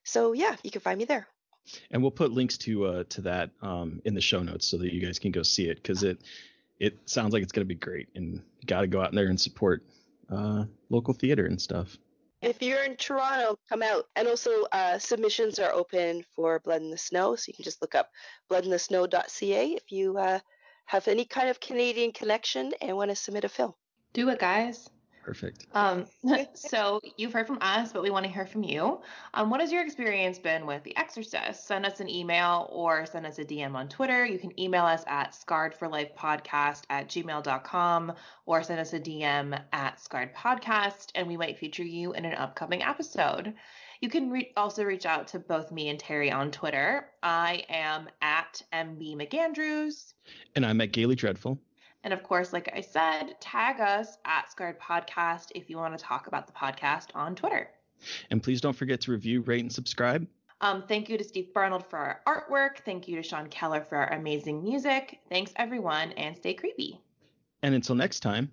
So 0.04 0.32
yeah, 0.32 0.56
you 0.62 0.70
can 0.70 0.80
find 0.80 0.98
me 0.98 1.04
there. 1.04 1.26
And 1.90 2.02
we'll 2.02 2.10
put 2.10 2.32
links 2.32 2.58
to 2.58 2.84
uh, 2.84 3.04
to 3.08 3.22
that 3.22 3.50
um, 3.62 4.02
in 4.04 4.14
the 4.14 4.20
show 4.20 4.42
notes 4.42 4.66
so 4.66 4.76
that 4.78 4.92
you 4.92 5.00
guys 5.00 5.18
can 5.18 5.32
go 5.32 5.42
see 5.42 5.68
it 5.68 5.76
because 5.76 6.02
it 6.02 6.20
it 6.78 6.98
sounds 7.06 7.32
like 7.32 7.42
it's 7.42 7.52
going 7.52 7.66
to 7.66 7.74
be 7.74 7.74
great, 7.74 8.08
and 8.14 8.34
you 8.34 8.66
got 8.66 8.82
to 8.82 8.86
go 8.86 9.00
out 9.00 9.12
there 9.12 9.28
and 9.28 9.40
support 9.40 9.82
uh, 10.30 10.64
local 10.90 11.14
theater 11.14 11.46
and 11.46 11.60
stuff. 11.60 11.96
If 12.42 12.60
you're 12.60 12.84
in 12.84 12.96
Toronto, 12.96 13.58
come 13.70 13.82
out. 13.82 14.04
And 14.16 14.28
also, 14.28 14.64
uh, 14.70 14.98
submissions 14.98 15.58
are 15.58 15.72
open 15.72 16.24
for 16.36 16.58
Blood 16.58 16.82
in 16.82 16.90
the 16.90 16.98
Snow, 16.98 17.36
so 17.36 17.44
you 17.48 17.54
can 17.54 17.64
just 17.64 17.80
look 17.80 17.94
up 17.94 18.10
bloodinthesnow.ca 18.50 19.66
if 19.68 19.90
you 19.90 20.18
uh, 20.18 20.40
have 20.86 21.08
any 21.08 21.24
kind 21.24 21.48
of 21.48 21.60
Canadian 21.60 22.12
connection 22.12 22.72
and 22.80 22.96
want 22.96 23.10
to 23.10 23.16
submit 23.16 23.44
a 23.44 23.48
film. 23.48 23.74
Do 24.12 24.28
it, 24.28 24.38
guys. 24.38 24.88
Perfect. 25.24 25.66
Um, 25.72 26.04
so 26.54 27.00
you've 27.16 27.32
heard 27.32 27.46
from 27.46 27.58
us, 27.62 27.92
but 27.92 28.02
we 28.02 28.10
want 28.10 28.26
to 28.26 28.30
hear 28.30 28.44
from 28.44 28.62
you. 28.62 29.00
Um, 29.32 29.48
what 29.48 29.60
has 29.60 29.72
your 29.72 29.82
experience 29.82 30.38
been 30.38 30.66
with 30.66 30.82
The 30.84 30.94
Exorcist? 30.98 31.66
Send 31.66 31.86
us 31.86 32.00
an 32.00 32.10
email 32.10 32.68
or 32.70 33.06
send 33.06 33.24
us 33.24 33.38
a 33.38 33.44
DM 33.44 33.74
on 33.74 33.88
Twitter. 33.88 34.26
You 34.26 34.38
can 34.38 34.58
email 34.60 34.84
us 34.84 35.02
at 35.06 35.32
scarredforlifepodcast 35.32 36.82
at 36.90 37.08
gmail.com 37.08 38.12
or 38.44 38.62
send 38.62 38.80
us 38.80 38.92
a 38.92 39.00
DM 39.00 39.58
at 39.72 39.98
scarred 39.98 40.34
podcast, 40.34 41.10
and 41.14 41.26
we 41.26 41.38
might 41.38 41.58
feature 41.58 41.84
you 41.84 42.12
in 42.12 42.26
an 42.26 42.34
upcoming 42.34 42.82
episode. 42.82 43.54
You 44.00 44.08
can 44.08 44.30
re- 44.30 44.52
also 44.56 44.84
reach 44.84 45.06
out 45.06 45.28
to 45.28 45.38
both 45.38 45.72
me 45.72 45.88
and 45.88 45.98
Terry 45.98 46.30
on 46.30 46.50
Twitter. 46.50 47.08
I 47.22 47.64
am 47.68 48.08
at 48.22 48.62
MB 48.72 49.16
McAndrews. 49.16 50.14
And 50.54 50.66
I'm 50.66 50.80
at 50.80 50.92
Gayly 50.92 51.14
Dreadful. 51.14 51.58
And 52.02 52.12
of 52.12 52.22
course, 52.22 52.52
like 52.52 52.70
I 52.74 52.80
said, 52.80 53.40
tag 53.40 53.80
us 53.80 54.18
at 54.24 54.50
Scarred 54.50 54.78
Podcast 54.78 55.52
if 55.54 55.70
you 55.70 55.78
want 55.78 55.96
to 55.96 56.04
talk 56.04 56.26
about 56.26 56.46
the 56.46 56.52
podcast 56.52 57.08
on 57.14 57.34
Twitter. 57.34 57.70
And 58.30 58.42
please 58.42 58.60
don't 58.60 58.76
forget 58.76 59.00
to 59.02 59.12
review, 59.12 59.40
rate, 59.40 59.62
and 59.62 59.72
subscribe. 59.72 60.26
Um, 60.60 60.84
thank 60.86 61.08
you 61.08 61.18
to 61.18 61.24
Steve 61.24 61.48
Barnold 61.54 61.86
for 61.86 61.98
our 61.98 62.20
artwork. 62.26 62.78
Thank 62.84 63.08
you 63.08 63.16
to 63.16 63.22
Sean 63.22 63.48
Keller 63.48 63.82
for 63.82 63.96
our 63.96 64.12
amazing 64.12 64.62
music. 64.62 65.20
Thanks, 65.28 65.52
everyone, 65.56 66.12
and 66.12 66.36
stay 66.36 66.54
creepy. 66.54 67.00
And 67.62 67.74
until 67.74 67.94
next 67.94 68.20
time, 68.20 68.52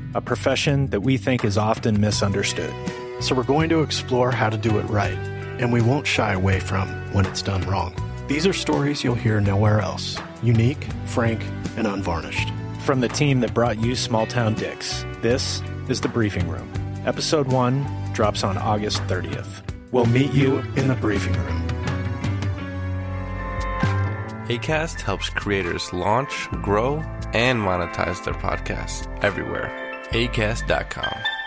a 0.13 0.21
profession 0.21 0.87
that 0.87 1.01
we 1.01 1.17
think 1.17 1.45
is 1.45 1.57
often 1.57 1.99
misunderstood. 1.99 2.73
So, 3.19 3.35
we're 3.35 3.43
going 3.43 3.69
to 3.69 3.81
explore 3.81 4.31
how 4.31 4.49
to 4.49 4.57
do 4.57 4.79
it 4.79 4.83
right, 4.83 5.17
and 5.59 5.71
we 5.71 5.81
won't 5.81 6.07
shy 6.07 6.33
away 6.33 6.59
from 6.59 6.87
when 7.13 7.25
it's 7.25 7.41
done 7.41 7.61
wrong. 7.63 7.93
These 8.27 8.47
are 8.47 8.53
stories 8.53 9.03
you'll 9.03 9.15
hear 9.15 9.39
nowhere 9.39 9.79
else 9.79 10.17
unique, 10.41 10.87
frank, 11.05 11.43
and 11.77 11.85
unvarnished. 11.85 12.49
From 12.79 12.99
the 12.99 13.07
team 13.07 13.41
that 13.41 13.53
brought 13.53 13.79
you 13.79 13.95
Small 13.95 14.25
Town 14.25 14.55
Dicks, 14.55 15.05
this 15.21 15.61
is 15.87 16.01
The 16.01 16.07
Briefing 16.07 16.49
Room. 16.49 16.71
Episode 17.05 17.47
1 17.47 18.13
drops 18.13 18.43
on 18.43 18.57
August 18.57 19.01
30th. 19.03 19.61
We'll 19.91 20.05
meet 20.07 20.33
you 20.33 20.59
in 20.75 20.87
the 20.87 20.95
briefing 20.95 21.33
room. 21.33 21.67
ACAST 24.47 25.01
helps 25.01 25.29
creators 25.29 25.93
launch, 25.93 26.49
grow, 26.63 26.97
and 27.33 27.59
monetize 27.59 28.23
their 28.25 28.33
podcasts 28.33 29.07
everywhere. 29.23 29.80
ACAST.com. 30.11 31.40